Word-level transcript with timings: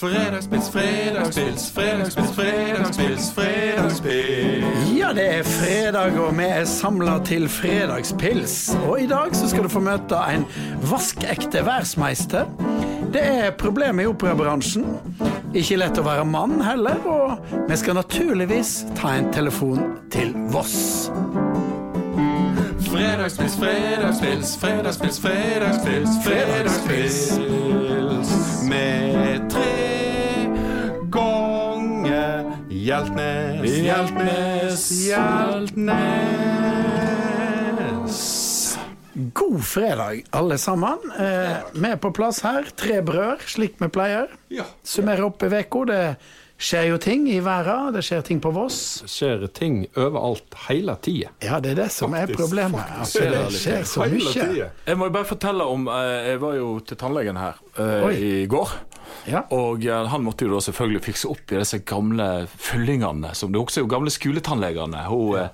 Fredagspils, 0.00 0.70
fredagspils, 0.70 1.70
fredagspils, 1.70 2.30
fredagspils, 2.32 3.32
fredagspils. 3.32 4.92
Ja, 4.96 5.12
det 5.12 5.26
er 5.34 5.42
fredag, 5.42 6.16
og 6.16 6.38
vi 6.38 6.46
er 6.48 6.64
samla 6.64 7.18
til 7.28 7.44
fredagspils. 7.52 8.54
Og 8.88 9.02
i 9.02 9.06
dag 9.10 9.36
så 9.36 9.50
skal 9.50 9.66
du 9.66 9.68
få 9.68 9.82
møte 9.84 10.16
en 10.32 10.46
vaskekte 10.88 11.66
verdensmeister. 11.66 12.48
Det 13.12 13.20
er 13.26 13.50
problemer 13.60 14.06
i 14.06 14.08
operabransjen. 14.08 14.88
Ikke 15.52 15.76
lett 15.82 16.00
å 16.00 16.06
være 16.08 16.24
mann 16.24 16.56
heller, 16.64 17.04
og 17.04 17.52
vi 17.68 17.76
skal 17.76 18.00
naturligvis 18.00 18.72
ta 18.96 19.18
en 19.18 19.28
telefon 19.36 19.98
til 20.16 20.32
Voss. 20.54 21.10
Fredagspils, 22.88 23.60
fredagspils, 23.60 24.56
fredagspils, 24.64 25.20
fredagspils, 25.28 26.18
fredagspils. 26.24 27.22
Med 28.64 29.50
tre 29.52 29.89
Hjeltnes, 32.90 33.76
Hjeltnes, 33.86 34.84
Hjeltnes. 35.06 35.98
God 39.14 39.64
fredag, 39.64 40.22
alle 40.30 40.58
sammen. 40.58 40.98
Eh, 41.14 41.52
vi 41.72 41.86
er 41.86 42.00
på 42.02 42.10
plass 42.10 42.42
her. 42.42 42.66
Tre 42.74 42.98
brød, 43.06 43.46
slik 43.46 43.78
vi 43.78 43.86
pleier. 43.94 44.26
Ja. 44.50 44.66
Summerer 44.82 45.22
opp 45.28 45.38
i 45.46 45.52
uka. 45.54 45.84
Det 45.86 46.00
skjer 46.58 46.88
jo 46.90 46.98
ting 46.98 47.30
i 47.30 47.38
verden. 47.38 47.94
Det 47.94 48.02
skjer 48.08 48.26
ting 48.26 48.42
på 48.42 48.50
Voss. 48.58 48.80
Det 49.04 49.12
skjer 49.14 49.46
ting 49.54 49.86
overalt 49.94 50.50
hele 50.66 50.98
tida. 50.98 51.30
Ja, 51.46 51.62
det 51.62 51.76
er 51.76 51.84
det 51.84 51.90
som 51.94 52.10
er 52.18 52.26
problemet. 52.34 52.90
At 53.06 53.14
det 53.14 53.54
skjer 53.54 53.86
så 53.86 54.10
mye. 54.10 54.66
Jeg 54.66 54.98
må 54.98 55.06
jo 55.06 55.14
bare 55.14 55.30
fortelle 55.30 55.62
om 55.62 55.86
eh, 55.94 56.32
Jeg 56.32 56.42
var 56.42 56.58
jo 56.58 56.74
til 56.82 56.98
tannlegen 56.98 57.38
her 57.38 57.54
eh, 57.78 58.10
i 58.18 58.46
går. 58.50 58.80
Ja. 59.28 59.44
Og 59.54 59.84
eh, 59.86 60.06
han 60.12 60.24
måtte 60.24 60.46
jo 60.46 60.54
da 60.54 60.60
selvfølgelig 60.64 61.02
fikse 61.04 61.28
opp 61.30 61.52
i 61.52 61.60
disse 61.60 61.80
gamle 61.86 62.26
fyllingene. 62.50 63.34
Som 63.36 63.52
det 63.54 63.60
også 63.60 63.80
er 63.80 63.86
jo 63.86 63.90
gamle 63.92 64.12
skoletannlegene. 64.12 65.04
Hun, 65.10 65.36
ja. 65.36 65.46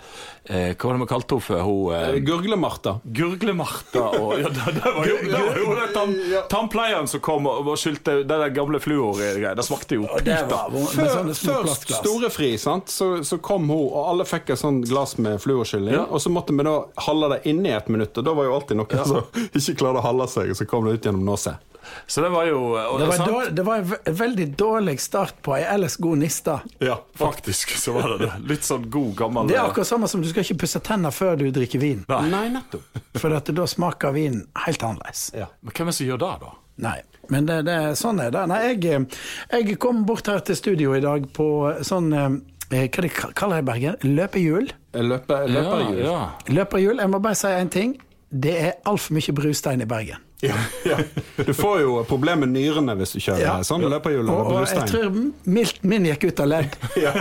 eh, 0.49 0.73
hva 0.75 0.91
var 0.91 0.97
det 0.99 1.03
vi 1.05 1.09
kalte 1.11 1.37
henne 1.37 1.47
for? 1.47 1.65
Hun, 1.67 1.95
eh, 1.97 2.19
Gurgle-Martha. 2.27 2.97
Gurgle-Martha 3.19 4.05
og 4.21 4.35
ja, 4.41 4.51
det, 4.55 4.77
det 4.79 4.93
var 4.97 5.11
jo, 5.11 5.19
det 5.27 5.43
var 5.43 5.61
jo 5.61 5.89
tann, 5.97 6.15
tannpleieren 6.53 7.11
som 7.11 7.23
kom 7.25 7.49
og, 7.51 7.73
og 7.73 7.81
skylte 7.81 8.21
det 8.23 8.31
der 8.31 8.55
gamle 8.57 8.81
fluorgreiene. 8.83 9.55
Det 9.59 9.67
smakte 9.67 9.99
jo 10.01 10.07
puta. 10.11 10.41
var 10.51 10.73
Før, 10.95 11.13
sånne 11.19 11.37
små 11.37 11.53
før 11.59 11.67
plastglass. 11.69 12.03
storefri, 12.05 12.53
sant? 12.63 12.93
Så, 12.93 13.11
så 13.27 13.41
kom 13.43 13.69
hun, 13.73 13.87
og 13.91 14.03
alle 14.13 14.27
fikk 14.29 14.55
et 14.55 14.63
sånt 14.63 14.87
glass 14.91 15.17
med 15.21 15.41
fluorskylling. 15.43 15.97
Ja. 15.99 16.07
Og 16.11 16.23
så 16.23 16.33
måtte 16.33 16.55
vi 16.57 16.67
da 16.67 16.79
holde 17.09 17.33
det 17.37 17.43
inne 17.51 17.73
i 17.73 17.77
et 17.77 17.91
minutt, 17.93 18.17
og 18.17 18.27
da 18.27 18.37
var 18.37 18.49
jo 18.49 18.57
alltid 18.61 18.81
noen 18.81 19.07
som 19.07 19.23
ikke 19.57 19.81
klarte 19.83 20.03
å 20.03 20.07
holde 20.07 20.29
seg, 20.33 20.53
og 20.55 20.61
så 20.61 20.69
kom 20.69 20.87
det 20.89 20.99
ut 20.99 21.09
gjennom 21.11 21.27
nåsa. 21.27 21.59
Så 22.07 22.23
det 22.23 22.31
var 22.35 22.47
jo 22.49 22.61
og, 22.75 22.99
Det 23.01 23.07
var, 23.11 23.27
dårlig, 23.27 23.55
det 23.57 23.65
var 23.67 23.79
en 23.79 24.17
veldig 24.21 24.47
dårlig 24.59 24.97
start 25.01 25.41
på 25.43 25.57
ei 25.57 25.65
ellers 25.67 25.97
god 26.03 26.23
niste. 26.23 26.59
Ja, 26.83 26.99
faktisk 27.19 27.77
så 27.79 27.97
var 27.97 28.15
det 28.15 28.27
det. 28.27 28.33
Litt 28.51 28.67
sånn 28.67 28.87
god, 28.91 29.15
gammel 29.19 29.51
Det 29.51 29.59
er 29.59 29.65
akkurat 29.65 29.89
samme 29.89 30.09
som 30.11 30.23
du 30.23 30.29
skal 30.31 30.47
ikke 30.47 30.63
pusse 30.65 30.83
tenner 30.87 31.15
før 31.15 31.39
du 31.41 31.49
drikker 31.55 31.83
vin. 31.83 32.05
Nei, 32.09 32.47
nettopp. 32.55 33.03
For 33.19 33.35
at 33.37 33.51
da 33.57 33.67
smaker 33.71 34.15
vinen 34.17 34.47
helt 34.67 34.83
annerledes. 34.87 35.29
Ja. 35.37 35.51
Men 35.63 35.77
hvem 35.77 35.87
er 35.89 35.93
det 35.93 35.99
som 35.99 36.11
gjør 36.11 36.23
det, 36.23 36.33
da? 36.45 36.55
Nei, 36.87 36.99
men 37.33 37.47
det, 37.49 37.63
det, 37.67 37.77
sånn 37.99 38.21
er 38.21 38.35
det. 38.35 38.43
Nei, 38.51 38.59
jeg, 38.69 39.07
jeg 39.53 39.79
kom 39.83 40.05
bort 40.09 40.29
her 40.31 40.43
til 40.45 40.59
studio 40.59 40.93
i 40.97 41.03
dag 41.05 41.25
på 41.37 41.47
sånn 41.87 42.13
eh, 42.13 42.37
Hva 42.69 43.07
de 43.07 43.11
kaller 43.15 43.61
det 43.61 43.65
i 43.65 43.69
Bergen? 43.71 43.99
Løpehjul? 44.05 44.71
Løpe, 45.07 45.41
løperhjul. 45.49 46.03
Ja, 46.05 46.21
Løperhjul. 46.51 47.01
Jeg 47.03 47.13
må 47.13 47.23
bare 47.25 47.39
si 47.39 47.53
én 47.55 47.73
ting. 47.73 47.97
Det 48.27 48.55
er 48.59 48.73
altfor 48.91 49.17
mye 49.17 49.35
brustein 49.37 49.85
i 49.85 49.89
Bergen. 49.89 50.26
Ja, 50.45 50.55
ja. 50.85 50.99
Du 51.47 51.53
får 51.57 51.81
jo 51.81 51.93
problemer 52.05 52.45
med 52.45 52.53
nyrene 52.59 52.93
hvis 52.99 53.15
du 53.17 53.21
kjører 53.25 53.41
Ja. 53.41 53.55
sånn 53.65 53.87
løperhjul 53.89 54.29
Og, 54.29 54.51
og 54.53 54.67
jeg 54.69 54.85
tror 54.91 55.15
mildt 55.49 55.79
min 55.89 56.05
gikk 56.11 56.27
ut 56.29 56.43
av 56.45 56.51
ledd. 56.53 56.77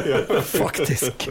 Faktisk. 0.63 1.29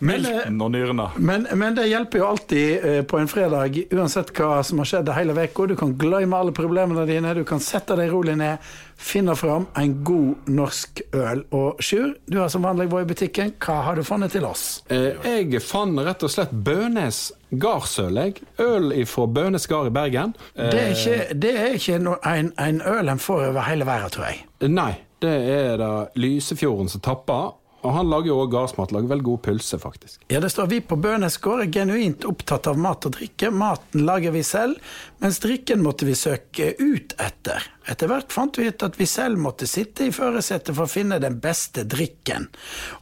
Men, 0.00 0.24
eh, 0.24 0.46
og 0.64 0.70
nyrene. 0.72 1.08
Men, 1.20 1.46
men 1.60 1.74
det 1.76 1.86
hjelper 1.90 2.22
jo 2.22 2.28
alltid 2.30 2.84
eh, 2.88 3.00
på 3.04 3.18
en 3.20 3.28
fredag, 3.28 3.76
uansett 3.92 4.32
hva 4.36 4.62
som 4.64 4.80
har 4.80 4.88
skjedd 4.88 5.10
hele 5.12 5.34
uka. 5.36 5.66
Du 5.68 5.76
kan 5.76 5.92
glemme 6.00 6.38
alle 6.38 6.54
problemene 6.56 7.04
dine, 7.08 7.34
du 7.36 7.42
kan 7.48 7.60
sette 7.60 7.96
deg 7.98 8.08
rolig 8.12 8.36
ned, 8.40 8.64
finne 9.00 9.34
fram 9.36 9.66
en 9.80 9.92
god 10.04 10.48
norsk 10.48 11.02
øl. 11.16 11.44
Og 11.56 11.82
Sjur, 11.84 12.14
du 12.28 12.38
har 12.40 12.48
som 12.52 12.64
vanlig 12.64 12.88
vært 12.92 13.08
i 13.08 13.10
butikken. 13.12 13.52
Hva 13.60 13.80
har 13.90 14.00
du 14.00 14.04
funnet 14.08 14.32
til 14.32 14.44
oss? 14.48 14.82
Eh, 14.88 15.20
Jeg 15.24 15.60
fant 15.64 16.00
rett 16.06 16.24
og 16.24 16.32
slett 16.32 16.52
Bønes 16.52 17.20
gardsøl. 17.50 18.18
Øl 18.60 18.90
fra 19.06 19.26
Bønes 19.26 19.66
gard 19.68 19.92
i 19.92 19.94
Bergen. 19.94 20.34
Det 20.56 20.80
er 20.80 20.90
ikke, 20.96 21.38
det 21.44 21.54
er 21.60 21.76
ikke 21.76 22.00
no, 22.02 22.16
en, 22.24 22.52
en 22.58 22.82
øl 22.88 23.08
en 23.12 23.20
får 23.20 23.50
over 23.50 23.68
hele 23.68 23.88
verden, 23.88 24.16
tror 24.16 24.30
jeg. 24.32 24.44
Nei, 24.70 24.92
det 25.20 25.36
er 25.52 25.76
det 25.80 25.92
Lysefjorden 26.20 26.88
som 26.88 27.02
tapper. 27.04 27.50
Og 27.80 27.94
han 27.94 28.10
lager 28.12 28.28
jo 28.28 28.38
også 28.42 28.52
gardsmat. 28.52 28.92
Lager 28.92 29.12
veldig 29.14 29.24
god 29.24 29.42
pølse, 29.46 29.78
faktisk. 29.80 30.24
Ja, 30.28 30.40
det 30.42 30.52
står 30.52 30.68
vi 30.72 30.80
på 30.84 30.98
Bønes 31.00 31.38
gård 31.40 31.64
er 31.64 31.70
genuint 31.72 32.26
opptatt 32.28 32.68
av 32.68 32.80
mat 32.80 33.06
og 33.08 33.14
drikke. 33.16 33.48
Maten 33.50 34.04
lager 34.04 34.34
vi 34.34 34.42
selv, 34.44 34.76
mens 35.22 35.40
drikken 35.40 35.80
måtte 35.84 36.08
vi 36.08 36.16
søke 36.18 36.74
ut 36.76 37.14
etter. 37.16 37.64
Etter 37.90 38.10
hvert 38.10 38.30
fant 38.32 38.58
vi 38.60 38.68
ut 38.68 38.84
at 38.84 38.98
vi 39.00 39.06
selv 39.08 39.40
måtte 39.40 39.66
sitte 39.66 40.06
i 40.06 40.12
førersetet 40.14 40.76
for 40.76 40.84
å 40.84 40.92
finne 40.92 41.18
den 41.22 41.40
beste 41.40 41.86
drikken. 41.88 42.50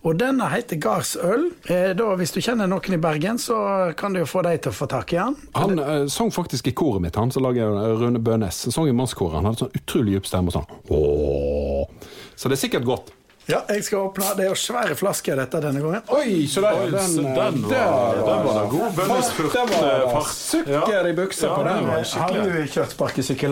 Og 0.06 0.21
denne 0.22 0.47
heter 0.53 0.78
Gardsøl. 0.81 1.50
Eh, 1.66 1.91
da, 1.99 2.09
hvis 2.21 2.37
du 2.37 2.41
kjenner 2.45 2.71
noen 2.71 2.95
i 2.95 3.03
Bergen, 3.03 3.43
så 3.43 3.59
kan 3.99 4.15
du 4.15 4.22
jo 4.22 4.31
få 4.31 4.47
deg 4.47 4.62
til 4.62 4.72
å 4.72 4.78
få 4.78 4.89
tak 4.91 5.12
i 5.16 5.21
han. 5.21 5.37
Han 5.59 5.83
eh, 5.83 6.06
sang 6.12 6.31
faktisk 6.34 6.71
i 6.71 6.77
koret 6.78 7.03
mitt, 7.05 7.19
han 7.19 7.34
som 7.34 7.45
lager 7.45 7.75
eh, 7.83 7.99
Rune 7.99 8.22
Bønes. 8.22 8.69
Sang 8.71 8.87
i 8.87 8.95
mannskoret. 8.95 9.41
Han 9.41 9.50
hadde 9.50 9.66
sånn 9.66 9.78
utrolig 9.83 10.16
dyp 10.16 10.31
stemme 10.31 10.55
og 10.55 10.60
sånn. 10.60 10.83
Åh. 10.95 12.19
Så 12.39 12.47
det 12.47 12.55
er 12.55 12.66
sikkert 12.69 12.87
godt. 12.87 13.15
Ja, 13.48 13.62
jeg 13.72 13.84
skal 13.84 13.98
åpne. 13.98 14.26
Det 14.36 14.44
er 14.44 14.50
jo 14.50 14.56
svære 14.60 14.94
flasker 14.98 15.38
dette 15.41 15.60
denne 15.64 15.81
gangen. 15.81 16.03
Oi, 16.12 16.47
så 16.53 16.60
der, 16.60 16.75
Oi, 16.82 16.91
den, 16.92 17.14
den 17.16 17.62
var- 17.64 17.70
der 17.72 18.19
den 18.26 18.44
var 18.44 18.59
da 18.59 18.64
god. 18.69 18.91
Bønnes 18.97 19.31
Fart, 19.31 19.54
var 19.54 19.78
fruktfart. 19.78 20.34
Sukker 20.34 21.09
i 21.09 21.12
buksa 21.16 21.54
på 21.54 21.62
den. 21.64 21.88
Har 22.20 22.34
du 22.34 22.66
kjørt 22.75 22.92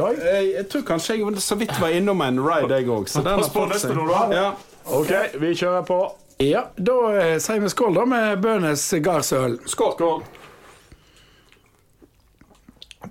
òg? 0.04 0.20
Jeg, 0.20 0.52
jeg 0.58 0.68
tror 0.68 0.84
kanskje 0.92 1.16
jeg 1.16 1.40
så 1.40 1.54
vidt 1.56 1.72
var 1.80 1.88
innom 1.96 2.20
en 2.20 2.40
ride, 2.44 2.76
jeg 2.76 2.86
òg. 2.92 3.08
Så 3.08 3.22
på 3.54 3.66
neste 3.72 3.88
fått 3.96 4.12
da. 4.12 4.36
Ja. 4.36 4.52
OK, 5.00 5.12
vi 5.40 5.54
kjører 5.56 5.82
på. 5.88 6.00
Ja, 6.44 6.66
da 6.76 6.94
eh, 7.16 7.38
sier 7.40 7.62
vi 7.64 7.68
skål 7.72 7.94
da 7.96 8.04
med 8.04 8.42
Bønes 8.44 8.82
Gardsøl. 9.00 9.56
Skål. 9.64 9.94
Skål. 9.96 10.18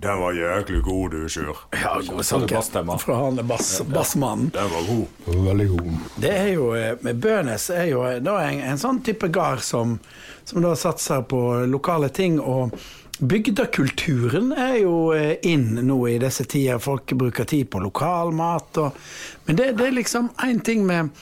Den 0.02 0.20
var 0.20 0.34
jæklig 0.34 0.82
god, 0.84 1.12
du, 1.12 1.30
Sjur. 1.30 1.58
Ja, 1.72 1.96
god 2.08 2.50
bassstemme. 2.50 2.98
Fra 3.00 3.16
han 3.16 3.40
bass, 3.48 3.82
bassmannen. 3.86 4.52
Den 4.54 4.70
var 4.74 4.90
god. 4.90 5.40
Veldig 5.48 5.68
god. 5.70 5.96
Det 6.22 6.34
er 6.34 6.52
jo, 6.56 6.74
eh, 6.76 6.94
med 7.02 7.22
Bønes 7.24 7.70
er 7.70 7.90
jo 7.92 8.04
eh, 8.08 8.20
da 8.24 8.38
en, 8.44 8.62
en 8.74 8.82
sånn 8.82 9.02
type 9.06 9.30
gard 9.34 9.64
som, 9.66 9.98
som 10.44 10.62
da 10.66 10.76
satser 10.80 11.24
på 11.30 11.42
lokale 11.72 12.10
ting. 12.10 12.40
og 12.40 12.76
Bygdekulturen 13.20 14.52
er 14.52 14.82
jo 14.82 15.14
eh, 15.16 15.38
inn 15.48 15.80
nå 15.88 16.02
i 16.12 16.18
disse 16.20 16.44
tider. 16.52 16.82
Folk 16.84 17.16
bruker 17.16 17.48
tid 17.48 17.70
på 17.72 17.80
lokalmat. 17.86 18.82
Og, 18.84 19.08
men 19.48 19.62
det, 19.62 19.72
det 19.80 19.88
er 19.88 19.96
liksom 19.96 20.34
én 20.44 20.60
ting 20.66 20.84
med, 20.88 21.14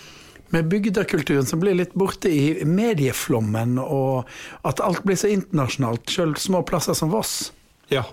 med 0.55 0.71
bygdekulturen 0.71 1.45
som 1.45 1.61
blir 1.61 1.77
litt 1.77 1.93
borte 1.93 2.31
i 2.33 2.65
medieflommen, 2.65 3.77
og 3.81 4.25
at 4.65 4.81
alt 4.81 5.05
blir 5.05 5.19
så 5.19 5.29
internasjonalt, 5.33 6.09
sjøl 6.09 6.35
små 6.41 6.63
plasser 6.65 6.97
som 6.97 7.13
Voss. 7.13 7.51
Ja. 7.93 8.07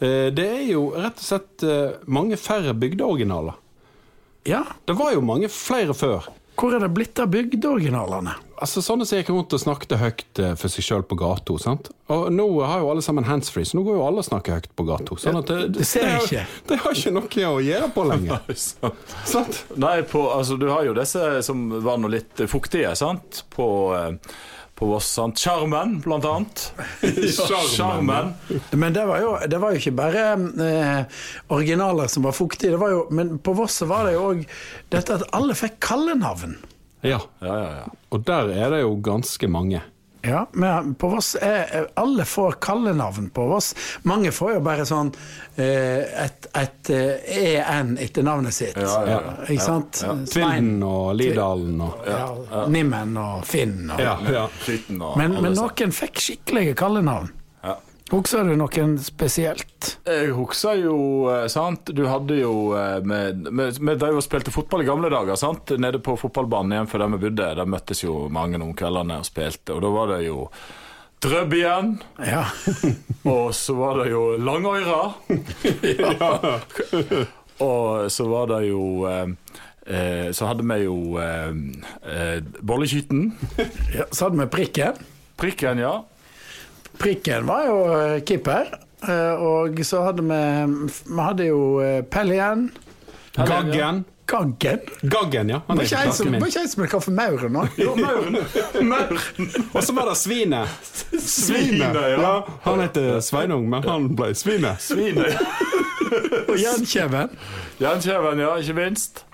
Eh, 0.00 0.28
Det 0.34 0.46
er 0.48 0.66
jo 0.72 0.90
rett 0.94 1.18
og 1.18 1.24
slett 1.30 1.64
eh, 1.66 1.96
mange 2.06 2.36
færre 2.40 2.74
bygdeoriginaler. 2.74 3.56
Ja, 4.48 4.64
Det 4.86 4.94
var 4.96 5.12
jo 5.12 5.20
mange 5.20 5.48
flere 5.52 5.94
før. 5.94 6.28
hvor 6.58 6.74
er 6.74 6.80
det 6.82 6.88
blitt 6.94 7.18
av 7.22 7.28
bygdeoriginalene? 7.30 8.32
Altså 8.58 8.80
Sånne 8.82 9.04
som 9.06 9.18
gikk 9.20 9.28
rundt 9.30 9.52
og 9.54 9.60
snakket 9.62 9.92
høyt 10.00 10.38
eh, 10.42 10.54
for 10.58 10.68
seg 10.72 10.82
sjøl 10.82 11.02
på 11.06 11.14
gata. 11.20 11.54
sant? 11.62 11.90
Og 12.10 12.32
nå 12.34 12.46
har 12.66 12.80
jo 12.80 12.88
alle 12.90 13.02
sammen 13.02 13.24
handsfree, 13.28 13.62
så 13.68 13.76
nå 13.78 13.84
går 13.86 13.94
jo 14.00 14.06
alle 14.06 14.18
og 14.24 14.26
snakker 14.26 14.56
høyt 14.56 14.66
på 14.74 14.86
gata. 14.88 15.14
Sånn 15.22 15.38
det, 15.46 15.58
Det 15.76 15.86
ser 15.86 16.08
jeg 16.08 16.22
ikke. 16.24 16.46
Det 16.68 16.78
har 16.82 16.98
ikke 16.98 17.12
noe 17.14 17.46
å 17.52 17.60
gjøre 17.62 17.90
på 17.94 18.06
lenger. 18.10 18.40
sant? 19.34 19.64
Nei, 19.76 20.02
på, 20.02 20.24
altså, 20.34 20.56
du 20.58 20.66
har 20.72 20.82
jo 20.88 20.94
disse 20.98 21.42
som 21.46 21.68
var 21.84 21.98
nå 22.02 22.10
litt 22.10 22.42
fuktige, 22.50 22.90
sant? 22.98 23.44
På, 23.54 23.68
eh, 23.94 24.16
på 24.78 24.86
Voss. 24.86 25.08
sant? 25.18 25.40
Sjarmen, 25.42 25.96
blant 26.04 26.26
annet. 26.28 26.64
Sjarmen. 27.74 28.32
Men 28.70 28.94
det 28.94 29.04
var 29.08 29.22
jo, 29.24 29.34
det 29.50 29.58
var 29.58 29.74
jo 29.74 29.82
ikke 29.82 29.94
bare 29.98 30.24
eh, 30.68 31.20
originaler 31.54 32.10
som 32.10 32.26
var 32.28 32.36
fuktige. 32.36 32.76
Det 32.76 32.80
var 32.80 32.94
jo, 32.94 33.04
men 33.10 33.36
på 33.42 33.56
Voss 33.58 33.80
var 33.90 34.06
det 34.06 34.14
jo 34.16 34.26
òg 34.32 34.44
dette 34.94 35.18
at 35.18 35.26
alle 35.34 35.56
fikk 35.58 35.80
kallenavn. 35.82 36.56
Ja. 37.02 37.18
Ja, 37.42 37.54
ja, 37.54 37.70
ja. 37.82 37.88
Og 38.14 38.24
der 38.26 38.50
er 38.54 38.72
det 38.74 38.82
jo 38.84 38.94
ganske 39.02 39.50
mange. 39.50 39.82
Ja, 40.22 40.48
men 40.52 40.94
på 40.98 41.08
Voss 41.12 41.36
er 41.40 41.86
Alle 41.94 42.24
får 42.24 42.52
kallenavn 42.64 43.30
på 43.30 43.46
Voss. 43.46 43.74
Mange 44.02 44.32
får 44.34 44.56
jo 44.56 44.62
bare 44.66 44.86
sånn 44.88 45.12
eh, 45.56 46.24
et, 46.24 46.48
et 46.58 46.90
eh, 46.94 47.62
EN 47.62 47.94
etter 48.02 48.26
navnet 48.26 48.54
sitt. 48.56 48.76
Ja, 48.76 48.98
ja, 49.06 49.18
ja. 49.28 49.34
Ikke 49.46 49.64
sant? 49.64 50.02
Tvilden 50.32 50.82
og 50.86 51.12
Lidalen 51.18 51.80
og 51.86 52.08
ja, 52.08 52.66
Nimmen 52.68 53.16
og 53.20 53.46
Finn. 53.46 53.84
Og, 53.90 54.02
Ja, 54.02 54.16
ja. 54.26 54.46
Og 54.48 55.18
Men, 55.20 55.38
men 55.38 55.54
noen 55.54 55.94
fikk 55.94 56.22
skikkelige 56.22 56.74
kallenavn. 56.78 57.30
Ja. 58.10 58.16
Husker 58.16 58.44
du 58.48 58.54
noen 58.56 58.94
spesielt? 59.04 59.98
Jeg 60.08 60.30
husker 60.32 60.78
jo, 60.80 60.94
eh, 61.28 61.44
sant 61.52 61.84
Du 61.92 62.06
hadde 62.08 62.38
jo 62.40 62.72
eh, 62.74 63.00
med- 63.04 63.50
med- 63.52 63.76
Vi 63.78 63.94
drev 64.00 64.16
og 64.16 64.22
spilte 64.24 64.50
fotball 64.50 64.80
i 64.82 64.86
gamle 64.88 65.10
dager, 65.10 65.36
sant? 65.36 65.68
Nede 65.78 65.98
på 66.00 66.16
fotballbanen 66.18 66.72
igjen 66.72 66.88
for 66.88 66.98
der 66.98 67.08
vi 67.08 67.18
bodde. 67.28 67.54
Der 67.56 67.66
møttes 67.66 68.02
jo 68.02 68.28
mange 68.30 68.56
om 68.62 68.72
kveldene 68.74 69.18
og 69.18 69.26
spilte, 69.28 69.74
og 69.76 69.82
da 69.82 69.88
var 69.90 70.06
det 70.16 70.24
jo 70.26 70.48
Drøbb 71.20 71.52
igjen. 71.52 72.00
Ja. 72.24 72.44
Og 73.26 73.52
så 73.52 73.74
var 73.74 74.04
det 74.04 74.12
jo 74.12 74.36
Langøyra. 74.38 75.14
og 77.58 78.06
så 78.10 78.24
var 78.30 78.46
det 78.46 78.68
jo 78.68 79.04
eh, 79.10 79.26
eh, 79.86 80.30
Så 80.30 80.46
hadde 80.46 80.62
vi 80.62 80.84
jo 80.84 81.18
eh, 81.18 81.50
eh, 82.06 82.40
Bolleskyten. 82.62 83.32
ja. 83.94 84.04
Så 84.12 84.24
hadde 84.28 84.38
vi 84.38 84.46
Prikken. 84.46 84.94
Prikken, 85.36 85.78
ja. 85.82 86.04
Prikken 86.98 87.46
var 87.46 87.64
jo 87.68 87.78
eh, 87.94 88.20
keeper. 88.26 88.72
eh, 89.06 89.34
Og 89.48 89.78
så 89.86 90.02
hadde 90.08 90.24
vi 90.26 90.92
Vi 91.08 91.18
hadde 91.22 91.46
jo 91.50 91.60
eh, 91.84 92.00
Pellien. 92.10 92.70
Gaggen. 93.38 94.04
Gaggen. 94.28 94.80
Gaggen, 95.08 95.48
ja. 95.48 95.60
Han 95.68 95.78
Var 95.78 95.84
er 95.84 95.88
ikke 95.88 96.00
en 96.04 96.12
som 96.12 96.26
min. 96.30 96.40
var 96.42 96.50
ikke 96.50 96.60
en 96.60 96.68
som 96.68 96.82
ble 96.82 96.88
kalt 96.92 97.04
for 97.06 97.14
Mauren 97.16 97.54
nå? 97.54 97.62
Jo, 97.80 97.94
Mauren. 97.96 98.36
Og 99.72 99.78
så 99.86 99.94
var 99.96 100.10
det 100.10 100.16
Svinet. 100.20 100.90
Svinet, 101.22 101.94
ja. 101.96 102.18
ja. 102.18 102.32
Han 102.66 102.82
heter 102.82 103.22
Sveinung, 103.24 103.70
men 103.72 103.86
han 103.88 104.10
ble 104.18 104.34
Svinet. 104.36 104.82
Svine. 104.84 105.30
Og 106.48 106.58
Jernkjeven. 106.60 107.32
Jernkjeven, 107.80 108.42
ja, 108.44 108.52
ikke 108.60 108.76
minst. 108.82 109.24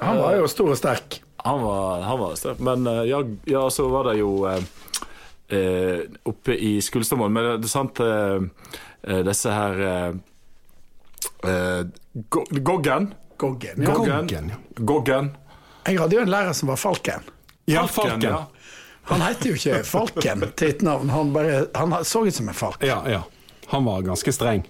Han 0.00 0.18
var 0.18 0.34
jo 0.40 0.48
stor 0.50 0.72
og 0.74 0.80
sterk. 0.80 1.20
Han 1.44 1.62
var, 1.62 2.02
han 2.08 2.18
var 2.24 2.34
sterk. 2.40 2.58
Men 2.64 2.88
ja, 3.06 3.22
ja, 3.48 3.62
så 3.70 3.86
var 3.92 4.08
det 4.10 4.18
jo 4.18 4.32
eh, 4.50 4.58
oppe 6.30 6.54
i 6.56 6.76
Skulstadmoen 6.82 7.32
Men 7.32 7.48
det 7.60 7.66
er 7.68 7.72
sant, 7.72 8.00
eh, 8.00 8.44
eh, 9.08 9.22
disse 9.26 9.50
her 9.54 9.80
eh, 9.86 10.12
eh, 11.44 11.82
Go- 12.28 12.46
Goggen. 12.50 13.14
Goggen. 13.36 13.82
Ja. 13.82 13.94
Goggen. 13.94 14.16
Goggen, 14.26 14.48
ja. 14.54 14.56
Goggen. 14.84 15.30
Jeg 15.86 15.98
hadde 15.98 16.16
jo 16.18 16.22
en 16.22 16.30
lærer 16.30 16.52
som 16.54 16.68
var 16.68 16.76
Falken. 16.76 17.22
Ja, 17.70 17.86
Falken, 17.86 18.20
Falken. 18.20 18.30
ja. 18.30 18.46
Han 19.10 19.22
heter 19.24 19.48
jo 19.48 19.54
ikke 19.56 19.78
Falken 19.88 20.42
til 20.56 20.68
et 20.74 20.82
navn, 20.86 21.08
han, 21.10 21.30
bare, 21.32 21.62
han 21.74 21.94
så 22.04 22.20
ut 22.26 22.34
som 22.36 22.48
en 22.52 22.54
falk. 22.54 22.82
Ja, 22.84 23.00
ja. 23.08 23.22
Han 23.70 23.84
var 23.86 24.02
ganske 24.02 24.32
streng. 24.34 24.64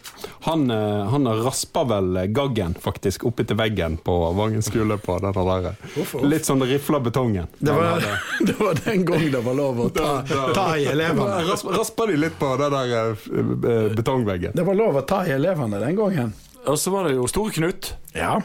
Han, 0.44 0.66
eh, 0.70 1.04
han 1.08 1.28
raspa 1.44 1.84
vel 1.88 2.18
Gaggen 2.36 2.74
faktisk 2.80 3.24
oppi 3.30 3.46
til 3.48 3.56
veggen 3.56 3.96
på 4.04 4.16
Vangen 4.36 4.60
skole 4.62 4.98
på 5.00 5.16
denne 5.24 5.44
der. 5.48 5.78
Hvorfor? 5.94 6.26
Litt 6.28 6.44
sånn 6.48 6.60
rifla 6.68 7.00
betongen. 7.00 7.48
Det 7.58 7.72
var, 7.72 8.04
det 8.46 8.58
var 8.60 8.76
den 8.84 9.04
gang 9.08 9.24
det 9.32 9.40
var 9.46 9.56
lov 9.56 9.80
å 9.86 9.88
ta, 9.96 10.10
ta 10.54 10.66
i 10.76 10.84
elevene. 10.92 11.40
Raspa, 11.48 11.72
raspa 11.78 12.06
de 12.12 12.20
litt 12.20 12.36
på 12.40 12.52
den 12.60 12.76
der 12.76 12.94
eh, 13.00 13.26
eh, 13.40 13.90
betongveggen. 13.96 14.52
Det 14.56 14.68
var 14.68 14.76
lov 14.76 15.00
å 15.00 15.06
ta 15.08 15.22
i 15.26 15.32
elevene 15.38 15.80
den 15.80 15.96
gangen. 15.96 16.32
Og 16.68 16.76
så 16.78 16.92
var 16.92 17.08
det 17.08 17.16
jo 17.16 17.24
Store 17.30 17.52
Knut. 17.56 17.94
Ja. 18.12 18.36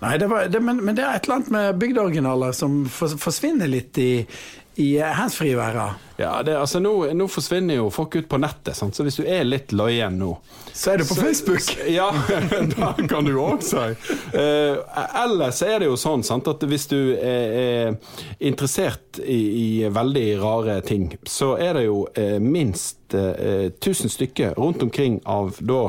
Nei, 0.00 0.14
det 0.16 0.30
var, 0.30 0.46
det, 0.48 0.60
men, 0.64 0.78
men 0.86 0.94
det 0.96 1.02
er 1.04 1.18
et 1.18 1.26
eller 1.26 1.40
annet 1.40 1.50
med 1.52 1.80
bygdeoriginaler 1.82 2.54
som 2.56 2.78
fors- 2.88 3.18
forsvinner 3.20 3.68
litt 3.68 3.98
i, 4.00 4.22
i 4.74 4.98
handsfree-verden. 4.98 5.98
Ja, 6.16 6.42
det, 6.42 6.58
altså 6.58 6.78
nå, 6.80 6.92
nå 7.16 7.26
forsvinner 7.32 7.78
jo 7.78 7.86
folk 7.92 8.14
ut 8.16 8.28
på 8.28 8.38
nettet, 8.40 8.74
sant? 8.76 8.96
så 8.96 9.04
hvis 9.06 9.16
du 9.16 9.24
er 9.24 9.46
litt 9.46 9.72
løyen 9.72 10.18
nå 10.20 10.34
Så 10.72 10.92
er 10.92 11.00
det 11.00 11.06
på 11.08 11.16
Facebook. 11.16 11.64
Ja, 11.90 12.10
det 12.98 13.06
kan 13.08 13.24
du 13.24 13.32
òg 13.40 13.64
si. 13.64 13.86
Uh, 14.34 14.80
ellers 15.22 15.62
er 15.64 15.80
det 15.80 15.88
jo 15.88 15.96
sånn 16.00 16.22
sant, 16.26 16.48
at 16.48 16.64
hvis 16.68 16.86
du 16.92 16.98
er, 17.16 17.56
er 17.60 18.18
interessert 18.38 19.20
i, 19.24 19.40
i 19.40 19.68
veldig 19.90 20.26
rare 20.42 20.80
ting, 20.86 21.08
så 21.24 21.54
er 21.56 21.80
det 21.80 21.86
jo 21.88 22.04
uh, 22.06 22.36
minst 22.40 23.16
uh, 23.16 23.72
1000 23.72 24.12
stykker 24.12 24.60
rundt 24.60 24.84
omkring 24.84 25.22
av 25.24 25.56
da 25.64 25.86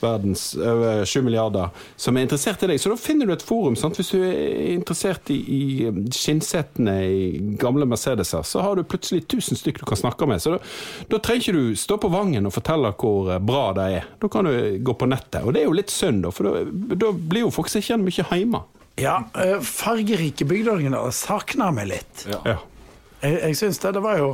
verdens 0.00 0.52
over 0.56 1.04
7 1.08 1.22
milliarder 1.26 1.68
som 1.96 2.16
er 2.16 2.26
interessert 2.26 2.62
i 2.62 2.70
deg. 2.70 2.80
Så 2.80 2.92
da 2.92 2.98
finner 3.00 3.28
du 3.28 3.34
et 3.34 3.44
forum. 3.44 3.76
Sant? 3.78 3.98
Hvis 3.98 4.12
du 4.14 4.22
er 4.22 4.72
interessert 4.74 5.30
i, 5.34 5.38
i 5.38 5.62
skinnsetene 6.14 6.96
i 7.08 7.28
gamle 7.60 7.88
Mercedeser, 7.88 8.46
så 8.46 8.64
har 8.64 8.78
du 8.78 8.86
plutselig 8.86 9.24
1000 9.26 9.62
stykker 9.62 9.84
du 9.84 9.90
kan 9.90 10.00
snakke 10.00 10.28
med. 10.30 10.42
Så 10.42 10.56
da, 10.56 10.62
da 11.10 11.22
trenger 11.22 11.48
ikke 11.48 11.58
du 11.58 11.78
stå 11.78 11.98
på 12.02 12.12
Vangen 12.12 12.48
og 12.48 12.54
fortelle 12.54 12.94
hvor 12.98 13.32
eh, 13.34 13.42
bra 13.42 13.68
det 13.76 13.90
er. 13.98 14.08
Da 14.22 14.30
kan 14.32 14.48
du 14.48 14.54
gå 14.84 14.96
på 14.98 15.10
nettet. 15.10 15.42
Og 15.44 15.54
det 15.54 15.62
er 15.62 15.70
jo 15.70 15.76
litt 15.78 15.92
synd, 15.94 16.24
da, 16.26 16.34
for 16.34 16.48
da, 16.48 16.64
da 16.98 17.12
blir 17.12 17.46
jo 17.46 17.54
folk 17.54 17.70
ikke 17.70 17.84
igjen 17.84 18.06
mye 18.06 18.26
hjemme. 18.32 18.64
Ja, 18.98 19.20
eh, 19.38 19.60
fargerike 19.62 20.46
bygdeoriginaler 20.48 21.14
savner 21.14 21.74
meg 21.74 21.92
litt. 21.92 22.26
Ja. 22.26 22.58
Jeg, 23.22 23.38
jeg 23.42 23.58
syns 23.58 23.78
det. 23.82 23.94
Det 23.96 24.02
var 24.02 24.18
jo 24.18 24.32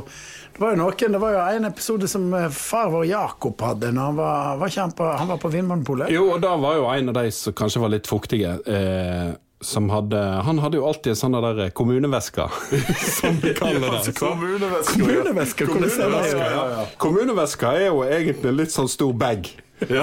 det 0.55 0.61
var 0.63 0.71
jo 0.71 0.79
noen, 0.79 1.11
det 1.11 1.19
var 1.19 1.33
jo 1.35 1.39
en 1.57 1.67
episode 1.67 2.07
som 2.07 2.29
eh, 2.33 2.45
far 2.47 2.87
vår 2.93 3.09
Jakob 3.09 3.59
hadde 3.59 3.89
når 3.91 4.05
han 4.07 4.19
var, 4.21 4.53
var, 4.61 4.71
ikke 4.71 4.85
han 4.85 4.93
på, 4.95 5.07
han 5.19 5.31
var 5.33 5.41
på 5.41 5.51
Vinmonopolet. 5.51 6.13
Jo, 6.15 6.29
og 6.31 6.45
da 6.45 6.53
var 6.55 6.77
jo 6.77 6.85
en 6.93 7.11
av 7.11 7.17
de 7.17 7.33
som 7.35 7.55
kanskje 7.59 7.81
var 7.83 7.91
litt 7.91 8.07
fuktige. 8.07 8.53
Eh, 8.63 9.33
som 9.65 9.89
hadde, 9.89 10.21
han 10.47 10.59
hadde 10.63 10.79
jo 10.79 10.85
alltid 10.87 11.11
en 11.11 11.19
sånn 11.19 11.35
der 11.43 11.73
kommuneveske, 11.75 12.47
som 13.17 13.35
vi 13.43 13.51
kaller 13.57 13.97
det. 13.97 14.15
Kommunevesker. 14.15 15.01
Kommuneveske, 15.01 15.67
hvordan 15.67 15.91
ser 15.91 16.15
det 16.15 16.23
ut? 16.31 16.97
Kommuneveska 17.03 17.75
er 17.75 17.87
jo 17.89 18.03
egentlig 18.07 18.55
litt 18.61 18.75
sånn 18.75 18.91
stor 18.91 19.11
bag. 19.11 19.51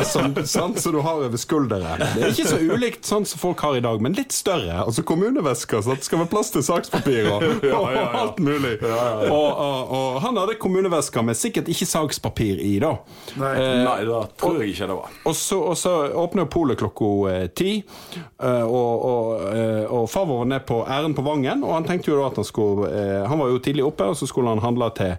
Som, 0.05 0.35
sant, 0.45 0.79
som 0.81 0.93
du 0.93 0.99
har 1.01 1.23
over 1.25 1.41
skulderen. 1.41 2.03
Det 2.15 2.23
er 2.27 2.33
ikke 2.35 2.49
så 2.51 2.59
ulikt 2.61 3.07
sånn 3.09 3.25
som 3.29 3.41
folk 3.41 3.61
har 3.65 3.79
i 3.79 3.83
dag, 3.85 4.03
men 4.05 4.13
litt 4.17 4.35
større. 4.37 4.83
Altså 4.85 5.05
Kommunevesker. 5.07 5.81
Så 5.83 5.97
det 5.97 6.05
skal 6.05 6.21
være 6.21 6.31
plass 6.35 6.53
til 6.53 6.65
sakspapir 6.67 7.31
og, 7.33 7.47
og 7.73 7.87
alt 7.97 8.43
mulig. 8.45 8.75
Og, 8.83 9.33
og, 9.33 9.95
og 9.97 10.19
han 10.25 10.37
hadde 10.43 10.59
kommunevesker 10.61 11.25
med 11.25 11.39
sikkert 11.39 11.71
ikke 11.73 11.89
sakspapir 11.89 12.61
i, 12.61 12.75
da. 12.83 12.93
Eh, 13.33 13.61
Nei, 13.87 13.99
da 14.09 14.23
tror 14.39 14.61
jeg 14.61 14.75
ikke 14.75 14.91
det 14.93 14.99
var. 14.99 15.17
og 15.31 15.37
så, 15.39 15.61
og 15.73 15.79
så 15.81 15.95
åpner 16.21 16.51
polet 16.53 16.81
klokka 16.81 17.13
eh, 17.33 17.47
ti, 17.57 17.73
eh, 17.81 18.65
og, 18.67 19.07
og, 19.09 19.47
eh, 19.57 19.87
og 19.89 20.05
far 20.13 20.29
vår 20.29 20.43
var 20.43 20.51
ned 20.53 20.67
på 20.69 20.83
æren 20.85 21.17
på 21.17 21.25
Vangen, 21.27 21.65
og 21.65 21.77
han 21.79 21.89
tenkte 21.89 22.13
jo 22.13 22.21
da 22.21 22.29
at 22.31 22.39
han 22.41 22.47
skulle 22.49 22.91
Han 23.29 23.39
var 23.41 23.51
jo 23.53 23.59
tidlig 23.63 23.85
oppe, 23.87 24.05
og 24.13 24.17
så 24.19 24.27
skulle 24.29 24.53
han 24.53 24.63
handle 24.63 24.89
til 24.97 25.17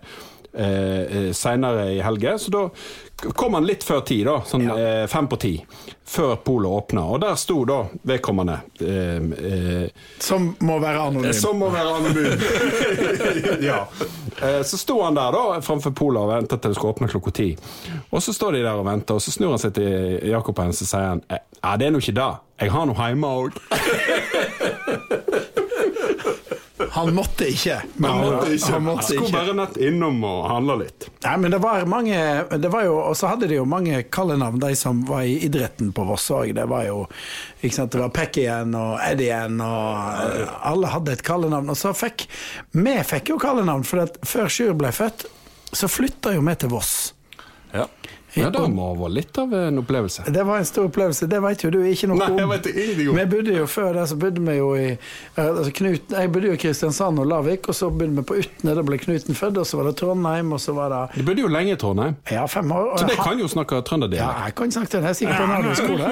eh, 0.56 1.32
seinere 1.34 1.90
i 1.96 2.02
helga, 2.04 2.38
så 2.40 2.52
da 2.54 2.70
kom 3.34 3.54
han 3.56 3.66
litt 3.66 3.84
før 3.88 4.02
ti, 4.06 4.18
da, 4.28 4.40
sånn 4.46 4.66
eh, 4.74 5.06
fem 5.08 5.28
på 5.32 5.38
ti, 5.40 5.54
før 6.14 6.36
polet 6.44 6.72
åpna, 6.76 7.06
og 7.14 7.22
der 7.24 7.36
sto 7.40 7.62
da 7.66 7.78
vedkommende 8.10 8.58
eh, 8.84 9.22
eh, 9.50 9.86
Som 10.20 10.50
må 10.68 10.76
være 10.84 11.06
anonym. 11.08 11.34
som 11.34 11.58
må 11.62 11.70
være 11.72 11.94
anonym. 12.00 12.44
ja. 13.70 13.80
Eh, 14.42 14.60
Så 14.68 14.78
sto 14.82 15.00
han 15.06 15.16
der 15.16 15.32
da 15.32 15.62
framfor 15.64 15.94
polet 15.96 16.20
og 16.26 16.30
ventet 16.34 16.60
til 16.62 16.74
det 16.74 16.78
skulle 16.80 16.94
åpne 16.98 17.08
klokka 17.14 17.32
ti. 17.40 17.50
Og 18.12 18.22
så 18.26 18.34
står 18.36 18.58
de 18.60 18.66
der 18.66 18.76
og 18.82 18.86
venter, 18.90 19.16
og 19.16 19.24
så 19.24 19.32
snur 19.32 19.56
han 19.56 19.62
seg 19.64 19.74
til 19.80 20.20
Jakob 20.34 20.60
og 20.60 20.76
sier 20.76 21.10
han 21.14 21.24
«Eh, 21.32 21.40
Ja, 21.64 21.78
det 21.80 21.86
er 21.88 21.92
nå 21.96 22.02
ikke 22.04 22.18
det. 22.18 22.32
Jeg 22.60 22.72
har 22.74 22.86
noe 22.90 23.06
hjemme 23.08 23.28
òg. 23.40 23.56
Han 26.94 27.10
måtte 27.18 27.48
ikke. 27.50 27.80
Men 27.96 28.12
Han 28.12 28.20
måtte 28.22 28.50
ikke. 28.54 28.72
Han 28.72 28.84
måtte 28.86 29.06
skulle 29.08 29.34
bare 29.34 29.54
nett 29.58 29.78
innom 29.82 30.20
og 30.30 30.44
handle 30.46 30.76
litt. 30.84 31.08
Nei, 31.26 31.34
men 31.42 31.56
det 31.56 31.60
var 31.64 31.88
mange 31.90 32.20
det 32.62 32.70
var 32.70 32.86
jo, 32.86 33.00
Og 33.02 33.16
så 33.18 33.32
hadde 33.32 33.50
de 33.50 33.58
jo 33.58 33.66
mange 33.66 34.04
kallenavn, 34.14 34.60
de 34.62 34.76
som 34.78 35.02
var 35.08 35.26
i 35.26 35.40
idretten 35.48 35.90
på 35.96 36.06
Voss 36.06 36.30
òg. 36.30 36.54
Det 36.54 36.68
var 36.70 36.86
jo 36.86 37.00
ikke 37.64 37.76
sant, 37.80 37.96
det 37.96 38.04
var 38.04 38.14
Pekkien 38.14 38.78
og 38.78 39.00
Eddien 39.08 39.58
og 39.66 40.22
eh, 40.28 40.54
Alle 40.70 40.94
hadde 40.94 41.18
et 41.18 41.26
kallenavn. 41.26 41.74
Og 41.74 41.80
så 41.82 41.96
fikk 41.98 42.28
Vi 42.78 42.96
fikk 43.10 43.34
jo 43.34 43.42
kallenavn, 43.42 43.88
for 43.88 44.06
før 44.28 44.54
Sjur 44.54 44.78
ble 44.78 44.94
født, 44.94 45.26
så 45.74 45.90
flytta 45.90 46.36
jo 46.38 46.46
vi 46.46 46.56
til 46.62 46.70
Voss. 46.76 46.96
Ja. 48.34 48.50
Det 48.50 48.64
må 48.74 48.88
være 48.98 49.14
litt 49.20 49.38
av 49.38 49.52
en 49.54 49.78
opplevelse. 49.84 50.24
Det 50.34 50.44
var 50.48 50.58
en 50.58 50.66
stor 50.66 50.88
opplevelse. 50.90 51.28
Det 51.30 51.40
vet 51.44 51.64
jo 51.66 51.70
du 51.74 51.80
ikke 51.86 52.08
noe 52.10 52.18
Nei, 52.18 52.30
om. 52.34 52.54
Vi 53.18 53.26
bodde 53.30 53.54
jo 53.60 53.68
før 53.70 53.94
det, 53.98 54.08
så 54.10 54.18
bodde 54.18 54.42
vi 54.42 54.56
jo 54.58 54.72
i 54.74 54.88
eh, 54.90 55.44
altså 55.44 55.72
Knut, 55.78 56.16
Jeg 56.16 56.32
bodde 56.34 56.50
jo 56.50 56.56
i 56.58 56.62
Kristiansand 56.64 57.22
og 57.22 57.30
Lavik, 57.30 57.70
og 57.70 57.78
så 57.78 57.92
bodde 57.94 58.18
vi 58.18 58.24
på 58.26 58.40
Utne. 58.42 58.74
Da 58.78 58.86
ble 58.86 58.98
Knuten 59.02 59.38
født, 59.38 59.60
og 59.62 59.68
så 59.70 59.78
var 59.80 59.92
det 59.92 59.96
Trondheim, 60.02 60.50
og 60.56 60.62
så 60.64 60.74
var 60.78 60.88
det 60.94 61.02
Du 61.20 61.28
bodde 61.28 61.46
jo 61.46 61.52
lenge 61.54 61.76
i 61.76 61.80
Trondheim, 61.80 62.18
Ja, 62.32 62.46
fem 62.50 62.72
år. 62.74 62.98
så 62.98 63.10
det 63.10 63.20
kan 63.22 63.38
jo 63.40 63.48
snakke 63.52 63.82
Ja, 64.18 64.32
jeg 64.48 64.56
kan 64.58 64.72
snakke 64.72 64.90
til 64.90 65.00
det. 65.00 65.06
Jeg 65.06 65.14
er 65.14 65.20
sikkert 65.20 65.38
på 65.38 65.48
nærmere 65.54 65.76
skole. 65.78 66.04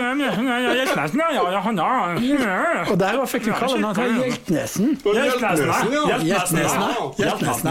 Og 2.92 2.98
der 3.00 3.25
fikk 3.32 3.50
vi 3.50 3.58
kalle 3.58 3.82
han 3.82 3.96
Hjeltnesen. 4.22 4.98
Hjeltnesen, 5.01 5.72
ja. 5.96 6.18
Hjeltnesen, 7.18 7.70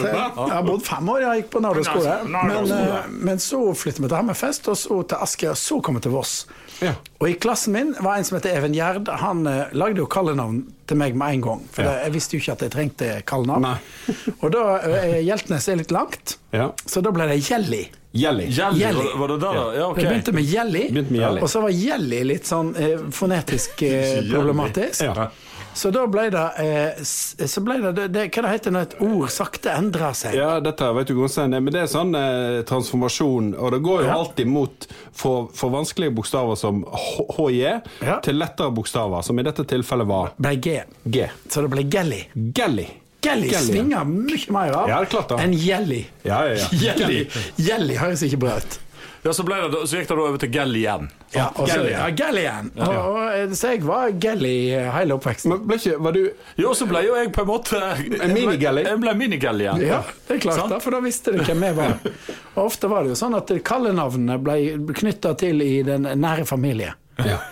jeg 0.00 0.54
har 0.54 0.64
bodd 0.64 0.82
fem 0.86 1.08
år, 1.12 1.24
jeg 1.26 1.42
gikk 1.42 1.50
på 1.54 1.62
Nardo 1.64 1.84
skole. 1.84 2.16
Men, 2.30 2.72
eh, 2.72 3.08
men 3.10 3.36
så 3.42 3.60
flyttet 3.76 3.89
vi 3.98 4.06
til 4.08 4.16
Hammerfest, 4.16 4.68
og 4.70 4.76
så 4.78 5.00
til 5.10 5.16
Asker, 5.24 5.50
og 5.50 5.56
så 5.58 5.80
kom 5.82 5.96
vi 5.98 6.00
til 6.06 6.12
Voss. 6.14 6.46
Ja. 6.80 6.94
Og 7.20 7.28
i 7.28 7.34
klassen 7.36 7.74
min 7.74 7.90
var 8.00 8.16
en 8.16 8.24
som 8.24 8.38
heter 8.38 8.54
Even 8.56 8.72
Gjerd. 8.72 9.08
Han 9.20 9.42
eh, 9.50 9.66
lagde 9.76 9.98
jo 10.00 10.06
kallenavn 10.06 10.62
til 10.88 10.96
meg 10.96 11.16
med 11.18 11.34
en 11.34 11.40
gang. 11.48 11.64
For 11.74 11.82
Ja. 11.82 11.90
det, 11.90 12.04
jeg 12.06 12.12
visste 12.14 12.36
jo 12.36 12.40
ikke 12.44 12.52
at 12.52 12.62
jeg 12.62 12.70
trengte 12.76 13.08
kallenavn. 13.26 13.66
Og 14.42 14.50
da 14.54 14.62
eh, 14.86 15.18
Hjeltnes 15.26 15.68
er 15.68 15.76
litt 15.82 15.90
langt, 15.90 16.38
Ja. 16.54 16.70
så 16.86 17.02
da 17.02 17.10
ble 17.10 17.26
det 17.32 17.40
Jelly. 17.50 17.88
Jelly. 18.12 18.48
Jelly, 18.50 18.80
Jelly. 18.80 19.04
Var, 19.14 19.28
det 19.28 19.36
der, 19.44 19.54
da? 19.54 19.66
Ja, 19.76 19.84
ok. 19.92 19.96
Det 20.00 20.08
begynte 20.08 20.32
med 20.34 20.42
jelly, 20.50 20.80
Begynte 20.90 21.12
med 21.14 21.20
jelly. 21.20 21.40
og 21.44 21.50
så 21.52 21.60
var 21.62 21.70
jelly 21.70 22.22
litt 22.26 22.48
sånn 22.48 22.72
eh, 22.74 23.04
fonetisk 23.14 23.82
eh, 23.86 24.16
problematisk. 24.32 25.04
Ja. 25.06 25.28
Så 25.74 25.90
da 25.94 26.02
ble 26.10 26.24
det, 26.34 26.44
eh, 26.58 27.02
så 27.04 27.60
ble 27.64 27.76
det, 27.80 27.92
det, 27.96 28.06
det 28.12 28.24
Hva 28.34 28.42
det 28.42 28.52
heter 28.56 28.74
når 28.74 28.86
et 28.88 28.94
ord 29.06 29.28
sakte 29.30 29.70
endrer 29.72 30.12
seg? 30.18 30.34
Ja, 30.34 30.56
dette 30.60 30.88
vet 30.96 31.06
du 31.10 31.14
Gunstein, 31.14 31.50
men 31.54 31.70
det 31.72 31.84
er 31.84 31.90
sånn 31.90 32.10
eh, 32.18 32.62
transformasjon, 32.68 33.52
og 33.56 33.70
det 33.76 33.82
går 33.86 34.02
jo 34.02 34.08
Ja. 34.10 34.16
alltid 34.18 34.50
mot 34.50 34.86
for, 35.12 35.48
for 35.54 35.70
vanskelige 35.70 36.14
bokstaver 36.16 36.58
som 36.58 36.82
HJ 36.84 37.60
Ja. 38.02 38.18
til 38.24 38.40
lettere 38.40 38.70
bokstaver, 38.74 39.22
som 39.22 39.38
i 39.38 39.46
dette 39.46 39.64
tilfellet 39.64 40.06
var 40.10 40.32
Ble 40.40 40.56
G. 40.56 40.80
G. 41.06 41.28
Så 41.48 41.62
det 41.62 41.70
ble 41.70 41.86
Gelly. 41.90 42.24
Gelly. 42.34 42.88
Gelly 43.22 43.50
svinger 43.52 44.04
mye 44.08 44.46
mer 44.52 44.72
av 44.72 44.88
Ja, 44.88 45.00
det 45.04 45.40
enn 45.44 45.52
Jelly. 45.52 46.06
Ja, 46.24 46.44
ja, 46.48 46.54
ja. 46.56 46.68
Jelly, 46.86 47.26
jelly 47.60 47.98
høres 48.00 48.22
ikke 48.24 48.38
bra 48.46 48.56
ut. 48.56 48.78
Ja, 49.22 49.32
så, 49.36 49.42
det, 49.44 49.80
så 49.88 49.98
gikk 49.98 50.08
det 50.08 50.16
da 50.16 50.22
over 50.24 50.38
til 50.40 50.50
Gell 50.54 50.76
igjen. 50.80 51.10
Ja, 51.34 51.50
og 51.54 51.68
så- 51.68 51.74
Gelly, 51.76 51.90
ja, 51.92 52.06
ja. 52.08 52.30
Igjen. 52.40 52.70
Og, 52.80 52.94
og, 52.96 53.52
så 53.56 53.72
jeg 53.74 53.82
var 53.84 54.14
Gell 54.22 54.46
i 54.48 54.54
hele 54.94 55.14
oppveksten. 55.18 55.52
Men 55.52 55.66
ble 55.68 55.76
ikke, 55.76 55.98
var 56.06 56.16
du 56.16 56.22
Jo, 56.56 56.72
så 56.74 56.88
ble 56.88 57.02
jo 57.04 57.18
jeg 57.18 57.32
på 57.36 57.44
en 57.44 57.50
måte 57.50 57.80
En 57.80 58.32
mini-Gelly? 58.34 58.86
Jeg 58.88 59.02
ble 59.02 59.14
minigell 59.20 59.60
igjen. 59.60 59.84
Ja, 59.84 60.00
det 60.28 60.38
er 60.38 60.40
klart, 60.46 60.64
da, 60.72 60.80
for 60.80 60.96
da 60.96 61.02
visste 61.04 61.34
du 61.36 61.42
hvem 61.44 61.66
jeg 61.68 61.76
var. 61.76 61.98
Og 62.56 62.64
ofte 62.64 62.88
var 62.90 63.04
det 63.04 63.12
jo 63.12 63.20
sånn 63.20 63.36
at 63.38 63.52
kallenavnene 63.66 64.38
ble 64.42 64.56
knytta 65.02 65.34
til 65.38 65.60
i 65.62 65.82
den 65.86 66.08
nære 66.20 66.48
familie. 66.48 66.94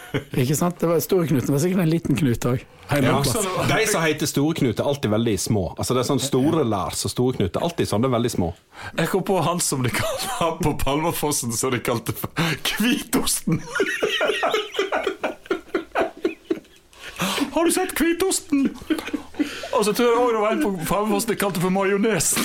Ikke 0.42 0.56
sant? 0.56 0.78
Det 0.80 0.88
var 0.88 1.00
Store 1.04 1.26
Knut, 1.28 1.44
det 1.46 1.52
var 1.52 1.60
sikkert 1.62 1.82
en 1.84 1.90
liten 1.92 2.16
Knut 2.18 2.46
òg. 2.48 2.62
ja. 2.94 3.16
De 3.68 3.86
som 3.90 4.02
heter 4.02 4.26
Store 4.30 4.54
Knut, 4.56 4.80
er 4.80 4.84
alltid 4.88 5.10
veldig 5.12 5.34
små. 5.40 5.64
Altså 5.76 5.94
Det 5.96 6.00
er 6.04 6.08
sånn 6.08 6.22
Store 6.24 6.64
Lars 6.64 7.04
og 7.04 7.12
Store 7.12 7.36
Knut 7.36 7.56
er 7.58 7.66
alltid 7.68 7.90
sånn, 7.90 8.04
det 8.04 8.08
er 8.08 8.14
veldig 8.16 8.32
små. 8.32 8.48
Jeg 8.96 9.10
kom 9.12 9.24
på 9.28 9.36
han 9.44 9.60
som 9.60 9.82
de 9.84 9.92
kalte 9.92 10.30
han 10.38 10.56
på 10.64 10.72
Palmafossen, 10.80 11.52
som 11.52 11.74
de 11.74 11.80
kalte 11.84 12.14
for 12.16 12.32
Hvitosten. 12.78 13.60
Har 17.52 17.64
du 17.66 17.72
sett 17.74 17.92
Hvitosten? 17.98 18.68
Og 19.74 19.84
så 19.84 19.92
tror 19.92 20.06
jeg 20.08 20.18
òg 20.18 20.32
det 20.34 20.40
var 20.42 20.52
en 20.56 20.62
på 20.64 20.72
Palmafossen 20.88 21.32
de 21.34 21.38
kalte 21.44 21.60
for 21.62 21.74
Majonesen. 21.74 22.44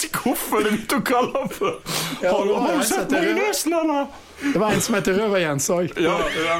Vet 0.00 0.08
ikke 0.08 0.22
hvorfor 0.30 0.62
de 0.64 0.70
begynte 0.72 0.96
å 0.96 1.04
kalle 1.04 1.32
han 1.42 1.48
for 1.52 1.74
Ja, 2.22 2.30
Har 2.32 2.46
det 2.46 2.54
har 2.56 2.70
en 2.72 2.78
du 2.80 2.84
sett 2.88 2.98
heter- 3.10 3.34
Majonesen, 3.34 3.72
eller? 3.80 4.06
Det 4.40 4.56
var 4.62 4.72
en 4.72 4.80
som 4.80 4.94
heter 4.96 5.12
Røver-Jens 5.18 5.66
òg. 5.68 5.90
Ja, 6.00 6.14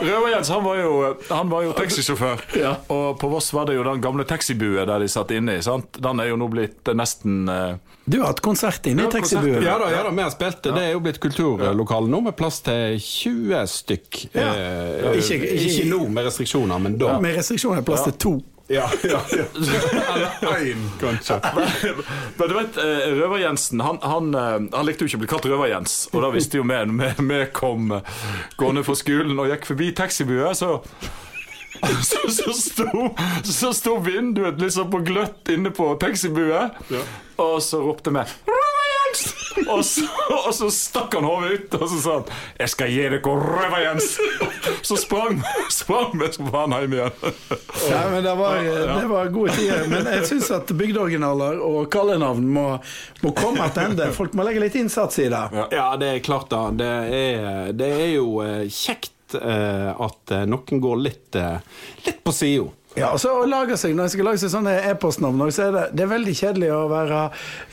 Røver-Jens 0.05 0.49
han 0.53 0.65
var 0.65 0.77
jo, 0.77 1.17
han 1.31 1.49
var 1.49 1.63
jo 1.65 1.71
taxisjåfør. 1.73 2.43
Ja. 2.61 2.75
Og 2.93 3.17
på 3.23 3.31
Voss 3.33 3.49
var 3.57 3.65
det 3.71 3.79
jo 3.79 3.85
den 3.87 4.03
gamle 4.05 4.27
taxibue 4.29 4.85
der 4.85 4.99
de 5.01 5.09
satt 5.09 5.31
inne 5.33 5.55
i. 5.57 5.63
sant? 5.65 5.97
Den 5.97 6.21
er 6.21 6.29
jo 6.29 6.37
nå 6.37 6.51
blitt 6.53 6.85
nesten 6.93 7.49
eh, 7.49 7.79
Du 8.05 8.19
har 8.21 8.35
hatt 8.35 8.43
konsert 8.45 8.85
inne 8.91 9.07
i 9.07 9.09
Ja, 9.09 9.15
taxibuen. 9.15 9.63
Ja 9.65 9.79
da, 9.81 9.89
ja 9.95 10.03
da, 10.05 10.11
vi 10.13 10.23
har 10.27 10.31
spilt 10.35 10.61
det. 10.67 10.75
Det 10.77 10.85
er 10.91 10.93
jo 10.93 11.01
blitt 11.01 11.21
kulturlokale 11.25 12.09
nå, 12.13 12.21
med 12.29 12.37
plass 12.37 12.61
til 12.69 12.99
20 13.01 13.65
stykk. 13.67 14.27
Ja. 14.35 14.53
Eh, 14.53 15.17
Ikke- 15.17 15.41
ikke, 15.41 15.57
ikke- 15.65 15.89
nå 15.89 16.05
med 16.13 16.29
restriksjoner, 16.29 16.79
men 16.79 16.99
da. 17.01 17.17
Med 17.19 17.37
restriksjoner 17.41 17.81
plass 17.83 18.05
til 18.11 18.13
to. 18.13 18.43
Ja, 18.71 18.85
ja, 19.03 19.19
ja. 19.35 19.45
Eller 20.15 20.61
én, 20.73 20.85
kanskje. 21.01 21.41
Men 22.39 22.49
du 22.49 22.55
vet, 22.55 22.77
eh, 22.79 23.09
Røver-Jensen 23.19 23.81
han, 23.83 23.99
han, 24.07 24.29
eh, 24.35 24.59
han 24.77 24.87
likte 24.87 25.03
jo 25.03 25.11
ikke 25.11 25.19
å 25.19 25.23
bli 25.25 25.31
kalt 25.33 25.49
Røver-Jens. 25.51 25.97
Og 26.15 26.23
da 26.23 26.31
visste 26.31 26.61
jo 26.61 26.67
vi 26.69 26.79
når 26.87 27.19
vi- 27.19 27.41
kom 27.57 27.91
eh, 27.99 28.13
gående 28.61 28.85
fra 28.87 28.95
skolen 29.01 29.35
og 29.43 29.51
gikk 29.51 29.67
forbi 29.73 29.91
taxibua, 29.99 30.53
så 30.55 30.77
så, 32.11 32.21
så, 32.29 32.53
sto, 32.53 33.09
så 33.47 33.71
sto 33.75 33.97
vinduet 34.05 34.59
liksom 34.61 34.91
på 34.93 35.01
gløtt 35.07 35.49
inne 35.55 35.71
på 35.75 35.91
taxibuet, 36.03 36.77
og 37.41 37.57
så 37.65 37.81
ropte 37.83 38.13
vi! 38.15 38.23
Og 39.71 39.85
så, 39.85 40.05
og 40.31 40.53
så 40.55 40.69
stakk 40.73 41.15
han 41.19 41.27
hodet 41.27 41.51
ut, 41.53 41.75
og 41.75 41.89
så 41.91 41.99
sa 42.01 42.13
han 42.15 42.29
'Jeg 42.59 42.71
skal 42.73 42.91
gi 42.91 43.03
dere 43.03 43.19
røva, 43.21 43.81
Jens'. 43.83 44.15
Så 44.89 44.97
sprang 44.97 45.43
sprang 45.71 46.15
vi 46.21 46.31
som 46.33 46.49
faen 46.51 46.73
hjem 46.73 46.95
igjen. 46.97 47.13
Ja, 47.91 48.01
men 48.11 48.25
det 48.25 48.35
var, 48.39 48.63
det 48.63 49.07
var 49.11 49.29
gode 49.35 49.53
tider. 49.59 49.87
Men 49.91 50.07
jeg 50.07 50.27
syns 50.31 50.51
at 50.55 50.73
bygdeoriginaler 50.73 51.61
og 51.61 51.91
kallenavn 51.93 52.47
må, 52.49 52.67
må 53.23 53.35
komme 53.37 53.69
tilbake. 53.75 54.11
Folk 54.17 54.35
må 54.39 54.47
legge 54.47 54.63
litt 54.65 54.79
innsats 54.81 55.21
i 55.21 55.29
det. 55.33 55.45
Ja, 55.75 55.91
det 56.01 56.15
er 56.15 56.25
klart, 56.25 56.51
da. 56.51 56.69
Det 56.71 56.91
er, 57.21 57.73
det 57.77 57.91
er 58.01 58.11
jo 58.15 58.41
eh, 58.45 58.67
kjekt 58.73 59.37
eh, 59.39 59.91
at 59.93 60.35
eh, 60.35 60.47
noen 60.49 60.83
går 60.83 61.03
litt, 61.05 61.41
litt 62.07 62.23
på 62.25 62.35
sida. 62.35 62.71
Ja, 62.99 63.13
og 63.15 63.21
så 63.23 63.31
å 63.39 63.45
lage 63.47 63.77
seg, 63.79 63.93
Når 63.95 64.09
jeg 64.09 64.15
skal 64.17 64.27
lage 64.27 64.41
seg 64.43 64.51
sånne 64.51 64.73
e-postnavn, 64.91 65.43
så 65.55 65.69
er 65.69 65.75
det, 65.77 65.83
det 65.95 66.03
er 66.03 66.09
veldig 66.11 66.33
kjedelig 66.35 66.71
å 66.75 66.81
være 66.91 67.21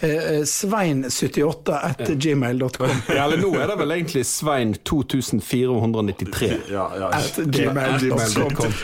eh, 0.06 0.44
svein78 0.46 1.80
at 1.90 2.04
gmail.com. 2.14 2.94
Ja, 3.18 3.26
eller 3.26 3.42
nå 3.42 3.50
er 3.58 3.72
det 3.72 3.78
vel 3.80 3.96
egentlig 3.96 4.24
Svein 4.30 4.76
2493. 4.86 6.52
Ja, 6.70 6.86
ja. 7.02 7.10
At 7.18 7.40
gmail.com. 7.42 8.78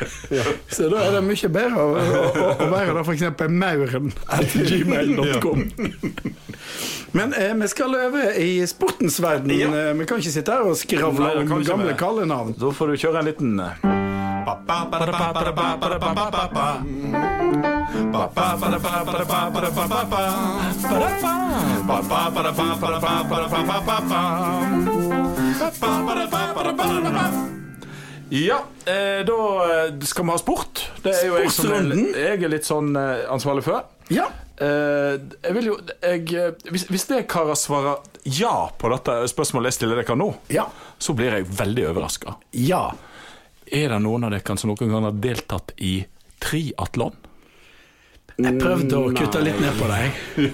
Så 0.74 0.90
da 0.90 1.04
er 1.06 1.20
det 1.20 1.24
mye 1.28 1.52
bedre 1.54 1.86
å, 1.86 1.94
å, 1.94 2.48
å, 2.56 2.70
være 2.74 2.98
da 2.98 3.06
f.eks. 3.06 3.28
mauren 3.54 4.10
at 4.34 4.58
gmail.com. 4.58 5.68
Men 7.14 7.36
eh, 7.38 7.54
vi 7.62 7.70
skal 7.70 7.94
over 8.08 8.40
i 8.42 8.56
sportens 8.68 9.20
verden. 9.22 9.54
Eh, 9.54 9.94
Vi 10.02 10.10
kan 10.10 10.18
ikke 10.18 10.34
sitte 10.34 10.58
her 10.58 10.66
og 10.66 10.80
skravle 10.82 11.36
om 11.44 11.68
gamle 11.68 11.94
kallenavn. 12.00 12.58
Da 12.58 12.74
får 12.74 12.96
du 12.96 13.04
kjøre 13.06 13.22
en 13.22 13.30
liten 13.30 13.60
eh, 13.62 14.13
Ja, 28.34 28.60
eh, 28.90 29.20
da 29.28 30.06
skal 30.06 30.26
vi 30.26 30.32
ha 30.32 30.38
sport. 30.42 30.88
Det 31.04 31.14
er 31.14 31.28
jo 31.28 31.36
jeg 31.38 31.52
som 31.54 31.74
er, 31.76 31.92
jeg 32.18 32.40
er 32.44 32.50
litt 32.52 32.66
sånn 32.66 32.96
ansvarlig 32.98 33.66
for. 33.68 33.84
Ja. 34.14 34.26
Eh, 34.58 35.18
jeg 35.44 35.54
vil 35.58 35.72
jo 35.72 35.78
jeg, 36.02 36.28
hvis, 36.70 36.86
hvis 36.90 37.08
det 37.10 37.24
karer 37.32 37.58
svarer 37.58 38.02
ja 38.30 38.70
på 38.80 38.90
dette 38.94 39.16
spørsmålet 39.32 39.72
jeg 39.72 39.78
stiller 39.80 40.02
dere 40.02 40.16
nå, 40.20 40.30
Ja. 40.54 40.68
så 41.02 41.16
blir 41.18 41.34
jeg 41.40 41.50
veldig 41.50 41.90
overraska. 41.94 42.38
ja. 42.54 42.86
Er 43.74 43.90
det 43.90 44.00
noen 44.06 44.28
av 44.28 44.34
dere 44.36 44.58
som 44.60 44.70
noen 44.70 44.92
gang 44.92 45.08
har 45.08 45.16
deltatt 45.24 45.74
i 45.82 45.96
triatlon? 46.44 47.16
Jeg 48.38 48.58
prøvde 48.62 48.98
å 48.98 49.12
kutte 49.14 49.42
litt 49.46 49.60
ned 49.62 49.78
på 49.80 49.88
deg. 49.90 50.20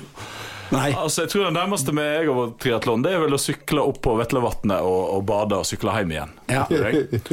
Nei. 0.70 0.92
Altså, 0.94 1.24
jeg 1.24 1.32
tror 1.32 1.48
Det 1.48 1.54
nærmeste 1.56 1.94
med 1.98 2.10
jeg 2.14 2.28
over 2.30 2.52
triatlon 2.62 3.02
Det 3.02 3.16
er 3.16 3.24
vel 3.24 3.34
å 3.34 3.40
sykle 3.42 3.82
opp 3.90 4.04
på 4.06 4.12
Vetlevatnet 4.20 4.86
og, 4.86 5.00
og 5.16 5.24
bade 5.26 5.58
og 5.58 5.66
sykle 5.66 5.96
hjem 5.98 6.12
igjen. 6.14 6.34
Ja. 6.52 6.66
Det 6.70 6.82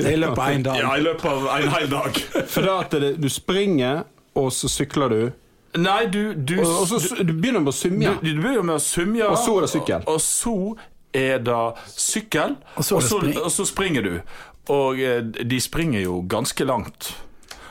er 0.00 0.12
i 0.14 0.20
løpet 0.22 0.40
av 0.40 0.54
én 0.54 0.64
dag. 0.64 0.78
Ja, 0.80 0.94
i 0.96 1.04
løpet 1.04 1.26
av 1.34 1.48
en 1.52 1.68
hel 1.74 1.90
dag. 1.92 2.20
For 2.54 2.64
da 2.64 2.78
at 2.86 2.96
det, 2.96 3.10
du 3.20 3.28
springer, 3.32 4.06
og 4.36 4.48
så 4.56 4.70
sykler 4.72 5.12
du, 5.12 5.20
Nei, 5.76 6.06
du 6.08 6.32
Du, 6.32 6.54
og, 6.62 6.70
og 6.86 6.88
så 6.88 7.20
du 7.20 7.34
begynner 7.36 7.60
med 7.60 7.74
å 7.74 7.76
summe. 7.76 8.16
du, 8.22 8.30
du 8.32 8.40
begynner 8.40 8.64
med 8.64 8.78
å 8.78 8.82
summe, 8.82 9.20
Og 9.28 9.36
så 9.42 9.58
er 9.58 9.66
det 9.66 9.72
sykkel. 9.74 10.06
Og, 10.06 10.14
og 10.16 10.22
så 10.24 10.56
er 11.16 11.42
det 11.44 11.62
sykkel, 11.92 12.56
Og 12.76 12.84
så 12.88 12.96
og 12.96 13.04
så, 13.04 13.20
og 13.42 13.50
så 13.52 13.68
springer 13.68 14.06
du. 14.06 14.14
Og 14.72 14.98
eh, 15.00 15.20
de 15.22 15.60
springer 15.60 16.00
jo 16.06 16.20
ganske 16.28 16.64
langt. 16.66 17.12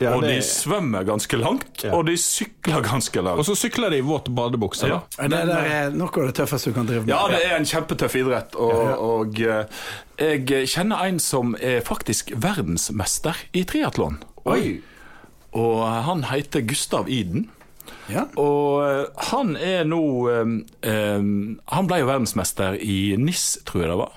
Ja, 0.02 0.12
og 0.18 0.24
det- 0.26 0.34
de 0.36 0.42
svømmer 0.44 1.06
ganske 1.08 1.38
langt, 1.40 1.84
Ja. 1.86 1.94
og 1.96 2.06
de 2.10 2.18
sykler 2.20 2.82
ganske 2.84 3.22
langt. 3.24 3.40
Og 3.40 3.46
så 3.48 3.56
sykler 3.56 3.90
de 3.90 3.98
i 3.98 4.04
våt 4.04 4.28
badebukse. 4.36 4.88
Ja. 4.88 5.00
Det, 5.18 5.30
Det 5.30 5.72
er 5.72 5.90
noe 5.96 6.10
av 6.12 6.26
det 6.28 6.36
tøffeste 6.36 6.66
du 6.70 6.74
kan 6.74 6.86
drive 6.86 7.06
med. 7.06 7.10
Ja, 7.14 7.28
det 7.32 7.40
er 7.46 7.56
en 7.56 7.64
kjempetøff 7.66 8.16
idrett. 8.20 8.56
Og, 8.56 9.00
og 9.00 9.40
eh, 9.40 9.66
jeg 10.20 10.68
kjenner 10.68 11.06
en 11.08 11.20
som 11.20 11.56
er 11.62 11.80
faktisk 11.82 12.34
verdensmester 12.36 13.36
i 13.54 13.64
triatlon. 13.64 14.20
Og 15.56 16.04
han 16.04 16.24
heter 16.28 16.62
Gustav 16.68 17.08
Iden. 17.10 17.50
Ja. 18.12 18.26
Og 18.36 18.84
eh, 18.84 19.06
han 19.32 19.56
er 19.56 19.84
nå 19.88 20.00
um, 20.30 20.66
um, 20.84 21.60
Han 21.72 21.88
ble 21.88 22.00
jo 22.02 22.08
verdensmester 22.10 22.76
i 22.82 23.16
NIS, 23.18 23.60
tror 23.66 23.82
jeg 23.86 23.90
det 23.94 23.98
var. 24.02 24.12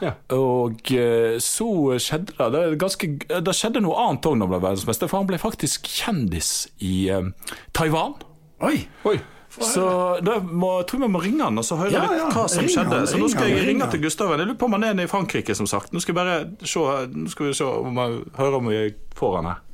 Ja. 0.00 0.14
Og 0.36 0.92
eh, 0.96 1.36
så 1.42 1.66
skjedde 2.00 2.36
det 2.38 2.46
Det, 2.54 2.62
er 2.62 2.78
ganske, 2.80 3.10
det 3.44 3.54
skjedde 3.56 3.82
noe 3.84 3.98
annet 4.00 4.26
òg 4.30 4.38
når 4.38 4.46
han 4.48 4.54
ble 4.54 4.62
verdensmester, 4.68 5.10
for 5.10 5.22
han 5.22 5.28
ble 5.28 5.40
faktisk 5.40 5.90
kjendis 5.90 6.54
i 6.80 6.94
eh, 7.12 7.28
Taiwan. 7.76 8.16
Oi. 8.64 8.78
Oi. 9.08 9.18
Så 9.50 9.82
da 10.22 10.36
må, 10.46 10.76
jeg 10.78 10.86
tror 10.90 11.00
vi 11.02 11.08
må 11.10 11.20
ringe 11.22 11.42
han 11.42 11.58
og 11.58 11.64
så 11.66 11.76
høre 11.80 11.90
Ja, 11.90 12.04
litt 12.06 12.20
ja, 12.20 12.28
hva 12.30 12.44
som 12.48 12.62
ring 12.62 12.70
skjedde. 12.70 13.00
han, 13.00 13.08
så 13.10 13.18
nå 13.18 13.30
skal 13.32 13.48
jeg 13.50 13.58
ring 13.58 13.68
ringe 13.72 13.86
han. 13.86 13.90
til 13.90 14.04
Gustav. 14.04 14.30
Jeg 14.30 14.46
lurer 14.46 14.58
på 14.60 14.68
om 14.68 14.76
han 14.78 14.84
er 14.86 14.94
nede 14.94 15.08
i 15.08 15.10
Frankrike, 15.10 15.56
som 15.58 15.66
sagt. 15.66 15.92
Nå 15.92 16.02
skal, 16.04 16.14
bare 16.14 16.36
se, 16.62 16.84
nå 17.10 17.32
skal 17.32 17.48
vi 17.50 17.56
se 17.58 17.66
om 17.66 17.98
jeg 17.98 18.20
hører 18.38 18.58
om 18.60 18.70
vi 18.70 18.84
får 19.18 19.40
han 19.40 19.50
her. 19.50 19.64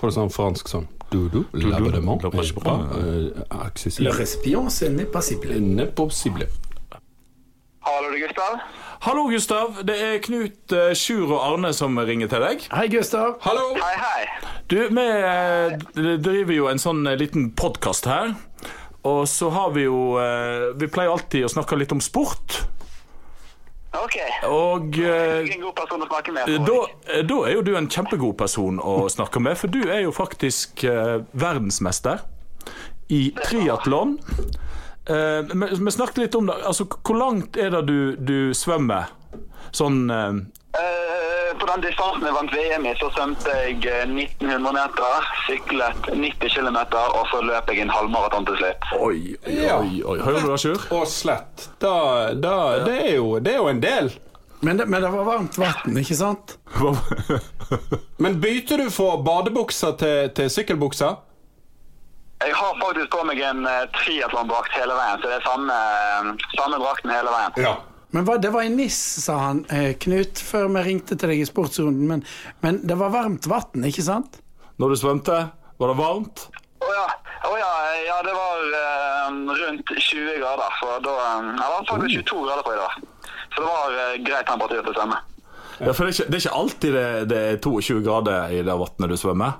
Får 0.00 0.10
du 0.10 0.16
sånn 0.16 0.34
fransk 0.34 0.72
sånn 0.72 0.88
Doudou, 1.10 1.44
l'abonnement 1.52 2.16
pas 2.18 2.30
euh, 2.94 3.30
Le 3.98 4.10
respion, 4.10 4.70
ce 4.70 4.84
n'est 4.84 5.04
pas 5.04 5.22
possible. 5.96 6.46
Hallo, 8.10 8.18
det 8.18 8.24
er 8.24 8.28
Gustav. 8.28 8.54
Hallo, 9.00 9.22
Gustav. 9.30 9.76
Det 9.86 9.94
er 10.02 10.16
Knut, 10.18 10.72
eh, 10.72 10.94
Sjur 10.98 11.30
og 11.30 11.42
Arne 11.44 11.68
som 11.72 11.94
ringer 11.94 12.26
til 12.26 12.42
deg. 12.42 12.64
Hei, 12.74 12.88
Gustav. 12.90 13.36
Hallo! 13.44 13.68
Hei, 13.76 13.92
hei. 14.02 14.24
Du, 14.66 14.74
vi 14.90 15.04
eh, 15.04 16.16
driver 16.18 16.50
jo 16.56 16.66
en 16.66 16.82
sånn 16.82 17.06
eh, 17.06 17.14
liten 17.20 17.52
podkast 17.54 18.08
her. 18.10 18.32
Og 19.06 19.28
så 19.30 19.52
har 19.54 19.70
vi 19.76 19.84
jo 19.84 20.18
Vi 20.76 20.88
pleier 20.90 21.12
alltid 21.12 21.46
å 21.46 21.52
snakke 21.52 21.78
litt 21.78 21.94
om 21.94 22.02
sport. 22.02 22.58
Ok. 23.94 24.18
Og 24.50 24.98
en 24.98 25.62
god 25.62 25.76
person 25.78 26.02
å 26.02 26.10
snakke 26.10 26.34
med. 26.34 26.50
da, 26.66 27.22
da 27.30 27.38
er 27.46 27.54
jo 27.54 27.62
du 27.62 27.76
en 27.78 27.88
kjempegod 27.88 28.34
person 28.42 28.82
å 28.82 29.06
snakke 29.16 29.38
med, 29.38 29.54
for 29.56 29.70
du 29.70 29.84
er 29.86 30.02
jo 30.02 30.10
faktisk 30.10 30.82
verdensmester 30.82 32.26
i 33.06 33.28
triatlon. 33.46 34.18
Eh, 35.06 35.40
vi 35.54 35.66
vi 35.84 35.90
snakket 35.90 36.16
litt 36.18 36.34
om 36.34 36.46
det. 36.46 36.58
Altså, 36.66 36.84
hvor 36.86 37.16
langt 37.16 37.56
er 37.56 37.70
det 37.70 37.84
du, 37.88 38.16
du 38.16 38.38
svømmer? 38.54 39.10
Sånn 39.72 40.10
eh, 40.10 40.32
Eh, 40.70 41.56
på 41.58 41.66
den 41.66 41.80
distansen 41.82 42.22
jeg 42.22 42.34
vant 42.36 42.52
VM 42.54 42.84
i, 42.86 42.92
så 43.00 43.08
svømte 43.10 43.50
jeg 43.64 43.80
eh, 43.90 44.04
1900 44.06 44.70
meter, 44.76 45.24
syklet 45.48 46.06
90 46.14 46.52
km, 46.54 46.76
og 46.94 47.24
så 47.32 47.40
løp 47.42 47.72
jeg 47.72 47.82
en 47.82 47.90
halvmaraton 47.90 48.46
til 48.46 48.60
slutt. 48.60 48.86
Oi, 49.00 49.16
oi, 49.48 49.56
Ja. 49.64 49.80
oi, 49.80 49.98
oi. 50.06 50.18
Hører 50.22 50.44
du 50.44 50.52
det, 50.52 50.60
Sjur? 50.62 50.84
Og 50.94 51.08
slett. 51.10 51.66
Da, 51.82 51.96
da, 52.38 52.54
det, 52.86 52.94
er 53.08 53.16
jo, 53.16 53.32
det 53.42 53.56
er 53.56 53.58
jo 53.64 53.66
en 53.72 53.82
del. 53.82 54.12
Men 54.62 54.78
det, 54.78 54.86
men 54.92 55.02
det 55.02 55.10
var 55.10 55.26
varmt 55.26 55.58
vann, 55.58 55.98
ikke 55.98 56.14
sant? 56.20 56.54
Men 58.22 58.38
bytter 58.40 58.84
du 58.84 58.90
fra 58.94 59.16
badebukser 59.26 59.98
til, 59.98 60.30
til 60.38 60.50
sykkelbukser? 60.54 61.18
Jeg 62.40 62.56
har 62.56 62.76
faktisk 62.80 63.10
på 63.12 63.22
meg 63.28 63.40
en 63.44 63.66
uh, 63.68 63.84
triatlondrakt 63.98 64.72
hele 64.78 64.96
veien, 64.96 65.20
så 65.20 65.28
det 65.28 65.38
er 65.38 65.44
samme, 65.44 65.76
eh, 65.76 66.30
samme 66.56 66.78
drakten 66.80 67.12
hele 67.12 67.34
veien. 67.34 67.58
Ja. 67.60 67.74
Men 68.10 68.24
hva, 68.26 68.38
det 68.42 68.50
var 68.50 68.66
i 68.66 68.70
NIS, 68.72 68.98
sa 69.22 69.36
han, 69.38 69.60
eh, 69.70 69.92
Knut, 70.02 70.40
før 70.42 70.70
vi 70.74 70.82
ringte 70.88 71.14
til 71.14 71.30
deg 71.30 71.44
i 71.44 71.46
sportsrunden. 71.46 72.08
Men, 72.10 72.24
men 72.64 72.80
det 72.82 72.96
var 72.98 73.12
varmt 73.14 73.46
vann, 73.50 73.86
ikke 73.86 74.02
sant? 74.06 74.40
Når 74.82 74.94
du 74.94 74.98
svømte, 74.98 75.36
var 75.78 75.92
det 75.92 75.98
varmt? 76.00 76.48
Å 76.80 76.90
ja. 76.96 77.06
Oh, 77.40 77.56
ja, 77.56 77.68
ja, 78.04 78.16
det 78.24 78.32
var 78.36 78.58
uh, 78.68 79.52
rundt 79.60 79.92
20 79.96 80.40
grader. 80.42 80.74
Så 80.80 80.90
da 81.04 81.14
eh, 81.24 81.46
Det 81.56 81.68
var 81.72 81.86
faktisk 81.88 82.26
22 82.28 82.42
grader 82.48 82.66
på 82.66 82.74
i 82.74 82.80
dag. 82.80 82.98
Så 83.54 83.62
det 83.62 83.68
var 83.68 83.96
uh, 83.96 84.18
grei 84.26 84.40
temperatur 84.48 84.82
til 84.82 84.92
å 84.92 84.98
svømme. 84.98 85.20
Ja, 85.80 85.94
for 85.96 86.04
det 86.04 86.10
er 86.10 86.16
ikke, 86.16 86.26
det 86.26 86.36
er 86.36 86.42
ikke 86.42 86.58
alltid 86.60 86.96
det, 86.96 87.06
det 87.30 87.40
er 87.52 87.60
22 87.64 88.02
grader 88.04 88.52
i 88.52 88.60
det 88.66 88.76
vannet 88.82 89.14
du 89.14 89.16
svømmer? 89.20 89.56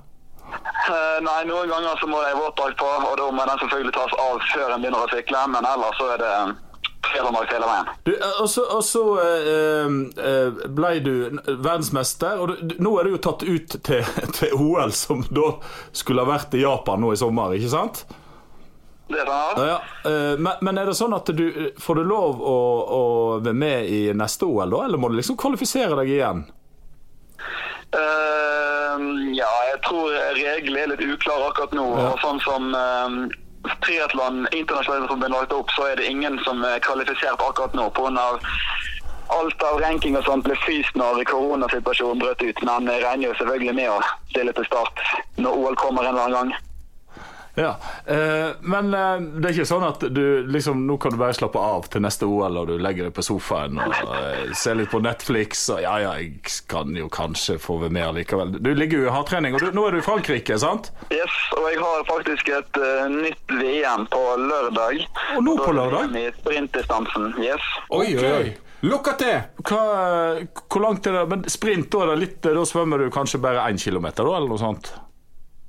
Eh, 0.51 1.19
nei, 1.25 1.39
noen 1.49 1.71
ganger 1.71 2.01
så 2.01 2.09
må 2.11 2.23
det 2.23 2.33
ei 2.33 2.41
våtdrakt 2.41 2.81
på, 2.81 2.89
og 2.89 3.15
da 3.21 3.29
må 3.31 3.47
den 3.47 3.63
selvfølgelig 3.63 3.95
tas 3.97 4.19
av 4.25 4.43
før 4.51 4.75
en 4.75 4.83
begynner 4.83 5.07
å 5.07 5.13
sykle, 5.13 5.47
men 5.55 5.71
ellers 5.71 6.01
så 6.01 6.09
er 6.15 6.23
det 6.23 6.35
uh, 6.35 6.55
triatlondrakt 7.11 7.53
hele 7.55 7.69
veien. 7.69 7.91
Du, 8.05 8.13
eh, 8.15 8.41
og 8.41 8.85
så, 8.85 9.05
eh, 9.25 9.93
eh, 10.31 10.65
ble 10.69 10.93
du 11.05 11.13
verdensmester, 11.49 12.41
og 12.41 12.55
du, 12.61 12.77
nå 12.83 12.95
er 12.99 13.09
du 13.09 13.17
jo 13.17 13.23
tatt 13.29 13.45
ut 13.47 13.77
til, 13.83 14.05
til 14.39 14.57
OL, 14.57 14.95
som 14.97 15.25
da 15.31 15.53
skulle 15.93 16.25
ha 16.25 16.33
vært 16.35 16.57
i 16.59 16.65
Japan 16.65 17.03
nå 17.03 17.15
i 17.15 17.21
sommer, 17.21 17.57
ikke 17.57 17.73
sant? 17.73 18.05
Det 19.11 19.19
er. 19.25 19.61
Ja, 19.67 19.79
eh, 20.07 20.37
men, 20.39 20.53
men 20.63 20.79
er 20.79 20.87
det 20.87 20.95
sånn 20.99 21.17
at 21.17 21.31
du 21.35 21.73
får 21.83 21.99
du 21.99 22.05
lov 22.07 22.43
å, 22.47 22.59
å 22.95 23.03
være 23.43 23.57
med 23.59 23.91
i 23.91 24.01
neste 24.15 24.47
OL, 24.47 24.71
da, 24.71 24.85
eller 24.87 25.03
må 25.03 25.11
du 25.11 25.19
liksom 25.19 25.39
kvalifisere 25.41 25.99
deg 25.99 26.15
igjen? 26.19 26.45
Eh, 27.91 28.97
ja, 29.35 29.51
jeg 29.73 29.79
tror 29.87 30.13
reglene 30.37 30.83
er 30.85 30.91
litt 30.93 31.07
uklare 31.17 31.49
akkurat 31.51 31.75
nå. 31.75 31.87
Og 31.99 32.21
sånn 32.23 32.39
som 32.45 32.71
uh, 32.77 33.73
triatlon 33.83 34.45
internasjonalt 34.55 35.11
som 35.11 35.23
ble 35.23 35.33
lagt 35.33 35.55
opp, 35.57 35.73
så 35.75 35.91
er 35.91 35.99
det 35.99 36.07
ingen 36.11 36.39
som 36.47 36.63
er 36.67 36.83
kvalifisert 36.87 37.43
akkurat 37.43 37.75
nå 37.77 37.91
På 37.97 38.07
grunn 38.07 38.21
av 38.21 38.39
Alt 39.31 39.63
av 39.63 39.77
ranking 39.79 40.17
og 40.19 40.25
sånt 40.27 40.43
ble 40.43 40.57
fryst 40.59 40.97
når 40.99 41.21
koronasituasjonen 41.31 42.19
brøt 42.19 42.41
ut. 42.43 42.63
Men 42.67 42.89
jeg 42.91 43.05
regner 43.05 43.29
jo 43.29 43.37
selvfølgelig 43.39 43.75
med 43.79 43.93
å 43.93 44.01
stille 44.33 44.55
til 44.57 44.67
start 44.67 45.05
når 45.39 45.55
OL 45.61 45.79
kommer 45.79 46.03
en 46.03 46.17
eller 46.17 46.25
annen 46.25 46.51
gang. 46.51 46.70
Ja, 47.61 47.77
eh, 48.07 48.51
Men 48.61 48.95
eh, 48.95 49.21
det 49.21 49.49
er 49.49 49.57
ikke 49.59 49.69
sånn 49.69 49.85
at 49.85 50.05
du 50.15 50.47
liksom 50.49 50.87
Nå 50.89 50.97
kan 51.03 51.13
du 51.13 51.19
bare 51.21 51.37
slappe 51.37 51.61
av 51.61 51.91
til 51.93 52.05
neste 52.05 52.29
OL, 52.29 52.57
og 52.63 52.71
du 52.71 52.77
legger 52.81 53.09
deg 53.09 53.17
på 53.17 53.25
sofaen 53.25 53.81
og 53.81 53.97
eh, 54.01 54.55
ser 54.57 54.79
litt 54.79 54.91
på 54.93 55.03
Netflix, 55.05 55.67
og 55.75 55.83
ja, 55.85 55.97
ja, 56.03 56.15
jeg 56.21 56.41
kan 56.71 56.95
jo 56.97 57.11
kanskje 57.13 57.59
få 57.61 57.77
være 57.83 57.95
med 57.95 58.07
allikevel. 58.07 58.55
Du 58.63 58.71
ligger 58.77 59.03
jo 59.03 59.11
i 59.11 59.13
hardtrening, 59.13 59.57
og 59.57 59.65
du, 59.65 59.69
nå 59.77 59.85
er 59.87 59.97
du 59.97 60.01
i 60.01 60.05
Frankrike, 60.05 60.57
sant? 60.63 60.91
Yes, 61.13 61.37
og 61.59 61.69
jeg 61.69 61.83
har 61.83 62.07
faktisk 62.09 62.51
et 62.55 62.81
uh, 62.81 63.05
nytt 63.13 63.55
VM 63.61 64.07
på 64.13 64.23
lørdag. 64.41 65.05
Og 65.37 65.45
nå 65.47 65.57
på 65.61 65.77
lørdag? 65.77 66.17
I 66.17 66.27
sprintdistansen, 66.41 67.31
yes. 67.45 67.71
Oi, 67.91 68.09
oi, 68.17 68.33
oi. 68.39 68.51
Lukka 68.87 69.17
til! 69.21 69.37
Hva, 69.69 69.83
hvor 70.65 70.85
langt 70.87 71.07
er 71.09 71.21
det? 71.21 71.29
Men 71.35 71.45
sprint, 71.53 71.91
da, 71.93 72.07
er 72.07 72.15
det 72.15 72.21
litt, 72.25 72.41
da 72.47 72.65
svømmer 72.69 73.05
du 73.05 73.13
kanskje 73.13 73.43
bare 73.43 73.69
én 73.69 73.81
kilometer, 73.81 74.25
da, 74.25 74.39
eller 74.41 74.55
noe 74.55 74.63
sånt? 74.63 74.95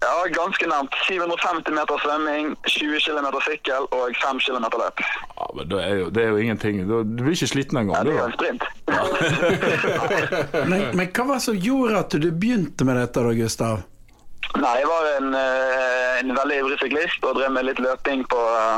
Ja, 0.01 0.13
ganske 0.34 0.65
nærmt. 0.67 0.96
750 1.08 1.74
meter 1.77 1.98
svømming, 2.03 2.55
20 2.68 3.00
km 3.05 3.27
sykkel 3.46 3.85
og 3.94 4.16
5 4.24 4.40
km 4.46 4.66
løp. 4.81 5.03
Ja, 5.37 5.46
men 5.55 5.70
det 5.70 5.83
er 5.83 5.96
jo, 5.96 6.09
det 6.09 6.24
er 6.24 6.29
jo 6.29 6.37
ingenting. 6.37 6.81
Du, 6.90 7.03
blir 7.03 7.37
ikke 7.37 7.51
sliten 7.53 7.77
Ja, 7.77 7.83
Nei, 7.83 8.03
det 8.07 8.14
er 8.14 8.20
jo 8.20 8.25
en 8.25 8.37
sprint. 8.40 8.64
Men, 10.72 10.81
men 10.98 11.07
hva 11.14 11.27
var 11.29 11.37
det 11.37 11.46
som 11.46 11.57
gjorde 11.57 12.01
at 12.01 12.18
du 12.18 12.29
begynte 12.31 12.85
med 12.87 12.98
dette, 12.98 13.22
da, 13.22 13.33
Gustav? 13.37 13.85
Nei, 14.57 14.74
jeg 14.81 14.87
var 14.90 15.05
en, 15.18 15.35
eh, 15.37 16.20
en 16.20 16.33
veldig 16.35 16.57
ivrig 16.59 16.79
syklist 16.81 17.24
og 17.24 17.37
drev 17.37 17.53
med 17.55 17.70
litt 17.70 17.79
løping 17.79 18.25
på, 18.27 18.42
eh, 18.57 18.77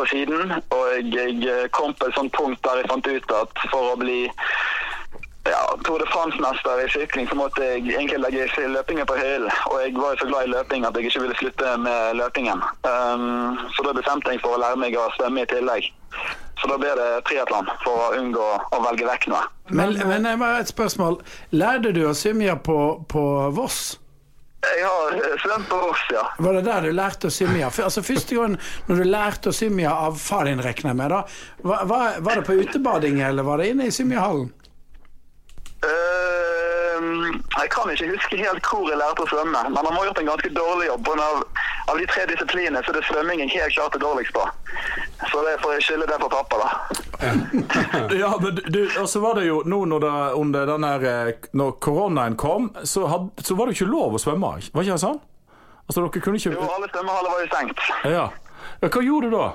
på 0.00 0.06
siden. 0.10 0.56
Og 0.74 1.12
jeg, 1.14 1.36
jeg 1.44 1.70
kom 1.76 1.94
på 1.94 2.08
et 2.08 2.16
sånt 2.16 2.32
punkt 2.34 2.64
der 2.64 2.80
jeg 2.80 2.90
fant 2.90 3.06
ut 3.06 3.36
at 3.42 3.62
for 3.70 3.92
å 3.92 4.00
bli 4.00 4.24
ja, 5.44 5.78
Tour 5.84 5.98
de 5.98 6.06
France-mester 6.06 6.84
i 6.84 6.88
sykling, 6.90 7.28
så 7.28 7.34
måtte 7.34 7.64
jeg 7.64 7.82
egentlig 7.90 8.20
legge 8.22 8.68
løpingen 8.68 9.06
på 9.06 9.16
hyllen. 9.18 9.50
Og 9.70 9.80
jeg 9.82 9.94
var 9.96 10.14
jo 10.14 10.20
så 10.20 10.28
glad 10.30 10.46
i 10.46 10.52
løping 10.52 10.86
at 10.86 10.96
jeg 10.96 11.10
ikke 11.10 11.24
ville 11.24 11.38
slutte 11.40 11.72
med 11.82 12.14
løpingen. 12.20 12.62
Um, 12.86 13.58
så 13.74 13.86
da 13.86 13.96
bestemte 13.96 14.30
jeg 14.30 14.42
for 14.44 14.54
å 14.54 14.62
lære 14.62 14.78
meg 14.78 14.94
å 14.98 15.08
svømme 15.16 15.42
i 15.42 15.50
tillegg. 15.50 15.90
Så 16.60 16.70
da 16.70 16.76
ble 16.78 16.92
det 16.94 17.08
triatlon 17.26 17.66
for 17.82 18.04
å 18.04 18.12
unngå 18.20 18.44
å 18.70 18.80
velge 18.84 19.08
vekk 19.08 19.26
noe. 19.32 19.42
Men, 19.74 19.96
men 20.06 20.30
jeg 20.30 20.38
bare 20.38 20.62
et 20.62 20.70
spørsmål. 20.70 21.18
Lærte 21.58 21.90
du 21.96 22.04
å 22.06 22.14
svømme 22.14 22.54
på, 22.62 22.78
på 23.10 23.24
Voss? 23.56 23.82
Jeg 24.62 24.86
har 24.86 25.16
eh, 25.18 25.38
svømt 25.42 25.66
på 25.66 25.80
Voss, 25.82 26.02
ja. 26.14 26.22
Var 26.38 26.54
det 26.54 26.64
der 26.68 26.86
du 26.86 26.94
lærte 26.94 27.26
å 27.26 27.34
svømme? 27.34 27.66
Altså 27.66 28.04
Første 28.06 28.38
gang 28.38 28.54
når 28.86 29.02
du 29.02 29.08
lærte 29.10 29.50
å 29.50 29.56
svømme 29.56 29.90
av 29.90 30.22
far 30.22 30.46
din, 30.46 30.62
regner 30.62 30.92
jeg 30.92 31.00
med, 31.02 31.10
da, 31.10 31.24
var, 31.66 31.86
var, 31.90 32.20
var 32.22 32.38
det 32.38 32.46
på 32.46 32.60
utebading, 32.62 33.18
eller 33.26 33.48
var 33.48 33.58
det 33.58 33.72
inne 33.72 33.90
i 33.90 33.94
svømmehallen? 33.94 34.52
Jeg 37.30 37.70
kan 37.74 37.90
ikke 37.92 38.08
huske 38.10 38.38
helt 38.40 38.68
hvor 38.70 38.88
jeg 38.90 38.98
lærte 39.00 39.24
å 39.24 39.30
svømme, 39.30 39.62
men 39.68 39.78
han 39.78 39.96
har 39.96 40.08
gjort 40.08 40.20
en 40.22 40.30
ganske 40.32 40.50
dårlig 40.56 40.86
jobb. 40.88 41.08
av, 41.12 41.42
av 41.92 41.98
de 41.98 42.06
tre 42.10 42.26
disiplinene 42.30 42.82
så 42.82 42.92
er 42.92 42.98
det 42.98 43.04
svømmingen 43.08 43.52
helt 43.52 43.74
klart 43.76 43.96
er 43.96 44.04
dårligst 44.04 44.34
på. 44.36 44.44
Så 45.30 45.42
det 45.46 45.56
får 45.62 45.74
jeg 45.76 45.86
skylde 45.86 46.08
det 46.10 46.18
på 46.22 46.30
pappa, 46.32 46.60
da. 46.62 46.70
Ja, 48.22 48.32
men 48.42 48.58
du, 48.66 48.80
og 49.00 49.08
så 49.08 49.20
var 49.22 49.38
det 49.38 49.46
jo 49.46 49.60
nå 49.66 49.84
når 49.86 50.00
det, 50.02 50.14
under 50.40 50.66
den 50.66 50.84
her 50.84 51.04
eh, 51.06 51.34
Når 51.54 51.76
koronaen 51.84 52.34
kom, 52.36 52.72
så, 52.82 53.06
had, 53.06 53.28
så 53.38 53.54
var 53.54 53.68
det 53.68 53.76
jo 53.76 53.84
ikke 53.84 53.92
lov 53.92 54.16
å 54.18 54.22
svømme. 54.22 54.56
Var 54.72 54.86
ikke 54.86 54.96
det 54.96 55.04
sånn? 55.04 55.20
Altså, 55.86 56.00
dere 56.00 56.24
kunne 56.24 56.40
ikke 56.40 56.54
Jo, 56.56 56.64
alle 56.76 56.88
svømmehaller 56.90 57.34
var 57.34 57.44
jo 57.44 57.50
stengt. 57.52 57.84
Ja. 58.10 58.26
ja 58.82 58.90
hva 58.90 59.04
gjorde 59.06 59.30
du 59.30 59.36
da? 59.36 59.46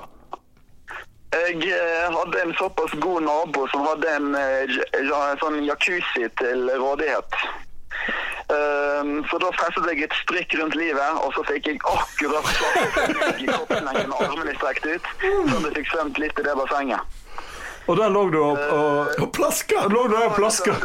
Jeg 1.32 1.60
eh, 1.68 2.06
hadde 2.14 2.40
en 2.42 2.54
såpass 2.56 2.92
god 3.02 3.22
nabo 3.26 3.66
som 3.68 3.82
hadde 3.84 4.08
en 4.16 4.30
eh, 4.34 4.62
j- 4.70 5.34
sånn 5.42 5.58
jacuzzi 5.66 6.24
til 6.40 6.70
rådighet. 6.80 7.36
Um, 8.48 9.10
så 9.28 9.36
da 9.42 9.50
festet 9.58 9.84
jeg 9.90 10.06
et 10.06 10.14
strikk 10.22 10.54
rundt 10.56 10.76
livet, 10.78 11.18
og 11.20 11.34
så 11.36 11.42
fikk 11.50 11.66
jeg 11.68 11.80
akkurat 11.84 12.46
plass 12.48 13.42
i 13.42 13.48
kroppslengen 13.50 14.08
med 14.08 14.22
armene 14.24 14.54
strekt 14.56 14.86
ut, 14.88 15.10
så 15.20 15.58
det 15.66 15.72
fikk 15.76 15.90
svømt 15.92 16.20
litt 16.22 16.40
i 16.40 16.46
det 16.46 16.54
bassenget. 16.56 17.17
Og 17.88 17.96
der 17.96 18.10
lå 18.12 18.22
du 18.30 18.38
og, 18.42 18.58
og, 18.72 19.12
Og 19.22 19.30
plaska! 19.32 19.86
lå 19.88 20.02
du 20.08 20.14
der 20.14 20.26
og 20.28 20.34
plaska. 20.36 20.74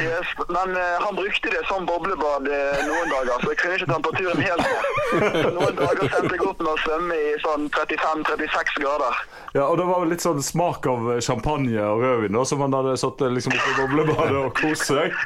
Yes, 0.00 0.28
men 0.48 0.76
uh, 0.76 0.82
han 1.04 1.14
brukte 1.16 1.50
det 1.52 1.60
som 1.68 1.84
boblebad 1.86 2.46
eh, 2.48 2.78
noen 2.88 3.10
dager, 3.10 3.42
så 3.42 3.50
jeg 3.52 3.58
kunne 3.60 3.76
ikke 3.76 3.88
temperaturen 3.90 4.40
helt 4.40 4.62
ned. 4.64 5.36
Noen 5.56 5.76
dager 5.76 6.08
sendte 6.14 6.36
jeg 6.36 6.46
opp 6.46 6.62
med 6.62 6.70
å 6.72 6.76
svømme 6.80 7.18
i 7.18 7.34
sånn 7.42 7.66
35-36 7.74 8.80
grader. 8.80 9.18
Ja, 9.52 9.66
og 9.66 9.76
det 9.80 9.86
var 9.88 10.06
litt 10.08 10.24
sånn 10.24 10.40
smak 10.44 10.86
av 10.88 11.08
champagne 11.26 11.82
og 11.82 12.04
rødvin, 12.04 12.36
da, 12.38 12.44
som 12.48 12.62
han 12.64 12.76
hadde 12.78 12.94
satt 13.02 13.24
liksom 13.34 13.56
oppe 13.56 13.72
i 13.72 13.76
boblebadet 13.80 14.38
og 14.40 14.60
kost 14.60 14.88
seg. 14.88 15.16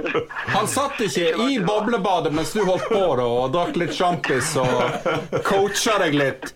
Han 0.54 0.68
satt 0.70 1.00
ikke 1.04 1.30
i 1.46 1.58
boblebadet 1.64 2.32
mens 2.34 2.54
du 2.56 2.62
holdt 2.64 2.88
på 2.88 3.02
da, 3.20 3.26
og 3.28 3.52
drakk 3.54 3.76
litt 3.80 3.94
sjampis 3.96 4.54
og 4.60 5.42
coacha 5.46 5.98
deg 6.04 6.16
litt. 6.16 6.50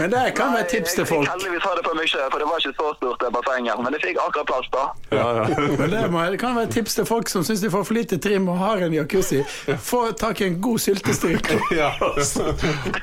Men 0.00 0.14
det 0.14 0.24
kan 0.38 0.54
være 0.56 0.66
et 0.66 0.74
tips 0.78 0.96
til 0.98 1.08
folk. 1.08 1.26
Jeg 1.28 1.36
jeg, 1.36 1.52
jeg 1.52 1.52
heldigvis 1.52 1.68
ha 1.68 1.74
det 1.76 1.84
for 1.86 2.00
mye, 2.00 2.30
for 2.32 2.42
det 2.42 2.48
var 2.50 2.64
ikke 2.64 2.76
så 2.80 2.95
det 3.00 3.30
bassenget. 3.34 3.80
Men 3.82 3.92
det 3.92 4.00
fikk 4.02 4.18
akkurat 4.22 4.46
plass, 4.46 4.68
da. 4.72 4.84
Ja, 5.10 5.26
ja. 5.36 5.46
Men 5.80 5.90
det, 5.90 6.02
må, 6.10 6.22
det 6.30 6.40
kan 6.40 6.56
være 6.56 6.68
et 6.70 6.76
tips 6.78 6.98
til 6.98 7.08
folk 7.08 7.30
som 7.32 7.44
syns 7.46 7.64
de 7.64 7.70
får 7.72 7.84
for 7.88 7.98
lite 7.98 8.18
trim 8.22 8.48
og 8.52 8.58
har 8.60 8.84
en 8.86 8.94
jacuzzi. 8.96 9.42
Få 9.82 10.02
tak 10.18 10.40
i 10.40 10.50
en 10.50 10.60
god 10.60 10.78
syltestrikk. 10.86 11.52
Ja. 11.76 11.90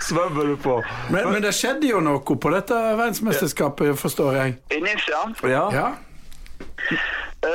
Svømmer 0.02 0.44
du 0.48 0.56
på. 0.58 0.78
Men, 1.12 1.28
men 1.32 1.44
det 1.44 1.52
skjedde 1.56 1.90
jo 1.90 2.00
noe 2.04 2.22
på 2.24 2.52
dette 2.54 2.74
verdensmesterskapet, 2.74 3.94
forstår 4.00 4.40
jeg. 4.40 4.56
I 4.74 4.80
Nils, 4.84 5.10
Ja. 5.44 5.68
Ja? 5.74 5.92
Uh, 7.44 7.50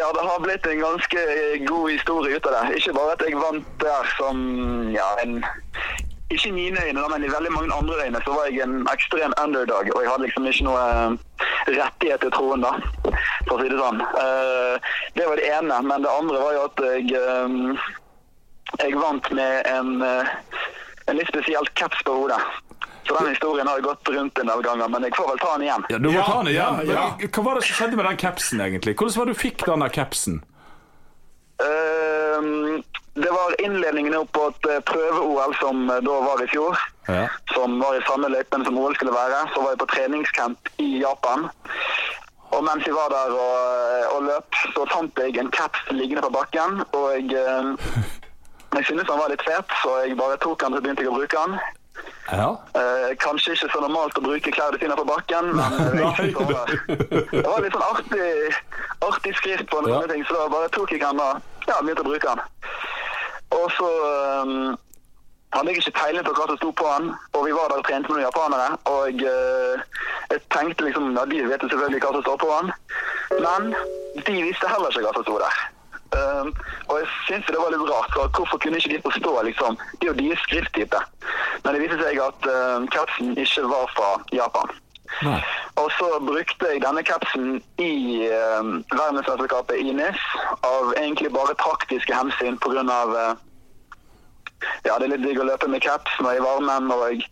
ja, 0.00 0.08
det 0.16 0.22
har 0.24 0.40
blitt 0.40 0.66
en 0.66 0.78
ganske 0.80 1.22
god 1.68 1.90
historie 1.90 2.36
ut 2.36 2.46
av 2.46 2.54
det. 2.56 2.78
Ikke 2.80 2.94
bare 2.96 3.16
at 3.16 3.24
jeg 3.26 3.36
vant 3.36 3.66
der 3.82 4.12
som 4.16 4.38
ja, 4.94 5.08
en 5.22 5.42
ikke 6.30 6.48
i 6.48 6.52
mine 6.52 6.80
øyne, 6.86 7.02
men 7.10 7.24
i 7.24 7.30
veldig 7.30 7.52
mange 7.52 7.74
andre 7.74 7.94
øyne, 8.04 8.20
så 8.24 8.34
var 8.34 8.48
jeg 8.50 8.64
en 8.64 8.88
ekstrem 8.92 9.32
underdog. 9.44 9.90
Og 9.94 10.02
jeg 10.02 10.10
hadde 10.10 10.26
liksom 10.26 10.48
ikke 10.50 10.66
noe 10.66 10.82
eh, 10.90 11.12
rettighet 11.78 12.24
til 12.24 12.32
troen, 12.34 12.66
da, 12.66 12.72
for 13.46 13.54
å 13.56 13.60
si 13.62 13.70
det 13.70 13.78
sånn. 13.78 14.02
Eh, 14.02 14.90
det 15.18 15.28
var 15.28 15.40
det 15.40 15.46
ene. 15.54 15.78
Men 15.86 16.02
det 16.02 16.12
andre 16.12 16.42
var 16.42 16.56
jo 16.56 16.64
at 16.66 16.84
jeg, 16.90 17.04
eh, 17.20 17.88
jeg 18.82 18.98
vant 18.98 19.30
med 19.38 19.70
en, 19.70 19.92
en 20.02 21.20
litt 21.20 21.30
spesiell 21.30 21.70
caps 21.78 22.02
på 22.06 22.18
hodet. 22.24 22.40
Så 23.06 23.14
den 23.14 23.30
historien 23.30 23.68
har 23.70 23.78
jeg 23.78 23.86
gått 23.86 24.08
rundt 24.10 24.38
en 24.42 24.50
del 24.50 24.62
ganger, 24.66 24.90
men 24.90 25.06
jeg 25.06 25.14
får 25.14 25.28
vel 25.30 25.38
ta 25.38 25.52
den 25.54 25.68
igjen. 25.68 25.84
Ja, 25.94 25.98
du 26.02 26.08
må 26.10 26.26
ta 26.26 26.40
den 26.42 26.50
igjen. 26.56 26.82
ja, 26.90 27.02
ja. 27.22 27.30
Hva 27.30 27.44
var 27.46 27.60
det 27.60 27.68
som 27.68 27.78
skjedde 27.78 28.00
med 28.00 28.08
den 28.10 28.18
capsen, 28.18 28.62
egentlig? 28.64 28.96
Hvordan 28.98 29.20
var 29.20 29.30
det 29.30 29.36
du 29.36 29.42
fikk 29.46 29.66
den 29.68 29.84
der 29.86 29.94
capsen? 29.94 30.40
Ehm, 31.62 32.82
det 33.14 33.30
var 33.30 33.60
innledningen 33.64 34.16
opp 34.16 34.32
på 34.32 34.48
et 34.50 34.66
eh, 34.70 34.82
prøve-OL 34.90 35.54
som 35.60 35.90
eh, 35.90 36.02
da 36.04 36.16
var 36.20 36.42
i 36.44 36.48
fjor. 36.52 36.76
Ja. 37.08 37.28
Som 37.54 37.78
var 37.80 37.96
i 37.96 38.04
samme 38.08 38.28
løypen 38.28 38.64
som 38.64 38.78
OL 38.78 38.96
skulle 38.96 39.14
være. 39.14 39.40
Så 39.54 39.62
var 39.62 39.72
jeg 39.72 39.80
på 39.80 39.88
treningscamp 39.94 40.72
i 40.84 40.90
Japan. 41.00 41.48
Og 42.52 42.62
mens 42.64 42.84
jeg 42.86 42.94
var 42.94 43.08
der 43.14 43.32
og, 43.32 43.56
eh, 43.96 44.12
og 44.16 44.28
løp, 44.28 44.60
så 44.74 44.84
fant 44.92 45.24
jeg 45.24 45.38
en 45.40 45.50
caps 45.50 45.80
liggende 45.90 46.26
på 46.26 46.34
bakken. 46.36 46.82
Og 46.92 47.32
jeg, 47.32 47.76
jeg 48.76 48.84
syntes 48.90 49.08
han 49.08 49.22
var 49.24 49.32
litt 49.32 49.48
fet, 49.48 49.76
så 49.82 49.96
jeg 50.04 50.20
bare 50.20 50.38
tok 50.44 50.60
den 50.60 50.76
og 50.76 50.84
begynte 50.84 51.06
jeg 51.06 51.14
å 51.14 51.16
bruke 51.16 51.46
han. 51.46 51.58
Ja. 52.26 52.48
Eh, 52.74 53.12
kanskje 53.22 53.54
ikke 53.54 53.68
så 53.70 53.80
normalt 53.80 54.18
å 54.18 54.24
bruke 54.24 54.50
klær 54.54 54.74
du 54.74 54.80
finner 54.82 54.98
på 54.98 55.06
bakken, 55.06 55.52
men 55.54 55.76
Nei, 55.98 56.30
det, 56.34 57.44
var, 57.46 57.60
litt 57.62 57.76
sånn 57.76 57.86
artig, 57.86 58.30
artig 59.06 59.36
skrift 59.38 59.68
på 59.70 59.82
en 59.82 59.92
Ja. 59.92 60.00
ting, 60.10 60.24
så 60.26 60.34
da 60.34 60.48
bare 60.50 60.72
tok 60.74 60.90
jeg 60.92 61.04
han 61.04 61.22
og 61.22 61.38
ja, 61.68 61.78
begynte 61.82 62.02
å 62.02 62.08
bruke 62.08 62.34
han. 62.34 62.42
Og 63.54 63.70
så 63.76 63.90
um, 64.42 64.74
hadde 65.54 65.70
jeg 65.70 65.84
ikke 65.84 65.94
peiling 66.00 66.26
på 66.26 66.34
hva 66.34 66.48
som 66.50 66.58
sto 66.58 66.72
på 66.74 66.88
han, 66.90 67.12
og 67.38 67.46
vi 67.46 67.54
var 67.54 67.70
der 67.70 67.78
og 67.78 67.86
trente 67.86 68.10
med 68.10 68.18
noen 68.18 68.26
japanere, 68.26 68.68
og 68.90 69.22
eh, 69.30 69.86
jeg 70.34 70.42
tenkte 70.50 70.88
liksom, 70.88 71.12
ja, 71.14 71.24
de 71.30 71.46
vet 71.46 71.62
jo 71.62 71.70
selvfølgelig 71.70 72.02
hva 72.02 72.12
som 72.16 72.26
står 72.26 72.42
på 72.42 72.52
han, 72.56 72.74
men 73.38 73.72
de 74.26 74.36
visste 74.42 74.74
heller 74.74 74.90
ikke 74.90 75.06
hva 75.06 75.14
som 75.14 75.26
sto 75.28 75.38
der. 75.46 75.64
Um, 76.16 76.50
og 76.86 76.98
jeg 77.00 77.08
syns 77.26 77.46
det 77.50 77.60
var 77.60 77.72
litt 77.74 77.84
rart, 77.90 78.10
for 78.14 78.32
hvorfor 78.38 78.60
kunne 78.62 78.80
ikke 78.80 78.94
de 78.94 79.04
forstå 79.04 79.32
liksom, 79.50 79.78
det 80.00 80.10
jo 80.10 80.16
deres 80.16 80.42
skrifttype. 80.46 81.00
Men 81.64 81.74
det 81.74 81.82
viste 81.84 82.00
seg 82.02 82.20
at 82.24 82.50
um, 82.50 82.88
kapsen 82.94 83.36
ikke 83.36 83.66
var 83.70 83.90
fra 83.96 84.10
Japan. 84.32 84.74
Nei. 85.22 85.38
Og 85.80 85.90
så 85.94 86.06
brukte 86.24 86.70
jeg 86.72 86.82
denne 86.82 87.02
kapsen 87.06 87.58
i 87.82 88.26
um, 88.58 88.80
verdensmesterskapet 88.90 89.78
i 89.78 89.92
NIS 89.94 90.22
av 90.66 90.94
egentlig 90.96 91.30
bare 91.34 91.54
praktiske 91.62 92.14
hensyn 92.16 92.58
av 92.90 93.14
uh, 93.14 93.34
ja, 94.86 94.96
det 94.96 95.06
er 95.06 95.12
litt 95.12 95.26
digg 95.26 95.40
å 95.40 95.46
løpe 95.46 95.68
med 95.68 95.84
caps 95.84 96.12
når 96.20 96.36
jeg 96.36 96.40
er 96.40 96.46
varmen, 96.46 96.90
og 96.90 97.24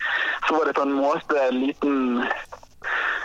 så 0.46 0.58
var 0.58 0.68
det 0.68 0.76
på 0.76 0.84
en 0.84 0.96
måte 0.98 1.40
en 1.40 1.60
liten 1.62 1.96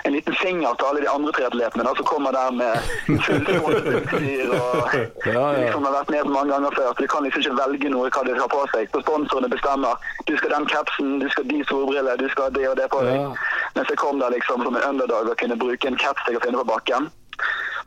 en 0.04 0.14
liten 0.16 0.36
finger 0.36 0.74
til 0.74 0.86
alle 0.90 1.02
de 1.04 1.10
andre 1.12 1.32
triatletene 1.36 1.92
som 1.98 2.06
kommer 2.08 2.32
der 2.32 2.52
med 2.52 3.20
fullsmålet 3.26 3.90
utstyr 3.94 4.54
og 4.56 4.96
Ja, 5.26 5.34
ja. 5.34 5.60
liksom 5.60 5.86
har 5.86 5.96
vært 5.98 6.10
med 6.16 6.32
mange 6.34 6.54
ganger 6.54 6.76
før. 6.78 6.90
Så 6.94 7.02
de 7.04 7.08
kan 7.12 7.24
liksom 7.28 7.44
ikke 7.44 7.58
velge 7.60 7.92
noe 7.94 8.10
hva 8.16 8.24
de 8.26 8.38
ha 8.40 8.48
på 8.56 8.66
seg. 8.74 8.90
Så 8.94 9.04
sponsorene 9.04 9.52
bestemmer. 9.52 10.10
Du 10.28 10.36
skal 10.38 10.56
den 10.56 10.68
capsen, 10.72 11.20
du 11.20 11.28
skal 11.30 11.48
de 11.52 11.62
solbrillene, 11.70 12.18
du 12.18 12.30
skal 12.34 12.54
det 12.56 12.68
og 12.72 12.78
det 12.80 12.90
på 12.94 13.02
deg. 13.06 13.20
Ja. 13.20 13.32
Mens 13.76 13.92
jeg 13.92 14.02
kom 14.02 14.22
der 14.24 14.34
liksom 14.36 14.64
som 14.66 14.76
en 14.76 14.88
underdog 14.92 15.34
og 15.34 15.40
kunne 15.42 15.60
bruke 15.60 15.92
en 15.92 16.00
caps 16.00 16.28
jeg 16.28 16.40
har 16.40 16.46
funnet 16.48 16.64
på 16.64 16.72
bakken. 16.74 17.12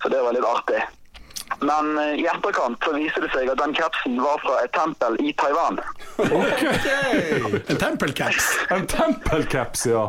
Så 0.02 0.12
det 0.12 0.20
var 0.22 0.36
litt 0.36 0.46
artig. 0.46 0.82
Men 1.60 1.98
eh, 1.98 2.14
i 2.22 2.26
etterkant 2.26 2.84
så 2.84 2.92
viser 2.96 3.20
det 3.26 3.30
seg 3.34 3.50
at 3.52 3.58
den 3.60 3.74
capsen 3.74 4.16
var 4.22 4.38
fra 4.44 4.58
et 4.64 4.72
tempel 4.72 5.16
i 5.20 5.32
Taiwan. 5.38 5.80
En 7.68 7.76
tempelcaps. 7.76 8.48
En 8.70 8.86
tempelcaps, 8.86 9.86
ja. 9.86 10.06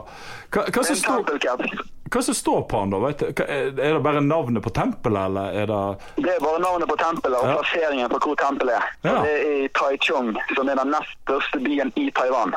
Hva, 0.53 0.63
hva, 0.69 0.83
som 0.85 0.93
En 0.95 1.01
står, 1.01 1.75
hva 2.13 2.21
som 2.21 2.35
står 2.37 2.61
på 2.69 2.79
den, 2.83 2.91
da? 2.93 2.99
Vet 3.07 3.23
du? 3.23 3.43
Er 3.43 3.71
er 3.73 3.95
det 3.97 4.01
bare 4.05 4.21
navnet 4.21 4.63
på 4.63 4.69
tempelet, 4.69 5.25
eller 5.25 5.57
er 5.63 5.69
det 5.71 5.81
Det 6.27 6.35
er 6.35 6.39
bare 6.43 6.59
navnet 6.61 6.89
på 6.89 6.97
tempelet 7.01 7.39
og 7.39 7.47
Ja. 7.49 7.55
plasseringen 7.57 8.09
på 8.13 8.19
hvor 8.21 8.35
tempelet 8.37 8.75
er. 8.77 8.89
Ja. 9.03 9.15
Det 9.25 9.33
er 9.33 9.65
i 9.65 9.67
Taichung, 9.73 10.33
som 10.55 10.69
er 10.69 10.75
den 10.75 10.93
nest 10.93 11.15
største 11.25 11.59
byen 11.65 11.93
i 11.95 12.09
Taiwan. 12.11 12.53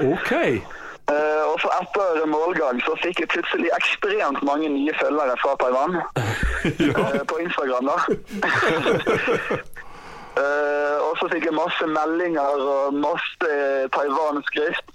OK. 0.00 0.32
Eh, 1.12 1.44
og 1.52 1.60
så 1.60 1.68
etter 1.82 2.24
målgang 2.32 2.78
så 2.86 2.94
fikk 3.02 3.18
jeg 3.20 3.28
plutselig 3.34 3.68
ekstremt 3.76 4.40
mange 4.48 4.70
nye 4.72 4.94
følgere 5.00 5.36
fra 5.42 5.56
Taiwan. 5.62 5.98
Eh, 6.64 7.20
på 7.28 7.36
Instagram, 7.44 7.90
da. 7.90 7.96
uh, 10.40 10.96
og 11.06 11.12
så 11.20 11.28
fikk 11.32 11.44
jeg 11.44 11.52
masse 11.58 11.88
meldinger 11.92 12.62
og 12.72 12.94
masse 12.96 13.50
Taiwan-skrift. 13.92 14.94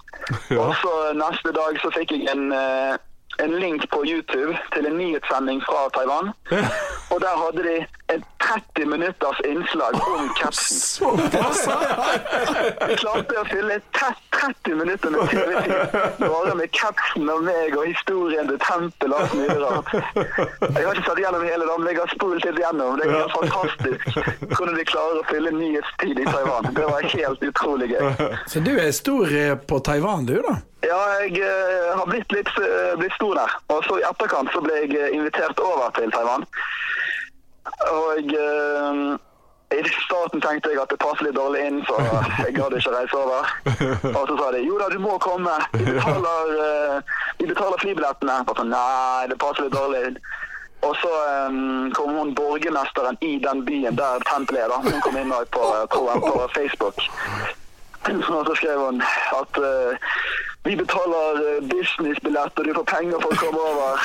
Ja. 0.50 0.64
Og 0.64 0.74
så 0.82 0.90
neste 1.14 1.54
dag 1.54 1.78
så 1.78 1.92
fikk 1.94 2.16
jeg 2.16 2.26
en, 2.34 2.50
en 3.44 3.56
link 3.62 3.90
på 3.90 4.04
YouTube 4.06 4.56
til 4.74 4.86
en 4.86 4.98
nyhetssending 4.98 5.62
fra 5.68 5.88
Taiwan. 5.96 6.32
Og 7.12 7.20
der 7.24 7.34
hadde 7.44 7.62
de 7.68 7.76
et 8.14 8.24
30 8.40 8.86
minutters 8.86 9.40
innslag 9.44 9.94
om 9.94 10.28
capsen. 10.40 11.16
De 12.88 12.96
klarte 12.96 13.36
å 13.38 13.44
fylle 13.50 13.76
30 13.96 14.78
minutter 14.80 15.14
med 15.14 15.30
TV-tid 15.30 15.74
bare 16.22 16.54
med 16.58 16.72
capsen 16.74 17.30
og 17.30 17.44
meg 17.46 17.76
og 17.78 17.86
historien 17.86 18.50
til 18.50 18.58
tempel 18.64 19.14
og 19.14 19.22
alt 19.24 19.36
mulig 19.38 19.58
rart. 19.62 19.92
Jeg 19.94 20.86
har 20.86 20.94
ikke 20.94 21.06
satt 21.10 21.22
gjennom 21.22 21.44
hele 21.46 21.68
det, 21.68 21.76
men 21.78 21.90
jeg 21.92 22.00
har 22.00 22.14
spolt 22.14 22.48
litt 22.48 22.62
gjennom. 22.62 22.98
Det 22.98 23.10
er 23.10 23.34
fantastisk 23.34 24.08
hvordan 24.56 24.78
de 24.78 24.86
klarer 24.88 25.20
å 25.20 25.28
fylle 25.30 25.54
nyhetstid 25.58 26.22
i 26.24 26.26
Taiwan. 26.30 26.72
Det 26.74 26.88
var 26.88 27.10
helt 27.14 27.46
utrolig 27.50 27.92
gøy. 27.94 28.10
Så 28.52 28.64
du 28.64 28.74
er 28.78 28.90
stor 28.96 29.36
eh, 29.44 29.54
på 29.54 29.82
Taiwan, 29.86 30.26
du, 30.30 30.38
da? 30.46 30.58
Ja, 30.80 31.00
jeg 31.20 31.40
eh, 31.44 31.88
har 31.96 32.06
blitt 32.08 32.32
litt 32.32 32.50
eh, 32.56 32.92
blitt 32.96 33.16
stor 33.18 33.34
der. 33.36 33.56
Og 33.72 33.82
så 33.84 33.98
i 34.00 34.06
etterkant 34.08 34.52
så 34.54 34.62
ble 34.64 34.78
jeg 34.82 34.94
eh, 34.96 35.16
invitert 35.16 35.60
over 35.60 35.92
til 35.96 36.12
Taiwan. 36.14 36.46
Og 37.90 38.32
uh, 38.34 39.12
i 39.76 39.80
starten 39.92 40.40
tenkte 40.42 40.72
jeg 40.72 40.80
at 40.80 40.90
det 40.90 40.98
passer 41.00 41.26
litt 41.26 41.36
dårlig 41.36 41.60
inn, 41.68 41.78
så 41.86 41.98
jeg 42.40 42.54
gadd 42.56 42.74
ikke 42.76 42.94
reise 42.94 43.20
over. 43.20 43.52
Og 44.16 44.22
så 44.30 44.38
sa 44.40 44.48
de 44.56 44.62
jo 44.64 44.78
da, 44.80 44.88
du 44.90 44.98
må 45.02 45.18
komme. 45.22 45.52
Vi 45.76 45.84
betaler, 45.86 47.04
vi 47.38 47.46
betaler 47.52 47.84
flybillettene. 47.84 48.40
Jeg 48.40 48.56
så, 48.58 48.66
nei, 48.72 49.28
det 49.30 49.38
passer 49.44 49.68
litt 49.68 49.76
dårlig. 49.76 50.02
Og 50.88 50.96
så 50.96 51.12
um, 51.46 51.92
kom 51.94 52.16
hun 52.16 52.34
borgermesteren 52.34 53.20
i 53.20 53.36
den 53.44 53.64
byen 53.68 54.00
der 54.00 54.24
tempelet 54.32 54.64
er. 54.64 54.72
da. 54.72 54.80
Hun 54.88 55.00
kom 55.04 55.20
inn 55.20 55.32
på, 55.52 55.72
på, 55.92 56.04
på 56.24 56.36
Facebook. 56.56 57.04
Og 58.08 58.46
så 58.46 58.54
skrev 58.56 58.78
hun 58.86 59.02
at 59.40 59.58
eh, 59.60 60.12
vi 60.62 60.76
betaler 60.76 61.40
uh, 61.40 61.68
businessbillett, 61.68 62.58
og 62.58 62.64
du 62.64 62.74
får 62.74 62.86
penger 62.90 63.18
for 63.24 63.30
å 63.32 63.40
komme 63.44 63.60
over. 63.70 63.92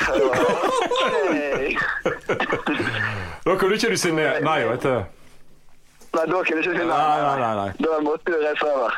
Da 3.46 3.54
kan 3.54 3.68
du 3.70 3.74
ikke 3.76 3.92
du 3.92 3.98
si 4.00 4.10
nei, 4.10 4.40
nei 4.42 4.64
vet 4.66 4.82
du. 4.82 4.94
Nei, 6.16 6.24
da 6.26 6.38
kunne 6.42 6.58
jeg 6.58 6.64
ikke 6.64 6.72
si 6.72 6.78
nei. 6.80 6.86
Nei, 6.88 7.20
nei, 7.22 7.36
nei, 7.38 7.54
nei. 7.60 7.68
Da 7.78 7.98
måtte 8.02 8.32
du 8.32 8.40
reise 8.42 8.66
over. 8.66 8.96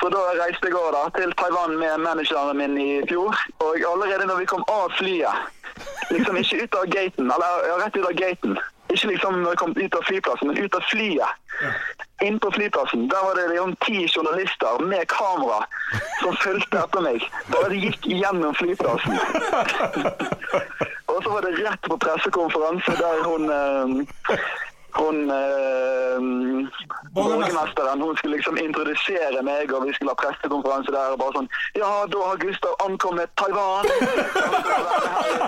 Så 0.00 0.08
da 0.10 0.22
reiste 0.40 0.66
jeg 0.66 0.74
over 0.80 0.96
da, 0.96 1.02
til 1.14 1.34
Taiwan 1.38 1.76
med 1.78 2.02
manageren 2.02 2.58
min 2.58 2.74
i 2.80 2.88
fjor. 3.06 3.38
Og 3.62 3.84
allerede 3.92 4.26
når 4.26 4.42
vi 4.42 4.48
kom 4.50 4.64
av 4.72 4.90
flyet, 4.98 5.36
liksom 6.10 6.40
ikke 6.40 6.64
ut 6.64 6.78
av 6.80 6.88
gaten, 6.96 7.30
eller 7.36 7.78
rett 7.84 8.00
ut 8.00 8.08
av 8.08 8.16
gaten, 8.18 8.58
ikke 8.94 9.12
liksom 9.12 9.40
når 9.42 9.54
jeg 9.54 9.60
kom 9.62 9.76
ut 9.76 9.96
av 9.98 10.06
flyplassen, 10.08 10.50
men 10.50 10.60
ut 10.64 10.78
av 10.78 10.86
flyet. 10.90 11.30
Inn 12.24 12.38
på 12.42 12.50
flyplassen, 12.54 13.08
der 13.10 13.24
var 13.26 13.38
det 13.38 13.48
liksom 13.52 13.74
ti 13.84 14.04
journalister 14.06 14.82
med 14.90 15.06
kamera 15.12 15.60
som 16.22 16.36
fulgte 16.42 16.82
etter 16.82 17.04
meg. 17.04 17.26
Bare 17.52 17.70
de 17.72 17.80
gikk 17.86 18.06
gjennom 18.08 18.54
flyplassen. 18.58 19.18
Og 21.14 21.18
så 21.22 21.30
var 21.30 21.44
det 21.46 21.56
rett 21.60 21.88
på 21.88 21.98
pressekonferanse 22.02 22.94
der 22.98 23.20
hun 23.26 23.50
eh, 23.54 24.38
hun 24.98 25.30
eh, 25.30 26.18
borgermesteren 27.14 28.02
hun 28.02 28.16
skulle 28.16 28.36
liksom 28.36 28.56
introdusere 28.56 29.42
meg, 29.42 29.72
og 29.72 29.86
vi 29.86 29.94
skulle 29.94 30.14
ha 30.14 30.20
pressekonferanse 30.22 30.92
der. 30.94 31.12
og 31.14 31.18
bare 31.22 31.36
sånn, 31.38 31.50
Ja, 31.80 31.90
da 32.12 32.22
har 32.28 32.40
Gustav 32.44 32.74
ankommet 32.86 33.30
Taiwan! 33.40 33.88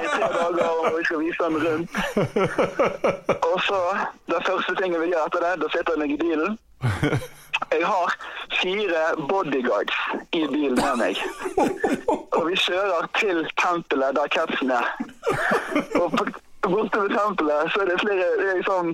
I 0.03 0.09
tre 0.15 0.29
dager, 0.35 0.69
og 0.69 0.99
vi 0.99 1.05
skal 1.05 1.23
vise 1.23 1.43
ham 1.45 1.57
rundt. 1.67 1.91
Og 3.51 3.57
så, 3.69 3.81
det 4.31 4.43
første 4.49 4.77
tingen 4.83 5.01
vi 5.03 5.13
gjør 5.13 5.27
etter 5.27 5.47
det, 5.47 5.55
da 5.63 5.73
sitter 5.75 5.93
jeg 5.95 6.03
meg 6.05 6.15
i 6.17 6.21
bilen. 6.25 6.59
Jeg 7.73 7.87
har 7.87 8.17
fire 8.61 9.03
bodyguards 9.29 9.97
i 10.33 10.43
bilen 10.47 10.79
med 10.81 10.97
meg. 11.01 11.23
Og 12.37 12.43
vi 12.51 12.59
kjører 12.67 13.09
til 13.19 13.47
tempelet 13.63 14.17
der 14.19 14.29
capsen 14.35 14.71
er. 14.71 14.91
Og 16.01 16.13
på, 16.19 16.27
borte 16.75 16.99
ved 17.03 17.11
tempelet 17.19 17.73
så 17.73 17.77
er 17.83 17.87
det 17.91 17.99
flere, 18.05 18.27
det 18.41 18.47
er 18.51 18.57
liksom 18.61 18.87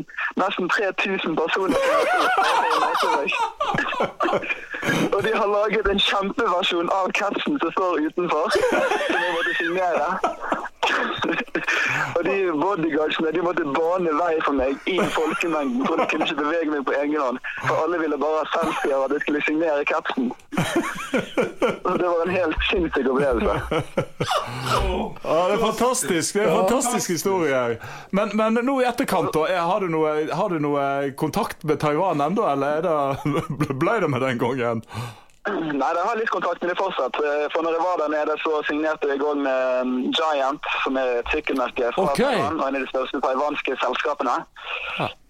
nesten 0.42 0.68
3000 0.68 1.36
personer 1.42 1.78
er. 1.90 2.02
Og 5.14 5.20
de 5.24 5.32
har 5.40 5.48
laget 5.56 5.86
en 5.92 6.02
kjempeversjon 6.08 6.88
av 6.98 7.06
catchen 7.18 7.54
som 7.60 7.70
står 7.76 7.92
utenfor, 8.06 8.44
som 9.12 9.20
jeg 9.24 9.32
måtte 9.36 9.54
signere. 9.60 10.06
Og 12.16 12.24
de 12.26 12.36
bodyguardsene 12.60 13.32
de 13.34 13.42
måtte 13.44 13.64
bane 13.76 14.12
vei 14.18 14.32
for 14.44 14.56
meg 14.58 14.90
i 14.90 14.98
folkemengden, 15.16 15.86
for 15.86 16.00
de 16.00 16.06
kunne 16.10 16.28
ikke 16.28 16.40
bevege 16.40 16.70
meg 16.72 16.84
på 16.88 16.96
egen 17.00 17.18
hånd. 17.20 17.40
For 17.66 17.84
alle 17.84 18.00
ville 18.02 18.18
bare 18.20 18.42
ha 18.42 18.50
selfier 18.56 18.96
og 18.98 19.04
at 19.06 19.16
jeg 19.16 19.24
skulle 19.26 19.44
signere 19.48 19.86
capsen. 19.88 20.32
Og 21.84 21.98
det 21.98 22.08
var 22.08 22.24
en 22.26 22.34
helt 22.34 22.66
sinnssyk 22.70 23.08
opplevelse. 23.12 23.82
Ja, 25.22 25.38
det 25.48 25.56
er 25.56 25.62
fantastisk. 25.62 26.34
Det 26.34 26.42
er 26.42 26.50
en 26.50 26.60
fantastisk 26.62 27.10
historie. 27.16 27.62
Men, 28.10 28.36
men 28.38 28.60
nå 28.66 28.78
i 28.82 28.86
etterkant, 28.88 29.32
da, 29.34 29.46
har 29.62 29.84
du, 29.84 29.90
noe, 29.92 30.14
har 30.32 30.52
du 30.52 30.60
noe 30.62 30.84
kontakt 31.18 31.64
med 31.68 31.80
Taiwan 31.82 32.20
ennå, 32.20 32.46
eller 32.52 32.80
er 32.80 32.86
det, 32.86 33.74
ble 33.82 33.98
det 34.04 34.12
med 34.12 34.24
den 34.24 34.40
gangen? 34.42 34.86
Nei, 35.50 35.88
jeg 35.90 36.04
har 36.06 36.18
litt 36.20 36.30
kontakt 36.30 36.60
med 36.62 36.70
det 36.70 36.78
fortsatt. 36.78 37.16
Eh, 37.18 37.46
For 37.50 37.66
når 37.66 37.74
jeg 37.74 37.82
var 37.82 37.96
der 37.98 38.10
nede, 38.14 38.36
så 38.44 38.60
signerte 38.68 39.08
jeg 39.10 39.22
òg 39.26 39.40
med 39.42 39.80
um, 39.82 39.94
Giant, 40.14 40.68
som 40.84 40.98
er 41.00 41.16
et 41.18 41.32
sykkelmerke 41.34 41.90
fra 41.96 42.04
okay. 42.12 42.28
Taiwan, 42.28 42.60
og 42.60 42.68
en 42.68 42.78
av 42.78 42.84
de 42.84 42.90
største 42.92 43.20
taiwanske 43.24 43.74
selskapene. 43.82 44.36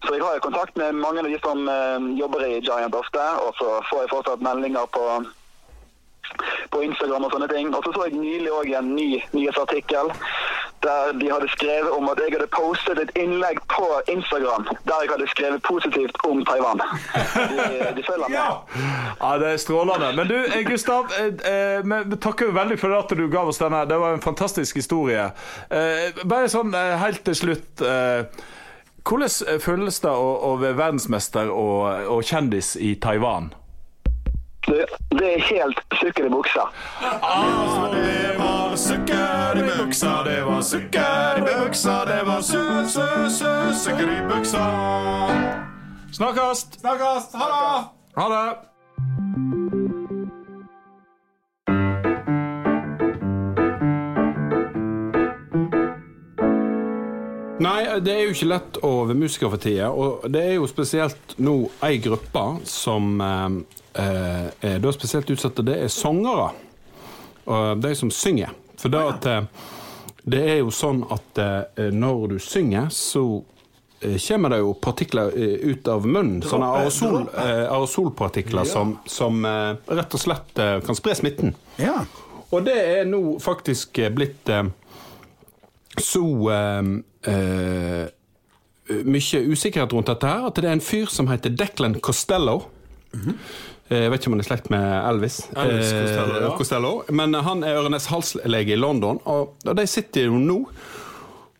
Så 0.04 0.12
jeg 0.12 0.20
har 0.20 0.36
jo 0.36 0.44
kontakt 0.44 0.76
med 0.76 0.98
mange 1.00 1.24
av 1.24 1.30
de 1.30 1.38
som 1.40 1.64
eh, 1.64 2.10
jobber 2.20 2.44
i 2.44 2.60
Giant 2.60 2.98
ofte, 2.98 3.24
og 3.46 3.56
så 3.56 3.78
får 3.88 4.04
jeg 4.04 4.12
fortsatt 4.12 4.44
meldinger 4.44 4.90
på 4.92 5.06
på 6.72 6.80
Instagram 6.86 7.24
og 7.26 7.32
sånne 7.34 7.48
ting. 7.50 7.72
Og 7.74 7.82
så 7.84 7.92
så 7.96 8.06
jeg 8.08 8.18
nylig 8.18 8.50
òg 8.52 8.70
en 8.78 8.94
ny 8.96 9.08
nyhetsartikkel 9.34 10.12
der 10.82 11.12
de 11.14 11.28
hadde 11.30 11.46
skrevet 11.52 11.92
om 11.94 12.08
at 12.10 12.18
jeg 12.18 12.32
hadde 12.34 12.48
postet 12.50 12.98
et 12.98 13.10
innlegg 13.22 13.60
på 13.70 13.84
Instagram 14.10 14.64
der 14.88 15.04
jeg 15.04 15.10
hadde 15.12 15.28
skrevet 15.30 15.62
positivt 15.62 16.16
om 16.26 16.40
Taiwan. 16.48 16.80
De, 16.82 17.66
de 17.98 18.02
følger 18.06 18.28
med. 18.32 18.80
Ja, 19.20 19.32
det 19.38 19.52
er 19.52 19.60
strålende. 19.62 20.08
Men 20.16 20.26
du, 20.32 20.34
eh, 20.42 20.64
Gustav, 20.66 21.06
eh, 21.18 21.30
eh, 21.52 21.92
vi 22.10 22.16
takker 22.16 22.50
veldig 22.56 22.78
for 22.82 22.96
at 22.98 23.14
du 23.14 23.28
ga 23.30 23.44
oss 23.52 23.62
denne. 23.62 23.84
Det 23.86 24.00
var 24.02 24.16
en 24.18 24.24
fantastisk 24.24 24.80
historie. 24.82 25.28
Eh, 25.70 26.10
Bare 26.26 26.50
sånn 26.50 26.74
eh, 26.74 26.96
helt 27.04 27.22
til 27.30 27.38
slutt. 27.44 27.80
eh, 27.86 28.26
Hvordan 29.02 29.58
føles 29.62 29.96
det 30.02 30.10
å, 30.10 30.28
å 30.46 30.56
være 30.62 30.76
verdensmester 30.78 31.48
og, 31.50 32.06
og 32.10 32.20
kjendis 32.26 32.74
i 32.78 32.94
Taiwan? 33.02 33.52
Det, 34.72 34.86
det 35.10 35.34
er 35.34 35.40
helt 35.40 35.80
sukker 36.00 36.26
i 36.26 36.28
buksa. 36.32 36.62
Det 37.92 38.38
var 38.38 38.76
sukker 38.76 39.60
i 39.60 39.66
buksa, 39.68 40.12
det 40.24 40.38
var 40.46 40.62
sukker 40.62 41.36
i 41.38 41.42
buksa, 41.42 41.98
det 42.08 42.22
var 42.26 42.40
su, 42.40 42.62
su, 42.88 43.06
su, 43.36 43.52
sukker 43.84 44.08
i 44.16 44.20
buksa. 44.32 44.64
Snakkast! 46.12 46.80
Snakkast! 46.80 47.34
Ha 47.34 47.52
det! 47.52 47.84
Ha 48.16 48.28
det! 48.34 49.81
Nei, 57.62 57.82
det 58.02 58.14
er 58.14 58.24
jo 58.26 58.32
ikke 58.34 58.48
lett 58.50 58.78
å 58.82 58.90
være 59.06 59.18
musiker 59.18 59.52
for 59.52 59.62
tida, 59.62 59.90
og 59.92 60.24
det 60.32 60.40
er 60.48 60.56
jo 60.56 60.66
spesielt 60.70 61.36
nå 61.42 61.54
ei 61.86 62.00
gruppe 62.02 62.42
som 62.66 63.20
eh, 63.22 63.60
eh, 64.02 64.48
er 64.72 64.82
da 64.82 64.92
spesielt 64.94 65.30
utsatt, 65.30 65.60
og 65.62 65.68
det 65.68 65.76
er 65.84 65.92
sangere. 65.92 66.50
Og 67.46 67.82
de 67.82 67.94
som 67.98 68.10
synger. 68.14 68.54
For 68.80 68.90
det, 68.92 69.02
at, 69.12 69.28
eh, 69.30 69.70
det 70.34 70.42
er 70.56 70.60
jo 70.62 70.74
sånn 70.74 71.04
at 71.14 71.42
eh, 71.42 71.92
når 71.94 72.34
du 72.34 72.36
synger, 72.42 72.90
så 72.94 73.24
eh, 74.00 74.18
kommer 74.26 74.56
det 74.56 74.60
jo 74.62 74.74
partikler 74.82 75.30
eh, 75.36 75.54
ut 75.70 75.92
av 75.92 76.06
munnen. 76.06 76.42
Sånne 76.46 76.72
aerosol, 76.80 77.30
aerosolpartikler 77.44 78.66
ja. 78.66 78.72
som, 78.74 78.96
som 79.06 79.42
eh, 79.46 79.70
rett 79.92 80.18
og 80.18 80.24
slett 80.24 80.58
eh, 80.58 80.76
kan 80.86 80.98
spre 80.98 81.14
smitten. 81.18 81.54
Ja. 81.82 82.00
Og 82.52 82.66
det 82.66 82.78
er 82.98 83.06
nå 83.08 83.38
faktisk 83.42 84.02
eh, 84.02 84.10
blitt 84.14 84.50
eh, 84.50 84.66
så 86.00 86.24
eh, 87.28 88.06
mye 89.04 89.42
usikkerhet 89.52 89.92
rundt 89.94 90.10
dette 90.10 90.28
her, 90.28 90.46
at 90.48 90.58
det 90.58 90.68
er 90.68 90.76
en 90.76 90.84
fyr 90.84 91.10
som 91.12 91.28
heter 91.30 91.54
Declan 91.54 91.98
Costello. 92.00 92.62
Eh, 93.14 93.98
Jeg 94.04 94.10
vet 94.10 94.20
ikke 94.22 94.30
om 94.32 94.38
han 94.38 94.40
er 94.44 94.48
slekt 94.48 94.70
med 94.72 94.86
Elvis. 95.10 95.42
Elvis 95.56 95.92
Eh, 95.92 96.00
Costello, 96.00 96.40
ja. 96.40 96.56
Costello. 96.56 96.92
Men 97.10 97.34
han 97.34 97.62
er 97.62 97.76
ørenes-halslege 97.82 98.72
i 98.72 98.80
London, 98.80 99.20
og, 99.24 99.54
de 99.64 99.86
sitter 99.86 100.30
jo 100.30 100.38
nå 100.40 100.66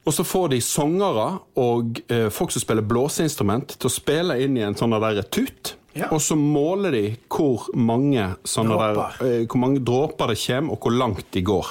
og 0.04 0.10
så 0.10 0.24
får 0.26 0.48
de 0.50 0.56
sangere 0.60 1.38
og 1.62 2.00
eh, 2.10 2.26
folk 2.34 2.50
som 2.50 2.62
spiller 2.64 2.82
blåseinstrument, 2.82 3.76
til 3.78 3.86
å 3.86 3.92
spille 3.92 4.34
inn 4.42 4.56
i 4.58 4.64
en 4.66 4.74
sånn 4.74 4.96
der 4.98 5.22
tut. 5.30 5.76
Ja. 5.94 6.08
Og 6.10 6.18
så 6.24 6.34
måler 6.34 6.90
de 6.90 7.02
hvor 7.30 7.68
mange, 7.76 8.32
sånne 8.42 8.78
der, 8.80 9.46
hvor 9.46 9.60
mange 9.62 9.82
dråper 9.84 10.32
det 10.32 10.40
kommer, 10.42 10.72
og 10.74 10.82
hvor 10.82 10.96
langt 10.96 11.28
de 11.30 11.44
går. 11.46 11.70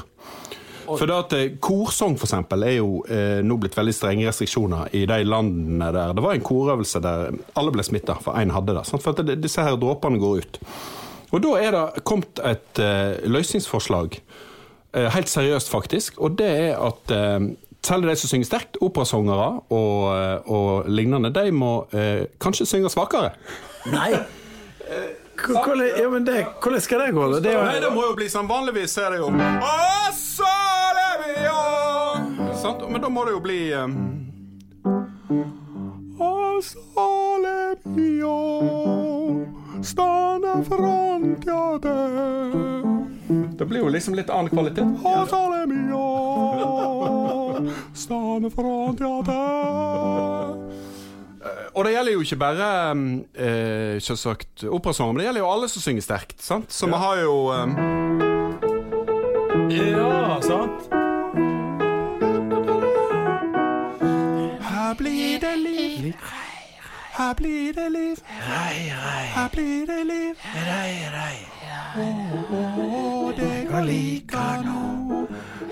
For 0.86 1.08
det 1.10 1.17
at 1.17 1.36
eh, 1.38 1.54
Korsang 1.63 2.17
for 2.20 2.28
eksempel, 2.28 2.65
er 2.67 2.78
jo 2.80 3.02
eh, 3.10 3.39
nå 3.46 3.58
blitt 3.62 3.78
veldig 3.78 3.94
strenge 3.96 4.28
restriksjoner 4.28 4.91
i 4.98 5.06
de 5.10 5.20
landene 5.28 5.91
der 5.96 6.15
det 6.17 6.24
var 6.26 6.38
en 6.38 6.46
korøvelse 6.46 7.02
der 7.04 7.32
alle 7.60 7.74
ble 7.76 7.86
smitta, 7.86 8.17
for 8.24 8.39
én 8.39 8.54
hadde 8.56 8.76
det. 8.78 8.86
Sant? 8.89 9.04
For 9.04 9.15
at 9.15 9.24
det, 9.28 9.39
disse 9.44 9.63
her 9.65 9.80
dråpene 9.80 10.22
går 10.22 10.44
ut. 10.44 10.62
Og 11.32 11.44
da 11.44 11.56
er 11.63 11.76
det 11.76 12.06
kommet 12.08 12.41
et 12.44 12.82
eh, 12.84 13.22
løsningsforslag, 13.32 14.20
eh, 14.94 15.10
helt 15.15 15.32
seriøst 15.32 15.72
faktisk, 15.72 16.20
og 16.20 16.38
det 16.41 16.54
er 16.70 16.80
at 16.80 17.17
eh, 17.17 17.52
Særlig 17.82 18.12
de 18.12 18.13
som 18.22 18.30
synger 18.30 18.46
sterkt, 18.46 18.76
operasangere 18.86 19.46
og, 19.74 20.02
eh, 20.13 20.50
og 20.54 20.86
lignende, 20.86 21.32
de 21.34 21.50
må 21.50 21.88
eh, 21.98 22.28
kanskje 22.38 22.67
synge 22.70 22.91
svakere. 22.94 23.32
Nei. 23.89 24.12
Hvordan, 25.41 25.82
ja, 25.98 26.44
hvordan 26.62 26.82
skal 26.86 27.02
det 27.02 27.08
gå? 27.15 27.26
Det 27.41 27.56
er 27.56 27.63
Nei, 27.65 27.80
det 27.82 27.89
må 27.96 28.04
jo 28.06 28.13
bli 28.20 28.28
som 28.30 28.46
Vanligvis 28.50 28.94
er 29.02 29.15
det 29.15 29.22
jo 29.24 29.32
Å, 29.32 29.72
så 30.13 30.51
Men 32.91 33.01
da 33.01 33.10
må 33.10 33.23
det 33.25 33.32
jo 33.38 33.39
bli 33.43 33.73
um... 33.73 33.95
Er 36.21 37.75
vi 37.95 38.21
Stane 39.82 40.51
framtida 40.67 41.95
Det 43.58 43.65
blir 43.65 43.80
jo 43.82 43.88
liksom 43.89 44.13
litt 44.13 44.30
annen 44.30 44.51
kvalitet. 44.51 44.86
Vi 44.86 45.80
jo 45.89 46.06
Stane 47.95 48.51
framtida 48.54 49.39
og 51.71 51.86
det 51.88 51.93
gjelder 51.95 52.13
jo 52.13 52.21
ikke 52.21 52.36
bare 52.38 52.65
eh, 53.34 53.95
selvsagt 54.04 54.65
operasanger, 54.67 55.13
men 55.13 55.21
det 55.21 55.25
gjelder 55.30 55.41
jo 55.41 55.51
alle 55.54 55.69
som 55.71 55.82
synger 55.82 56.04
sterkt. 56.06 56.41
sant? 56.43 56.67
Så 56.69 56.86
vi 56.91 56.99
har 56.99 57.21
jo 57.23 57.36
eh, 57.56 57.67
Ja, 59.80 60.41
sant? 60.43 61.01
Her 67.17 67.34
blir 67.34 67.74
det 67.74 67.89
liv. 67.91 68.17
Her 69.36 69.50
blir 69.52 69.86
det 69.86 70.04
liv. 70.08 70.36
Og 72.52 73.34
det 73.38 73.67
går 73.71 73.82
like 73.82 74.45
nå. 74.65 75.28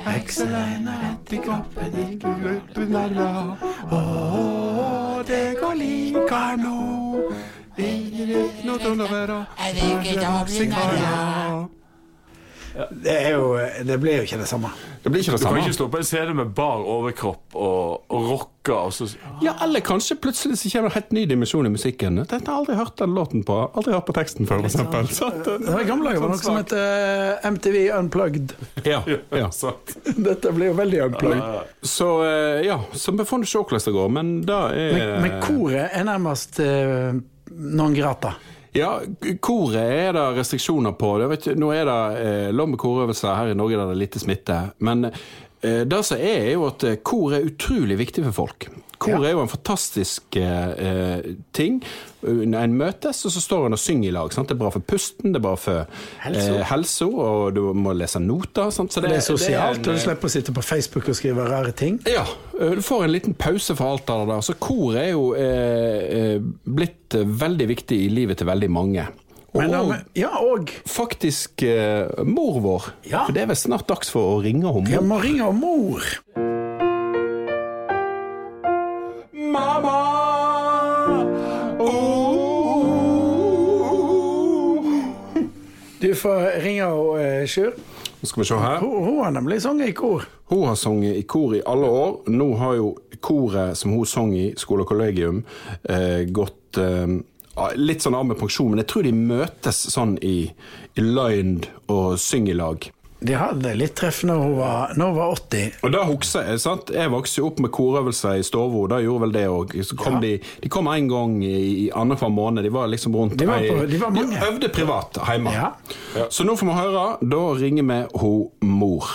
Vekselen 0.05 0.89
rett 1.03 1.33
i 1.33 1.37
kroppen, 1.37 1.95
ikke 2.11 2.33
ut 2.49 2.89
nærmere. 2.89 3.57
Å, 3.91 5.23
det 5.27 5.55
går 5.61 5.75
like 5.75 6.43
nå. 6.63 6.77
Ingen 7.79 8.27
vet 8.27 8.65
noe 8.67 8.75
Er 8.75 8.95
det 8.95 9.11
være. 9.11 9.37
det, 9.73 10.67
er 10.67 11.48
jo, 13.31 13.57
det 13.85 13.97
blir 14.01 14.19
jo 14.19 14.27
ikke 14.27 14.39
det 14.41 14.47
samme. 14.49 14.71
Det 15.03 15.11
blir 15.11 15.23
ikke 15.23 15.35
det 15.35 15.41
Du 15.41 15.47
kan 15.47 15.59
ikke 15.61 15.73
stå 15.73 15.87
på 15.91 15.99
en 15.99 16.07
scene 16.07 16.33
med 16.35 16.51
bar 16.55 16.83
overkropp 16.83 17.55
og, 17.55 18.05
og 18.11 18.27
rocke, 18.29 18.75
og 18.75 18.91
så 18.93 19.07
Ja, 19.43 19.53
eller 19.63 19.83
kanskje 19.85 20.17
plutselig 20.19 20.59
så 20.59 20.71
kommer 20.73 20.89
det 20.89 20.95
en 20.95 20.97
helt 20.99 21.15
ny 21.15 21.23
dimensjon 21.29 21.69
i 21.69 21.71
musikken. 21.73 22.19
Dette 22.19 22.39
har 22.39 22.45
jeg 22.45 22.57
aldri 22.57 22.77
hørt 22.79 22.97
den 22.99 23.15
låten 23.15 23.45
på. 23.47 23.57
Aldri 23.79 23.95
hørt 23.95 24.07
på 24.09 24.15
teksten 24.19 24.49
før, 24.49 24.61
for 24.63 24.69
eksempel. 24.69 25.09
Det 25.65 25.71
var 25.73 25.81
I 25.81 25.87
gamle 25.87 26.11
dager 26.11 26.23
var 26.25 26.33
noe 26.33 26.41
som 26.41 26.59
het 26.59 26.75
uh, 26.75 27.49
MTV 27.49 27.79
Unplugged. 27.95 28.53
ja, 28.91 29.01
ja. 29.07 29.49
sant. 29.55 29.95
Dette 30.29 30.53
blir 30.55 30.73
jo 30.73 30.77
veldig 30.79 31.01
unplugged. 31.07 31.73
Så 31.81 32.11
uh, 32.25 32.59
ja, 32.65 32.81
så 32.93 33.15
vi 33.15 33.25
får 33.25 33.47
se 33.49 33.63
hvordan 33.63 33.85
det 33.87 33.97
går, 33.97 34.13
men 34.19 34.31
da 34.47 34.61
er 34.75 34.95
Men, 34.99 35.17
men 35.23 35.41
koret 35.43 35.95
er 35.95 36.07
nærmest 36.07 36.59
uh, 36.63 37.15
non 37.49 37.95
grata. 37.95 38.35
Ja, 38.77 38.99
koret 39.41 39.79
er 39.81 40.13
det 40.13 40.25
restriksjoner 40.37 40.93
på. 40.99 41.15
Ikke- 41.33 41.55
nå 41.57 41.71
er 41.73 41.85
det 41.89 41.99
eh, 42.25 42.51
lov 42.53 42.69
med 42.69 42.77
korøvelser 42.81 43.35
her 43.35 43.51
i 43.51 43.57
Norge 43.57 43.77
der 43.79 43.89
det 43.89 43.95
er 43.97 44.03
lite 44.03 44.19
smitte. 44.21 44.59
Men 44.79 45.05
eh, 45.09 45.83
det 45.89 46.03
som 46.05 46.17
er, 46.17 46.43
er 46.49 46.53
jo 46.53 46.67
at 46.67 46.83
eh, 46.83 46.99
kor 47.03 47.33
er 47.33 47.47
utrolig 47.49 47.97
viktig 47.97 48.23
for 48.29 48.31
folk. 48.45 48.69
Kor 48.99 49.23
er 49.23 49.31
jo 49.31 49.39
en 49.45 49.49
fantastisk 49.49 50.35
eh, 50.35 51.21
ting. 51.55 51.77
Når 52.19 52.57
En 52.59 52.73
møtes, 52.75 53.21
og 53.25 53.31
så 53.31 53.39
står 53.39 53.69
en 53.69 53.77
og 53.77 53.79
synger 53.79 54.09
i 54.09 54.11
lag. 54.11 54.33
Sant? 54.35 54.49
Det 54.51 54.57
er 54.57 54.59
bra 54.59 54.71
for 54.73 54.83
pusten, 54.83 55.31
det 55.31 55.39
er 55.39 55.45
bra 55.45 55.53
for 55.59 55.85
eh, 56.27 56.57
helsa, 56.67 57.07
og 57.07 57.53
du 57.55 57.61
må 57.79 57.93
lese 57.95 58.19
noter. 58.19 58.73
Sant? 58.75 58.91
Så 58.91 59.03
Det 59.05 59.13
er 59.15 59.23
sosialt, 59.23 59.79
en, 59.79 59.93
og 59.93 59.95
du 59.95 60.03
slipper 60.03 60.27
å 60.27 60.33
sitte 60.33 60.55
på 60.55 60.65
Facebook 60.65 61.07
og 61.07 61.15
skrive 61.15 61.47
rare 61.47 61.71
ting. 61.71 62.01
ja, 62.09 62.25
du 62.59 62.83
får 62.83 63.05
en 63.07 63.13
liten 63.15 63.37
pause 63.39 63.77
for 63.79 63.93
alt 63.95 64.03
det 64.09 64.19
der. 64.33 64.43
Så 64.49 64.57
kor 64.59 64.99
er 64.99 65.13
jo 65.13 65.31
eh, 65.39 66.35
eh, 66.35 66.51
blitt 66.67 67.15
veldig 67.15 67.71
viktig 67.71 68.03
i 68.03 68.11
livet 68.11 68.41
til 68.41 68.51
veldig 68.51 68.71
mange. 68.75 69.07
Men, 69.55 69.71
og 69.79 69.95
ja, 70.13 70.29
og 70.45 70.69
faktisk 70.85 71.63
mor 72.27 72.59
vår. 72.61 72.91
Ja. 73.09 73.23
For 73.23 73.33
det 73.33 73.47
er 73.47 73.49
vel 73.49 73.57
snart 73.57 73.87
dags 73.89 74.11
for 74.13 74.35
å 74.35 74.37
ringe 74.43 74.69
henne. 74.75 74.91
jeg 74.91 75.07
må 75.07 75.17
ringe 75.23 75.47
mor. 75.57 76.05
Du 86.09 86.15
får 86.17 86.61
ringe 86.63 86.87
og 86.89 87.19
uh, 87.21 87.43
Sjur. 87.45 87.75
Nå 88.19 88.27
skal 88.27 88.41
vi 88.41 88.45
se 88.49 88.55
her. 88.57 88.79
Hun, 88.81 89.03
hun 89.05 89.19
har 89.21 89.33
nemlig 89.35 89.59
sunget 89.61 89.91
i 89.91 89.93
kor. 89.93 90.23
Hun 90.49 90.63
har 90.65 90.77
sunget 90.79 91.19
i 91.19 91.21
kor 91.29 91.53
i 91.53 91.61
alle 91.69 91.85
år. 91.85 92.15
Nå 92.33 92.47
har 92.57 92.79
jo 92.79 92.87
koret 93.21 93.77
som 93.77 93.93
hun 93.93 94.07
sang 94.09 94.31
i 94.33 94.47
skole 94.57 94.87
og 94.87 94.89
kollegium, 94.89 95.43
eh, 95.83 96.23
gått 96.33 96.79
eh, 96.81 97.13
litt 97.77 98.01
sånn 98.01 98.17
av 98.17 98.25
med 98.25 98.39
pensjon, 98.39 98.71
men 98.71 98.81
jeg 98.81 98.89
tror 98.89 99.05
de 99.05 99.13
møtes 99.13 99.83
sånn 99.93 100.15
i, 100.25 100.37
i 100.97 101.05
lined 101.05 101.69
og 101.93 102.17
synger 102.17 102.55
i 102.55 102.57
lag. 102.57 102.89
De 103.21 103.33
hadde 103.35 103.73
litt 103.75 103.95
treff 103.99 104.21
når 104.23 104.37
hun 104.39 104.53
var, 104.55 104.93
når 104.95 105.09
hun 105.09 105.15
var 105.17 105.31
80. 105.35 105.73
Og 105.83 105.91
da 105.91 106.03
husker 106.07 106.45
Jeg 106.47 106.59
sant? 106.63 106.91
Jeg 106.95 107.11
vokste 107.11 107.41
jo 107.41 107.47
opp 107.49 107.57
med 107.59 107.71
korøvelser 107.75 108.37
i 108.39 108.45
stua, 108.47 108.85
da 108.87 109.01
gjorde 109.03 109.21
vel 109.25 109.33
det 109.35 109.41
òg. 109.51 109.73
Så 109.83 109.97
kom 109.99 110.13
Ja. 110.13 110.19
de, 110.23 110.39
de 110.63 110.69
kom 110.71 110.87
en 110.87 111.09
gang 111.11 111.33
i, 111.43 111.51
i 111.85 111.89
annenhver 111.91 112.31
måned. 112.31 112.63
De 112.63 112.69
var 112.71 112.87
liksom 112.87 113.15
rundt 113.15 113.35
De 113.37 113.45
var 113.45 113.59
på- 113.59 113.85
de 113.91 113.97
var 113.99 114.09
mange. 114.15 114.39
øvde 114.47 114.69
privat 114.69 115.19
hjemme. 115.27 115.51
Ja. 115.51 115.73
Så 116.29 116.45
nå 116.47 116.55
får 116.55 116.65
vi 116.71 116.73
høre. 116.79 117.17
Da 117.21 117.41
ringer 117.59 117.83
vi 117.83 118.19
hun 118.19 118.49
mor. 118.61 119.05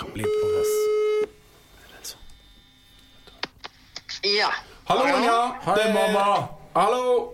Ja. 4.25 4.49
Hallo, 4.85 5.05
Anja! 5.05 5.57
Hei, 5.65 5.75
Det- 5.77 5.95
mamma. 5.95 6.49
Hallo! 6.75 7.33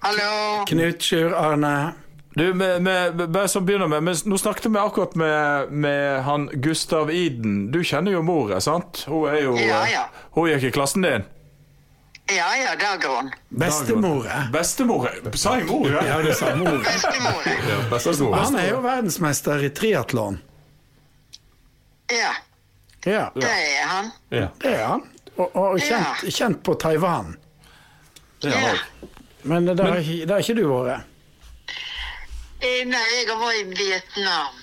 Hallo. 0.00 0.64
Knut, 0.66 1.00
Sjur, 1.02 1.32
Arne. 1.34 1.94
Du, 2.34 2.54
med, 2.54 2.82
med, 2.82 3.28
bare 3.30 3.48
som 3.48 3.66
begynner 3.66 3.86
med, 3.86 4.02
med 4.02 4.26
Nå 4.26 4.38
snakket 4.38 4.66
vi 4.66 4.78
akkurat 4.78 5.14
med, 5.14 5.70
med 5.70 6.22
han 6.26 6.48
Gustav 6.52 7.10
Iden. 7.10 7.70
Du 7.70 7.84
kjenner 7.84 8.16
jo 8.16 8.22
mora, 8.26 8.58
sant? 8.60 9.04
Hun 9.06 9.28
er 9.30 9.38
jo 9.44 9.54
Ja, 9.60 9.84
ja. 9.86 10.02
Hun 10.34 10.50
gikk 10.50 10.66
i 10.66 10.72
klassen 10.74 11.06
din. 11.06 11.28
Ja, 12.26 12.48
ja, 12.56 12.72
Dagrun. 12.80 13.30
Bestemora. 13.48 14.48
Bestemor. 14.52 15.10
Sa 15.36 15.58
jeg 15.60 15.68
mor? 15.68 15.90
Ja, 15.92 16.18
det 16.24 16.34
sa 16.34 16.54
mor. 16.56 16.80
Bestemor. 16.90 17.46
Bestemor. 17.92 18.36
Han 18.40 18.58
er 18.58 18.68
jo 18.72 18.82
verdensmester 18.82 19.62
i 19.62 19.70
triatlon. 19.70 20.40
Ja, 22.10 22.34
Ja, 23.04 23.30
det 23.36 23.48
er 23.50 23.86
han. 23.86 24.10
Ja. 24.32 24.48
det 24.62 24.70
er 24.74 24.86
han. 24.86 25.02
Og, 25.36 25.56
og 25.56 25.80
kjent, 25.80 26.24
kjent 26.32 26.62
på 26.64 26.74
Taiwan. 26.80 27.34
Ja. 28.40 28.72
Men 29.42 29.66
det 29.68 29.84
har 29.84 30.40
ikke 30.40 30.56
du 30.56 30.64
vært. 30.70 31.13
Nei, 32.64 33.04
jeg 33.18 33.28
vært 33.28 33.60
i 33.60 33.64
Vietnam. 33.76 34.62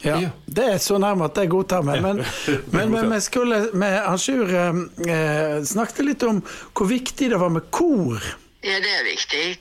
Ja. 0.00 0.16
Det 0.46 0.64
er 0.74 0.78
så 0.80 0.96
nærme 1.02 1.26
at 1.26 1.36
jeg 1.36 1.50
godtar 1.52 1.82
meg. 1.84 2.00
Men, 2.04 2.22
men, 2.74 2.92
men 2.94 3.10
vi 3.12 3.20
skulle 3.24 3.60
med 3.76 3.96
han 4.06 4.20
Sjur 4.20 4.52
eh, 4.54 5.56
snakket 5.66 6.06
litt 6.06 6.26
om 6.26 6.40
hvor 6.46 6.88
viktig 6.90 7.30
det 7.32 7.40
var 7.40 7.52
med 7.52 7.66
kor. 7.74 8.22
Ja, 8.62 8.78
det 8.80 8.92
er 8.92 9.08
viktig. 9.08 9.58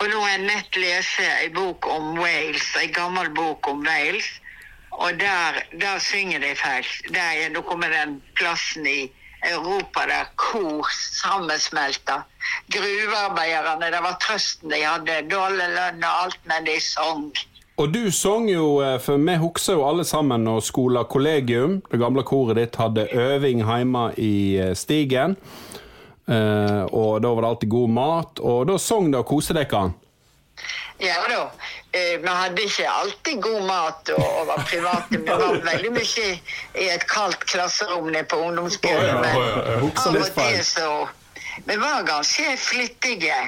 Og 0.00 0.08
nå 0.10 0.22
har 0.22 0.32
jeg 0.34 0.46
nett 0.48 0.78
lest 0.80 1.20
en 1.22 1.52
bok 1.54 1.86
om 1.88 2.16
Wales, 2.18 2.66
en 2.80 2.94
gammel 2.94 3.30
bok 3.36 3.68
om 3.70 3.84
Wales. 3.86 4.26
Og 4.94 5.18
der, 5.18 5.60
der 5.80 5.98
synger 6.02 6.40
de 6.42 6.54
feil. 6.58 6.88
Der 7.14 7.48
nå 7.54 7.62
kommer 7.66 7.90
den 7.90 8.20
plassen 8.38 8.86
i 8.86 9.10
Europa 9.52 10.06
der 10.08 10.28
kor 10.40 10.88
sammensmelter. 10.92 12.24
Gruvearbeiderne, 12.72 13.90
det 13.92 14.02
var 14.04 14.18
trøsten 14.22 14.70
de 14.72 14.82
hadde. 14.84 15.18
Dårlig 15.30 15.68
lønn 15.74 16.04
og 16.04 16.22
alt, 16.24 16.40
men 16.48 16.68
de 16.68 16.78
sang. 16.82 17.28
Og 17.76 17.90
du 17.90 18.10
sang 18.14 18.46
jo, 18.50 18.78
eh, 18.86 19.00
for 19.02 19.18
vi 19.18 19.34
husker 19.42 19.74
jo 19.74 19.86
alle 19.88 20.04
sammen 20.06 20.44
når 20.46 20.60
Skola 20.62 21.02
kollegium, 21.10 21.80
det 21.90 21.98
gamle 21.98 22.22
koret 22.22 22.60
ditt, 22.60 22.76
hadde 22.78 23.08
øving 23.10 23.64
hjemme 23.66 24.12
i 24.16 24.56
eh, 24.62 24.74
stigen. 24.78 25.34
Eh, 26.28 26.84
og 26.94 27.18
da 27.22 27.32
var 27.34 27.42
det 27.42 27.50
alltid 27.50 27.70
god 27.74 27.90
mat, 27.90 28.40
og 28.40 28.68
da 28.70 28.78
sang 28.78 29.10
dere 29.12 29.56
dere. 29.58 29.82
Ja 30.98 31.16
da. 31.28 31.50
Eh, 31.92 32.20
Vi 32.22 32.28
hadde 32.28 32.62
ikke 32.62 32.90
alltid 32.90 33.42
god 33.42 33.66
mat 33.66 34.10
og, 34.14 34.24
og 34.40 34.46
var 34.46 34.64
private. 34.68 35.18
Vi 35.18 35.26
var 35.26 35.58
veldig 35.66 35.92
mye 35.92 36.26
i 36.80 36.88
et 36.94 37.06
kaldt 37.10 37.44
klasserom 37.50 38.10
nede 38.12 38.24
på 38.30 38.38
ungdomsskolen. 38.46 39.20
Men 39.20 39.36
av 39.90 40.18
og 40.20 40.28
til 40.38 40.64
så 40.64 40.90
Vi 41.66 41.76
var 41.78 42.06
ganske 42.06 42.56
flittige. 42.58 43.40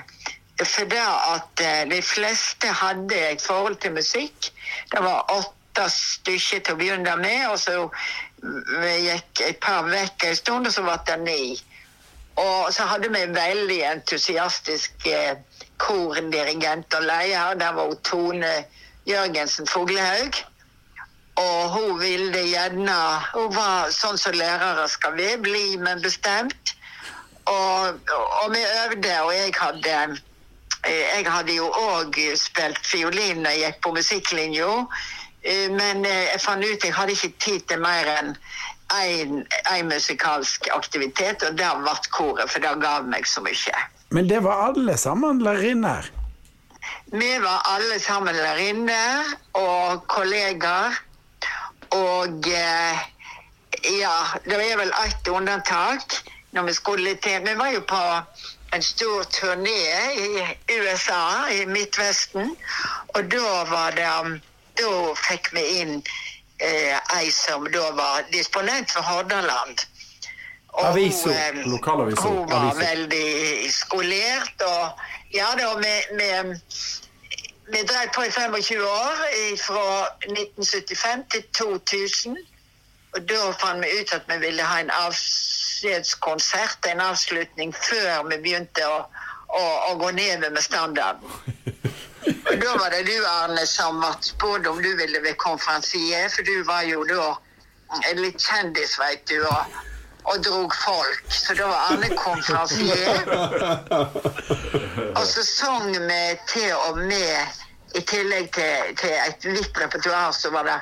For 0.62 0.88
det 0.88 1.02
at 1.04 1.60
eh, 1.60 1.82
de 1.90 2.02
fleste 2.02 2.70
hadde 2.72 3.18
et 3.30 3.42
forhold 3.42 3.76
til 3.82 3.92
musikk. 3.92 4.50
Det 4.92 5.02
var 5.04 5.26
åtte 5.34 5.88
stykker 5.92 6.62
til 6.64 6.72
å 6.72 6.78
begynne 6.80 7.16
med, 7.20 7.42
og 7.50 7.58
så 7.60 7.82
vi 8.80 8.92
gikk 9.10 9.42
et 9.44 9.58
par 9.60 9.84
vekk 9.90 10.24
en 10.30 10.36
stund, 10.38 10.68
og 10.68 10.72
så 10.72 10.84
ble 10.86 10.96
det 11.08 11.18
ni. 11.26 11.40
Og 12.36 12.72
så 12.74 12.84
hadde 12.84 13.08
vi 13.12 13.22
en 13.24 13.34
veldig 13.34 13.78
entusiastisk 13.90 15.06
eh, 15.08 15.38
kordirigent 15.80 16.94
og 16.94 17.06
leder. 17.08 17.54
Der 17.60 17.72
var 17.72 17.94
Tone 18.04 18.52
Jørgensen 19.08 19.66
Foglehaug. 19.66 20.36
Og 21.36 21.68
hun 21.70 22.00
ville 22.00 22.42
gjerne 22.48 22.94
Hun 23.34 23.50
var 23.52 23.90
sånn 23.92 24.16
som 24.20 24.32
lærere 24.32 24.86
skal 24.88 25.16
vi 25.18 25.34
bli, 25.40 25.66
men 25.76 26.00
bestemt. 26.02 26.72
Og, 27.46 28.00
og 28.42 28.54
vi 28.54 28.62
øvde, 28.84 29.12
og 29.22 29.34
jeg 29.34 29.52
hadde 29.60 29.98
eh, 30.84 31.04
Jeg 31.16 31.28
hadde 31.30 31.56
jo 31.56 31.68
òg 31.70 32.18
spilt 32.36 32.80
fiolin 32.84 33.44
da 33.44 33.52
jeg 33.54 33.72
gikk 33.72 33.82
på 33.84 33.94
musikklinja. 33.96 34.72
Eh, 35.42 35.68
Men 35.70 36.04
eh, 36.04 36.32
jeg 36.32 36.40
fant 36.42 36.64
ut 36.64 36.84
jeg 36.84 36.94
hadde 36.94 37.16
ikke 37.16 37.32
tid 37.40 37.68
til 37.70 37.80
mer 37.80 38.12
enn 38.18 38.34
én 38.94 39.88
musikalsk 39.88 40.68
aktivitet, 40.74 41.42
og 41.42 41.56
det 41.58 41.70
ble 41.82 41.96
koret, 42.10 42.50
for 42.50 42.62
det 42.62 42.74
ga 42.82 43.00
meg 43.02 43.26
så 43.26 43.42
mye. 43.42 43.74
Men 44.14 44.28
det 44.28 44.42
var 44.44 44.68
alle 44.68 44.96
sammen 44.98 45.42
lærerinner. 45.42 46.06
Vi 47.06 47.38
var 47.38 47.62
alle 47.74 47.98
sammen 48.00 48.34
lærerinner 48.34 49.34
og 49.52 50.06
kollegaer. 50.06 51.02
Og 51.90 52.46
eh, 52.50 52.98
ja, 54.00 54.16
det 54.44 54.58
er 54.58 54.78
vel 54.78 54.92
ett 55.04 55.28
unntak 55.28 56.16
når 56.50 56.62
vi 56.66 56.72
skulle 56.72 57.14
til 57.22 57.44
Vi 57.46 57.54
var 57.58 57.70
jo 57.70 57.80
på 57.80 58.02
en 58.74 58.82
stor 58.82 59.22
turné 59.22 59.82
i 60.18 60.78
USA, 60.80 61.48
i 61.50 61.64
Midtvesten. 61.66 62.56
Og 63.14 63.30
da 63.30 63.64
var 63.70 63.90
det 63.90 64.40
Da 64.76 65.14
fikk 65.16 65.54
vi 65.56 65.62
inn 65.80 66.02
eh, 66.58 67.18
ei 67.18 67.30
som 67.30 67.66
da 67.72 67.90
var 67.96 68.24
disponent 68.32 68.90
for 68.90 69.02
Hordaland. 69.02 69.86
Og 70.76 70.86
Aviso, 70.86 71.28
hun, 71.28 71.36
eh, 71.36 71.66
lokalaviso, 71.66 72.28
Hun 72.28 72.50
var 72.50 72.70
aviso. 72.70 72.78
veldig 72.80 73.72
skolert. 73.72 74.62
Og 74.62 74.90
ja 75.34 75.46
da, 75.58 75.74
med, 75.76 76.02
med 76.16 76.60
vi 77.72 77.82
drev 77.82 78.08
på 78.14 78.22
i 78.22 78.30
25 78.30 78.82
år, 78.84 79.16
fra 79.66 80.08
1975 80.28 81.24
til 81.30 81.42
2000. 81.58 82.36
Og 83.14 83.28
da 83.28 83.50
fant 83.60 83.84
vi 83.84 84.00
ut 84.00 84.12
at 84.12 84.22
vi 84.28 84.38
ville 84.38 84.62
ha 84.62 84.80
en 84.80 84.90
avskjedskonsert, 84.90 86.78
en 86.90 87.00
avslutning, 87.00 87.74
før 87.74 88.28
vi 88.28 88.36
begynte 88.42 88.86
å, 88.86 88.98
å, 89.48 89.62
å 89.90 89.94
gå 89.98 90.10
nedover 90.10 90.50
med 90.50 90.62
standarden. 90.62 91.28
Da 92.60 92.76
var 92.78 92.90
det 92.90 93.02
du, 93.02 93.16
Arne, 93.26 93.66
som 93.66 94.00
ble 94.00 94.12
spurt 94.20 94.66
om 94.66 94.80
du 94.82 94.88
ville 94.96 95.20
være 95.22 95.36
konferansier, 95.40 96.28
for 96.32 96.46
du 96.46 96.62
var 96.68 96.86
jo 96.88 97.04
da 97.08 97.34
en 98.10 98.22
litt 98.22 98.40
kjendis, 98.42 98.96
veit 99.00 99.26
du, 99.30 99.38
og, 99.46 99.76
og 100.24 100.42
drog 100.44 100.74
folk. 100.74 101.22
Så 101.28 101.54
da 101.58 101.68
var 101.70 101.92
Arne 101.92 102.10
konferansier. 102.16 103.28
Og 105.16 105.24
så 105.26 105.44
sang 105.46 105.92
vi 105.92 106.22
til 106.48 106.72
og 106.88 106.98
med, 107.04 107.62
i 107.96 108.02
tillegg 108.04 108.50
til, 108.52 108.96
til 109.00 109.14
et 109.14 109.46
vidt 109.46 109.78
repertoar, 109.80 110.32
så 110.36 110.50
var 110.52 110.66
det 110.68 110.80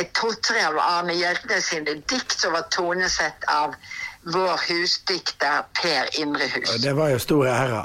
et 0.00 0.12
to-tre 0.16 0.60
av 0.68 0.78
Arne 0.78 1.16
Hjeltnes 1.16 1.70
sine 1.72 1.96
dikt 2.10 2.38
som 2.38 2.54
var 2.56 2.68
tonesett 2.74 3.46
av 3.50 3.74
vår 4.22 4.54
husdikter 4.68 5.66
Per 5.74 6.12
Indrehus. 6.20 6.76
Det 6.82 6.94
var 6.96 7.10
jo 7.14 7.18
store 7.18 7.50
ære. 7.50 7.82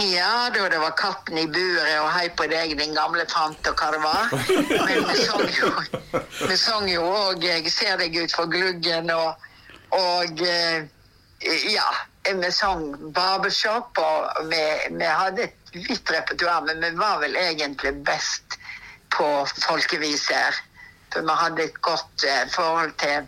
Ja, 0.00 0.50
da 0.54 0.68
det 0.68 0.78
var 0.78 0.90
'Katten 0.90 1.38
i 1.38 1.46
buret' 1.46 2.00
og 2.00 2.10
'Hei 2.12 2.28
på 2.28 2.46
deg, 2.46 2.78
din 2.78 2.94
gamle 2.94 3.26
fant' 3.28 3.68
og 3.68 3.74
hva 3.76 3.90
det 3.92 4.00
var. 4.02 4.24
Men 4.86 5.08
vi 5.08 5.16
sang 5.26 5.48
jo 5.60 5.72
Vi 6.48 6.56
sang 6.56 6.88
jo 6.90 7.02
òg 7.02 7.44
'Jeg 7.44 7.72
ser 7.72 7.96
deg 7.96 8.16
ut 8.22 8.32
for 8.34 8.46
gluggen' 8.46 9.10
og, 9.10 9.34
og 9.90 10.40
eh, 10.40 10.88
Ja. 11.72 11.88
Vi 12.24 12.50
sang 12.50 12.94
'Barbershop', 13.12 13.98
og 13.98 14.48
vi, 14.50 14.62
vi 14.90 15.04
hadde 15.04 15.42
et 15.42 15.56
vidt 15.72 16.10
repertoar, 16.10 16.60
men 16.60 16.80
vi 16.80 16.98
var 16.98 17.18
vel 17.18 17.36
egentlig 17.36 18.04
best 18.04 18.58
på 19.10 19.46
folkeviser. 19.66 20.54
For 21.12 21.20
vi 21.20 21.36
hadde 21.36 21.62
et 21.62 21.80
godt 21.82 22.24
eh, 22.24 22.48
forhold 22.54 22.92
til, 22.98 23.26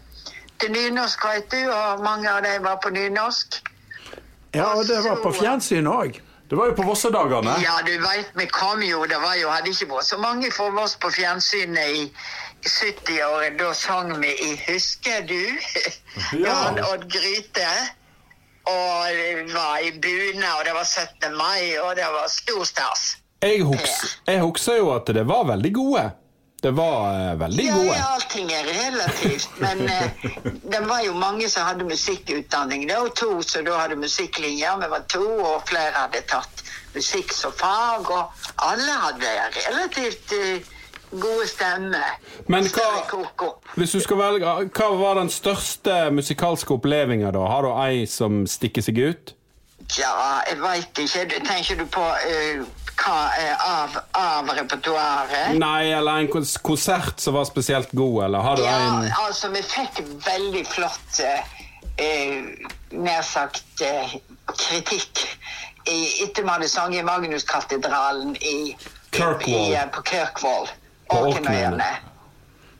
til 0.61 0.73
nynorsk, 0.73 1.25
vet 1.25 1.51
du, 1.53 1.71
og 1.73 2.05
mange 2.05 2.31
av 2.31 2.45
dem 2.45 2.63
var 2.63 2.79
på 2.83 2.91
nynorsk. 2.91 3.61
Ja, 4.55 4.65
og 4.65 4.87
det 4.87 5.03
var 5.05 5.19
på 5.23 5.33
fjernsyn 5.35 5.91
òg. 5.91 6.24
Det 6.51 6.57
var 6.57 6.69
jo 6.71 6.75
på 6.77 6.85
Vossedagene. 6.85 7.57
Ja, 7.65 7.79
du 7.87 7.93
vet, 8.03 8.33
vi 8.37 8.47
kom 8.53 8.83
jo, 8.85 9.05
det 9.09 9.17
var 9.23 9.37
jo, 9.41 9.49
hadde 9.49 9.73
ikke 9.73 9.89
vært 9.95 10.09
så 10.11 10.19
mange 10.21 10.51
fra 10.53 10.69
oss 10.83 10.97
på 11.01 11.09
fjernsynet 11.15 11.97
i, 11.97 12.03
i 12.61 12.69
70-året. 12.69 13.57
Da 13.59 13.73
sang 13.77 14.13
vi 14.21 14.33
i 14.51 14.51
Husker 14.67 15.25
du? 15.29 15.41
Jan 16.45 16.81
Odd 16.85 17.09
Gryte. 17.13 17.71
Og 18.65 19.09
det 19.13 19.55
var 19.55 19.81
i 19.85 19.91
bunad, 20.01 20.53
og 20.59 20.65
det 20.69 20.75
var 20.77 20.85
17. 20.85 21.37
mai, 21.37 21.77
og 21.81 21.97
det 21.97 22.07
var 22.13 22.29
stor 22.33 22.65
stas. 22.65 23.17
Jeg 23.45 24.41
husker 24.41 24.79
jo 24.79 24.93
at 24.95 25.11
det 25.17 25.27
var 25.29 25.45
veldig 25.49 25.73
gode. 25.75 26.05
Det 26.65 26.71
var 26.73 27.11
eh, 27.13 27.35
veldig 27.41 27.65
Ja, 27.67 27.75
gode. 27.77 27.97
ja, 27.99 28.05
allting 28.15 28.51
er 28.57 28.65
relativt, 28.73 29.51
men 29.61 29.83
eh, 29.89 30.29
det 30.73 30.81
var 30.89 31.03
jo 31.05 31.13
mange 31.21 31.49
som 31.53 31.67
hadde 31.69 31.85
musikkutdanning. 31.85 32.87
Det 32.89 32.97
var 32.97 33.09
to 33.21 33.43
som 33.45 33.65
da 33.67 33.75
hadde 33.83 33.99
musikklinjer, 34.01 34.79
vi 34.81 34.89
var 34.95 35.05
to, 35.13 35.25
og 35.45 35.67
flere 35.69 35.93
hadde 35.99 36.23
tatt 36.31 36.63
musikk 36.95 37.33
som 37.37 37.53
fag, 37.59 38.09
og 38.15 38.49
alle 38.65 38.97
hadde 39.03 39.35
relativt 39.59 40.33
eh, 40.39 40.71
gode 41.15 41.47
stemmer. 41.53 42.17
Men 42.49 42.65
hva- 42.65 43.53
Hvis 43.77 43.93
du 43.93 44.01
skal 44.01 44.17
velge, 44.19 44.55
Hva 44.75 44.89
var 44.99 45.15
den 45.21 45.29
største 45.31 46.11
musikalske 46.11 46.75
opplevelsen, 46.75 47.29
da? 47.37 47.45
Har 47.51 47.63
du 47.69 47.73
ei 47.85 48.07
som 48.07 48.47
stikker 48.51 48.83
seg 48.83 48.99
ut? 48.99 49.35
Ja, 49.99 50.41
jeg 50.49 50.59
veit 50.63 50.99
ikke. 51.05 51.27
Tenker 51.45 51.77
du 51.77 51.85
på 51.93 52.03
eh, 52.25 52.65
hva 53.01 53.17
er 53.41 53.55
av, 53.67 53.97
av 54.19 54.49
repertoaret? 54.57 55.55
Nei, 55.59 55.91
eller 55.93 56.23
en 56.23 56.29
kons- 56.33 56.57
konsert 56.63 57.21
som 57.21 57.35
var 57.35 57.45
spesielt 57.49 57.93
god, 57.93 58.25
eller 58.29 58.39
har 58.47 58.57
du 58.57 58.63
Ja, 58.63 58.77
en 59.01 59.11
altså, 59.27 59.51
vi 59.55 59.63
fikk 59.63 60.01
veldig 60.27 60.65
flott 60.71 61.21
eh, 61.25 61.53
eh, 61.99 62.69
nær 62.93 63.23
sagt 63.27 63.83
eh, 63.85 64.17
kritikk 64.55 65.25
i, 65.91 65.99
etter 66.25 66.43
vi 66.47 66.49
hadde 66.49 66.69
sunget 66.69 67.03
i 67.03 67.07
Magnuskatedralen 67.09 68.37
i, 68.41 68.77
Kirkwall. 69.13 69.53
i, 69.53 69.75
eh, 69.75 69.87
på 69.93 70.03
Kirkwall. 70.09 70.69
På 71.11 71.25
Orknøyene. 71.29 71.91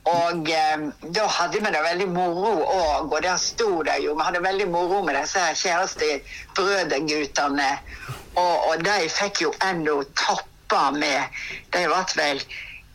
Og 0.05 0.49
eh, 0.53 0.81
da 1.17 1.23
hadde 1.27 1.59
vi 1.63 1.69
det 1.73 1.79
veldig 1.81 2.05
moro 2.13 2.61
òg, 2.61 3.09
og 3.09 3.21
der 3.25 3.37
sto 3.41 3.81
det 3.87 4.03
jo 4.03 4.13
Vi 4.13 4.23
hadde 4.27 4.43
veldig 4.43 4.67
moro 4.69 5.01
med 5.05 5.15
disse 5.17 5.39
her 5.41 5.55
kjærestebrødreguttene. 5.57 7.71
Og, 8.35 8.55
og 8.69 8.83
de 8.85 9.09
fikk 9.09 9.41
jo 9.47 9.53
ennå 9.65 10.03
toppa 10.19 10.91
med 10.93 11.21
De 11.73 11.87
ble 11.87 12.03
vel 12.19 12.39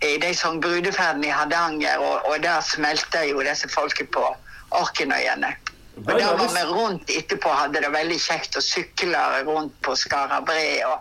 i 0.06 0.08
De 0.22 0.30
sånn 0.36 0.60
brudeferden 0.62 1.24
i 1.26 1.34
Hardanger, 1.34 1.98
og, 1.98 2.30
og 2.30 2.42
der 2.44 2.60
smelta 2.64 3.24
jo 3.26 3.42
disse 3.44 3.68
folket 3.68 4.10
på 4.14 4.36
Orkenøyene. 4.78 5.56
Og 6.00 6.14
da 6.14 6.36
var 6.38 6.48
vi 6.54 6.62
rundt 6.70 7.10
etterpå, 7.10 7.48
hadde 7.52 7.80
det 7.82 7.90
veldig 7.92 8.20
kjekt 8.22 8.56
å 8.56 8.62
sykle 8.64 9.18
rundt 9.44 9.74
på 9.84 9.96
Skarabre. 9.98 10.84
Og 10.86 10.98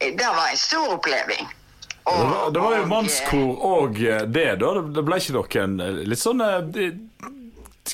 eh, 0.00 0.16
det 0.16 0.26
var 0.26 0.48
en 0.48 0.58
stor 0.58 0.96
oppleving. 0.96 1.46
Og- 2.04 2.18
Det 2.18 2.26
var, 2.30 2.50
det 2.50 2.60
var 2.60 2.76
jo 2.78 2.86
mannskor 2.86 3.64
og 3.64 3.96
eh, 4.02 4.24
det, 4.26 4.58
da. 4.60 4.72
Det- 4.82 5.04
ble 5.06 5.16
ikke 5.22 5.32
noen 5.38 5.80
eh, 5.80 6.02
litt 6.10 6.18
sånn 6.18 6.40
eh, 6.42 6.92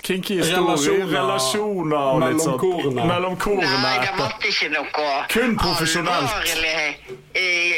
kinky 0.02 0.36
historier, 0.40 1.06
Relasjoner. 1.08 1.96
og 1.96 2.20
litt 2.24 2.40
sånn- 2.44 2.58
korene. 2.60 3.04
Mellom 3.08 3.36
korene. 3.40 3.78
Nei, 3.82 3.98
det 4.04 4.12
måtte 4.18 4.36
var 4.40 4.48
ikke 4.48 4.68
noe 4.74 5.26
Kun 5.32 5.56
profesjonelt. 5.56 6.28
alvorlig. 6.28 7.18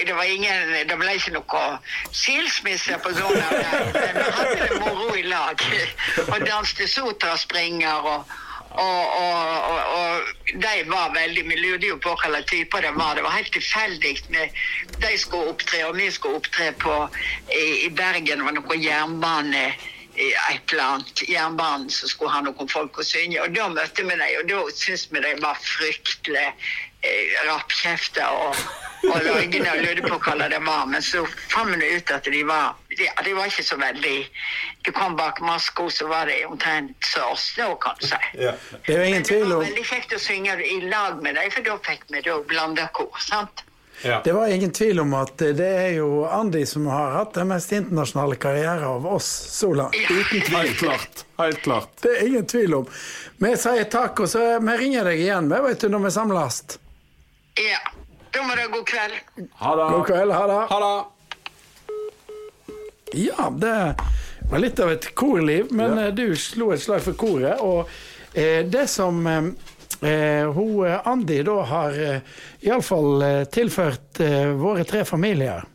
Det 0.07 0.15
var 0.17 0.25
ingen 0.25 0.73
Det 0.89 0.97
ble 0.99 1.15
ikke 1.19 1.33
noe 1.37 1.79
skilsmisse 2.13 2.99
på 3.05 3.13
grunn 3.15 3.39
av 3.43 3.51
det. 3.51 3.93
Men 3.95 4.15
vi 4.15 4.31
hadde 4.39 4.69
det 4.69 4.81
moro 4.81 5.15
i 5.17 5.23
lag. 5.23 5.63
Og 6.33 6.47
danste 6.47 6.87
sotraspringer 6.89 8.07
og 8.15 8.25
og, 8.71 9.03
og, 9.21 9.71
og, 9.71 9.81
og 9.99 10.61
de 10.63 10.75
var 10.87 11.15
veldig 11.15 11.43
Vi 11.49 11.57
lurte 11.59 11.89
jo 11.89 11.97
på 12.03 12.15
hva 12.15 12.31
slags 12.31 12.51
typer 12.51 12.87
det 12.87 12.93
var. 12.95 13.17
Det 13.19 13.25
var 13.27 13.39
helt 13.39 13.53
tilfeldig. 13.53 14.15
De 15.03 15.15
skulle 15.19 15.55
opptre, 15.55 15.85
og 15.89 15.97
vi 15.99 16.11
skulle 16.15 16.39
opptre 16.39 16.71
på 16.83 16.99
i, 17.57 17.87
i 17.87 17.89
Bergen. 17.91 18.39
Det 18.39 18.47
var 18.47 18.59
noe 18.59 18.79
jernbane 18.79 19.71
et 20.21 20.73
eller 20.73 20.85
annet 20.85 21.23
jernbanen 21.29 21.91
som 21.95 22.11
skulle 22.11 22.33
ha 22.35 22.43
noen 22.45 22.69
folk 22.69 22.99
å 22.99 23.07
synge. 23.07 23.41
Og 23.41 23.55
da 23.57 23.69
møtte 23.73 24.05
vi 24.05 24.17
dem, 24.17 24.25
og 24.43 24.49
da 24.51 24.63
syntes 24.75 25.07
vi 25.13 25.23
de 25.25 25.35
var 25.41 25.61
fryktelig 25.65 26.49
rappkjefter 27.47 28.29
og, 28.29 28.57
og 29.09 29.23
løgne 29.25 29.65
og 29.73 29.83
lurte 29.85 30.05
på 30.05 30.19
hva 30.19 30.49
det 30.51 30.61
var. 30.67 30.85
Men 30.91 31.05
så 31.05 31.25
fant 31.53 31.77
vi 31.81 31.95
ut 31.97 32.13
at 32.13 32.29
de 32.29 32.43
var 32.49 32.77
de, 32.91 33.07
de 33.25 33.33
var 33.37 33.49
ikke 33.49 33.65
så 33.65 33.79
veldig 33.81 34.17
Du 34.85 34.93
kom 34.93 35.17
bak 35.17 35.41
maska, 35.45 35.89
så 35.91 36.09
var 36.11 36.27
de 36.27 36.43
omtrent 36.49 36.97
som 37.13 37.33
oss 37.33 37.51
nå, 37.59 37.73
kan 37.81 37.97
du 38.01 38.07
si. 38.09 38.21
Det 38.37 38.95
er 38.95 38.99
jo 38.99 39.09
ingen 39.09 39.25
Men 39.29 39.41
det 39.41 39.55
var 39.55 39.65
veldig 39.65 39.89
kjekt 39.95 40.15
å 40.17 40.21
synge 40.21 40.61
i 40.65 40.79
lag 40.89 41.21
med 41.23 41.37
dem, 41.37 41.51
for 41.55 41.67
da 41.67 41.77
fikk 41.85 42.07
vi 42.09 42.23
da 42.25 42.39
blanda 42.49 42.89
kor. 42.97 43.13
sant? 43.21 43.65
Det 44.25 44.33
var 44.33 44.47
ingen 44.49 44.73
tvil 44.73 45.01
om 45.01 45.15
at 45.15 45.37
det 45.39 45.67
er 45.69 45.91
jo 45.99 46.25
Andy 46.25 46.63
som 46.67 46.87
har 46.89 47.11
hatt 47.19 47.35
den 47.37 47.51
mest 47.51 47.73
internasjonale 47.73 48.39
karriere 48.41 48.87
av 48.89 49.07
oss 49.07 49.29
så 49.53 49.75
langt. 49.77 49.97
Helt 50.49 50.79
klart. 50.79 51.25
Helt 51.37 51.63
klart. 51.63 51.91
Det 52.01 52.17
er 52.17 52.27
ingen 52.27 52.47
tvil 52.47 52.75
om. 52.75 52.87
Vi 53.37 53.51
sier 53.61 53.85
takk, 53.93 54.25
og 54.25 54.33
så 54.33 54.47
vi 54.57 54.77
ringer 54.81 55.05
deg 55.05 55.21
igjen 55.21 55.53
vi 55.53 55.61
vet 55.67 55.85
du, 55.85 55.91
når 55.93 56.07
vi 56.07 56.15
samles. 56.17 56.63
Ja. 57.59 57.81
Da 58.31 58.43
må 58.47 58.55
det 58.55 58.69
god 58.71 58.87
kveld. 58.87 59.49
Ha 59.59 59.73
det. 59.77 59.87
God 59.97 60.07
kveld. 60.07 60.33
Ha 60.33 60.47
det. 60.47 60.61
Ha 60.71 60.79
det! 60.85 61.05
Ja, 63.13 63.51
det 63.51 63.95
var 64.51 64.59
litt 64.63 64.79
av 64.81 64.93
et 64.93 65.09
korliv, 65.19 65.73
men 65.75 65.99
ja. 65.99 66.11
du 66.15 66.37
slo 66.39 66.71
et 66.75 66.83
slag 66.83 67.03
for 67.03 67.19
koret. 67.19 67.59
Og 67.59 67.91
eh, 68.39 68.63
det 68.71 68.87
som 68.91 69.19
eh, 69.27 69.51
eh, 70.07 70.47
hun 70.55 70.87
eh, 70.87 71.09
Andi 71.11 71.41
da 71.47 71.57
har 71.73 71.99
eh, 71.99 72.23
iallfall 72.67 73.23
eh, 73.27 73.43
tilført 73.51 74.23
eh, 74.23 74.53
våre 74.59 74.87
tre 74.87 75.03
familier, 75.09 75.67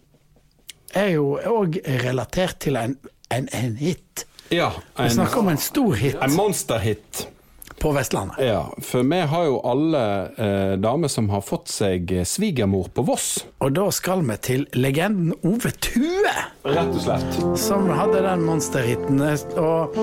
er 0.95 1.11
jo 1.17 1.35
òg 1.51 1.81
relatert 2.05 2.61
til 2.63 2.79
en, 2.79 2.95
en, 3.35 3.49
en 3.51 3.75
hit. 3.75 4.23
Ja, 4.53 4.71
Vi 4.95 5.09
snakker 5.09 5.41
om 5.41 5.49
en 5.51 5.59
stor 5.59 5.95
hit 5.99 6.15
en 6.23 6.35
monsterhit. 6.37 7.25
På 7.81 7.91
Vestlandet. 7.95 8.39
Ja, 8.41 8.61
for 8.81 9.03
vi 9.05 9.19
har 9.29 9.45
jo 9.49 9.57
alle 9.67 10.01
eh, 10.37 10.73
damer 10.81 11.11
som 11.11 11.27
har 11.33 11.41
fått 11.45 11.67
seg 11.69 12.11
svigermor 12.25 12.87
på 12.95 13.03
Voss. 13.07 13.45
Og 13.61 13.73
da 13.75 13.89
skal 13.93 14.23
vi 14.25 14.37
til 14.45 14.65
legenden 14.77 15.33
Ove 15.45 15.71
Tue, 15.83 16.33
Rett 16.65 16.93
og 16.95 17.01
slett. 17.03 17.39
som 17.59 17.89
hadde 17.93 18.23
den 18.25 18.45
monsterhiten. 18.47 19.21
Og 19.59 19.99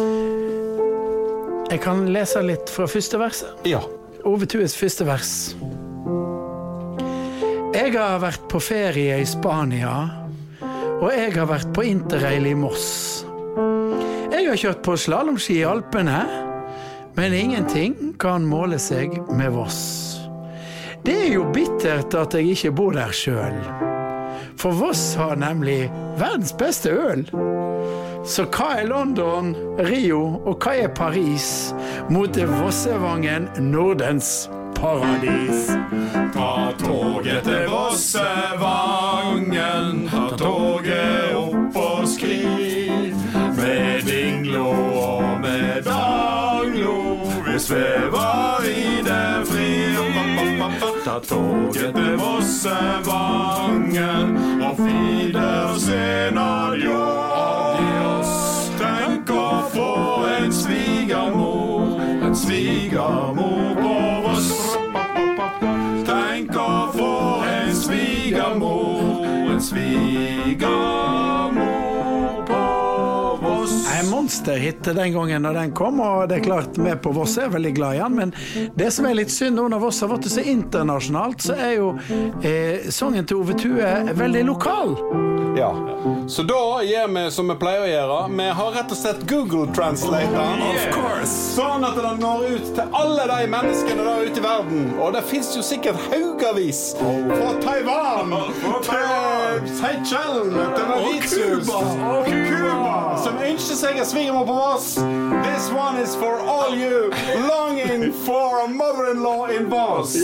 jeg 1.73 1.81
kan 1.83 2.05
lese 2.13 2.43
litt 2.45 2.69
fra 2.71 2.87
første 2.91 3.19
verset. 3.23 3.67
Ja. 3.67 3.81
Ove 4.29 4.47
Tues 4.47 4.77
første 4.79 5.07
vers. 5.09 5.33
Jeg 7.73 7.95
har 7.97 8.21
vært 8.23 8.45
på 8.53 8.61
ferie 8.63 9.17
i 9.23 9.27
Spania, 9.27 9.95
og 11.01 11.09
jeg 11.11 11.33
har 11.35 11.49
vært 11.51 11.73
på 11.75 11.83
interrail 11.89 12.47
i 12.47 12.55
Moss. 12.55 13.25
Jeg 14.33 14.45
har 14.47 14.61
kjørt 14.61 14.83
på 14.85 14.95
slalåmski 15.01 15.57
i 15.63 15.67
Alpene, 15.67 16.21
men 17.15 17.35
ingenting 17.35 18.15
kan 18.19 18.47
måle 18.49 18.79
seg 18.81 19.33
med 19.33 19.53
Voss. 19.53 20.19
Det 21.03 21.17
er 21.27 21.33
jo 21.35 21.45
bittert 21.53 22.15
at 22.15 22.35
jeg 22.39 22.55
ikke 22.55 22.71
bor 22.79 22.93
der 22.97 23.13
sjøl, 23.17 23.59
for 24.61 24.71
Voss 24.79 25.15
har 25.19 25.37
nemlig 25.41 25.91
verdens 26.21 26.53
beste 26.55 26.91
øl. 26.95 27.25
Så 28.23 28.47
hva 28.55 28.69
er 28.79 28.87
London, 28.87 29.57
Rio 29.83 30.39
og 30.47 30.63
hva 30.63 30.77
er 30.85 30.93
Paris 30.95 31.75
mot 32.13 32.31
Vossevangen, 32.31 33.49
Nordens 33.59 34.49
paradis? 34.79 35.75
Ta 36.35 36.71
toget 36.79 37.43
til 37.49 37.67
Vossevangen, 37.73 39.92
vi 47.63 47.67
svever 47.67 48.67
i 48.67 49.03
det 49.03 49.47
fri. 49.47 49.97
Ta 51.05 51.19
toget 51.29 51.95
til 51.95 52.17
Vossevangen, 52.17 54.37
og 54.63 54.77
Fidersen 54.77 56.39
adios. 56.39 58.27
Tenk 58.79 59.31
å 59.31 59.63
få 59.75 60.27
en 60.39 60.53
svigermor, 60.53 62.01
en 62.27 62.37
svigermor 62.37 63.75
på 63.83 63.95
Voss. 64.27 64.77
Tenk 66.07 66.57
å 66.57 66.93
få 66.97 67.43
en 67.47 67.75
svigermor, 67.75 69.27
en 69.53 69.61
svigermor 69.61 71.42
monsterhit 74.33 74.85
den 74.85 75.13
gangen 75.13 75.43
når 75.43 75.55
den 75.55 75.73
kom, 75.73 76.01
og 76.01 76.29
det 76.29 76.39
er 76.39 76.45
klart 76.47 76.79
vi 76.79 76.95
på 76.97 77.13
Voss 77.13 77.37
er 77.39 77.53
veldig 77.53 77.75
glad 77.77 77.97
i 77.97 78.01
den. 78.01 78.17
Men 78.17 78.33
det 78.77 78.91
som 78.93 79.07
er 79.07 79.19
litt 79.19 79.31
synd 79.31 79.57
nå 79.57 79.69
når 79.69 79.83
Voss 79.85 80.01
har 80.01 80.09
blitt 80.09 80.31
så 80.33 80.41
internasjonalt, 80.41 81.45
så 81.45 81.59
er 81.59 81.77
jo 81.77 81.93
eh, 82.41 82.89
sangen 82.89 83.29
til 83.29 83.43
Ove 83.43 83.59
Tue 83.61 83.93
veldig 84.17 84.45
lokal. 84.49 85.42
Ja. 85.57 85.75
Så 86.29 86.43
da 86.43 86.83
gjør 86.83 87.07
vi 87.15 87.31
som 87.31 87.49
vi 87.51 87.55
pleier 87.61 87.81
å 87.85 87.87
gjøre. 87.91 88.19
Vi 88.39 88.47
har 88.59 88.71
rett 88.77 88.93
og 88.95 88.99
slett 88.99 89.21
Google 89.31 89.67
Translator. 89.77 91.25
Sånn 91.29 91.85
at 91.87 91.97
den 91.99 92.21
når 92.23 92.39
ut 92.57 92.67
til 92.77 92.87
alle 92.97 93.25
de 93.31 93.47
menneskene 93.53 94.03
der 94.07 94.19
ute 94.29 94.41
i 94.41 94.43
verden. 94.45 94.81
Og 94.99 95.09
det 95.17 95.23
fins 95.29 95.49
jo 95.57 95.63
sikkert 95.67 95.99
haugavis. 96.11 96.81
Fra 96.99 97.51
Taiwan 97.63 98.29
til 98.89 99.69
Seychellen 99.79 100.53
til 100.77 100.87
Mauritius 100.91 101.69
og 101.73 101.83
Cuba 102.27 102.97
som 103.23 103.35
ønsker 103.39 103.77
seg 103.79 103.99
en 104.01 104.07
svigermor 104.09 104.45
på 104.49 104.55
Voss. 104.57 104.95
This 105.45 105.71
one 105.71 105.99
is 106.03 106.17
for 106.17 106.41
all 106.41 106.75
you 106.75 107.11
longing 107.49 108.13
for 108.25 108.65
a 108.65 108.69
mother-in-law 108.69 109.47
in 109.47 109.69
Voss. 109.71 110.17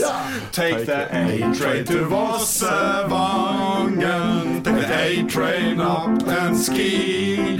Take 0.52 0.86
the 0.86 1.06
A-train 1.12 1.84
to 1.86 2.04
Vossevangen. 2.08 4.57
Take 4.88 5.26
the 5.26 5.26
A-train 5.26 5.80
up 5.80 6.26
and 6.26 6.56
ski. 6.56 7.58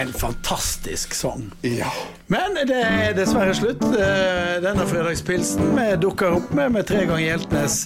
En 0.00 0.12
fantastisk 0.12 1.14
sang. 1.14 1.52
Ja. 1.60 1.90
Men 2.26 2.54
det 2.68 2.76
er 2.84 3.14
dessverre 3.16 3.54
slutt. 3.56 3.82
Eh, 3.82 4.58
Denne 4.62 4.84
fredagspilsen 4.86 5.72
vi 5.74 5.86
dukker 5.98 6.36
opp 6.36 6.52
med 6.54 6.70
med 6.76 6.86
tre 6.86 7.00
ganger 7.08 7.24
Hjeltnes 7.24 7.80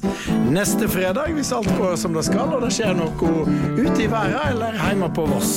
neste 0.52 0.88
fredag, 0.92 1.32
hvis 1.36 1.52
alt 1.56 1.70
går 1.78 1.96
som 2.00 2.12
det 2.16 2.24
skal 2.26 2.52
og 2.52 2.66
det 2.66 2.72
skjer 2.76 2.92
noe 2.98 3.32
ute 3.78 4.04
i 4.04 4.10
verden 4.12 4.36
eller 4.50 4.76
hjemme 4.76 5.08
på 5.16 5.24
Voss. 5.30 5.54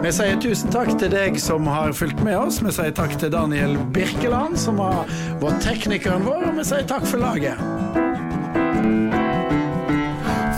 Vi 0.00 0.12
sier 0.14 0.40
tusen 0.40 0.72
takk 0.72 0.94
til 1.02 1.12
deg 1.12 1.36
som 1.42 1.68
har 1.68 1.92
fulgt 1.96 2.24
med 2.24 2.38
oss. 2.38 2.62
Vi 2.64 2.72
sier 2.72 2.96
takk 2.96 3.18
til 3.20 3.34
Daniel 3.34 3.76
Birkeland, 3.92 4.56
som 4.60 4.80
har 4.80 5.04
vært 5.42 5.60
teknikeren 5.66 6.24
vår, 6.24 6.48
og 6.48 6.62
vi 6.62 6.68
sier 6.70 6.88
takk 6.88 7.04
for 7.10 7.20
laget. 7.20 7.60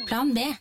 Plan 0.06 0.34
B. 0.34 0.58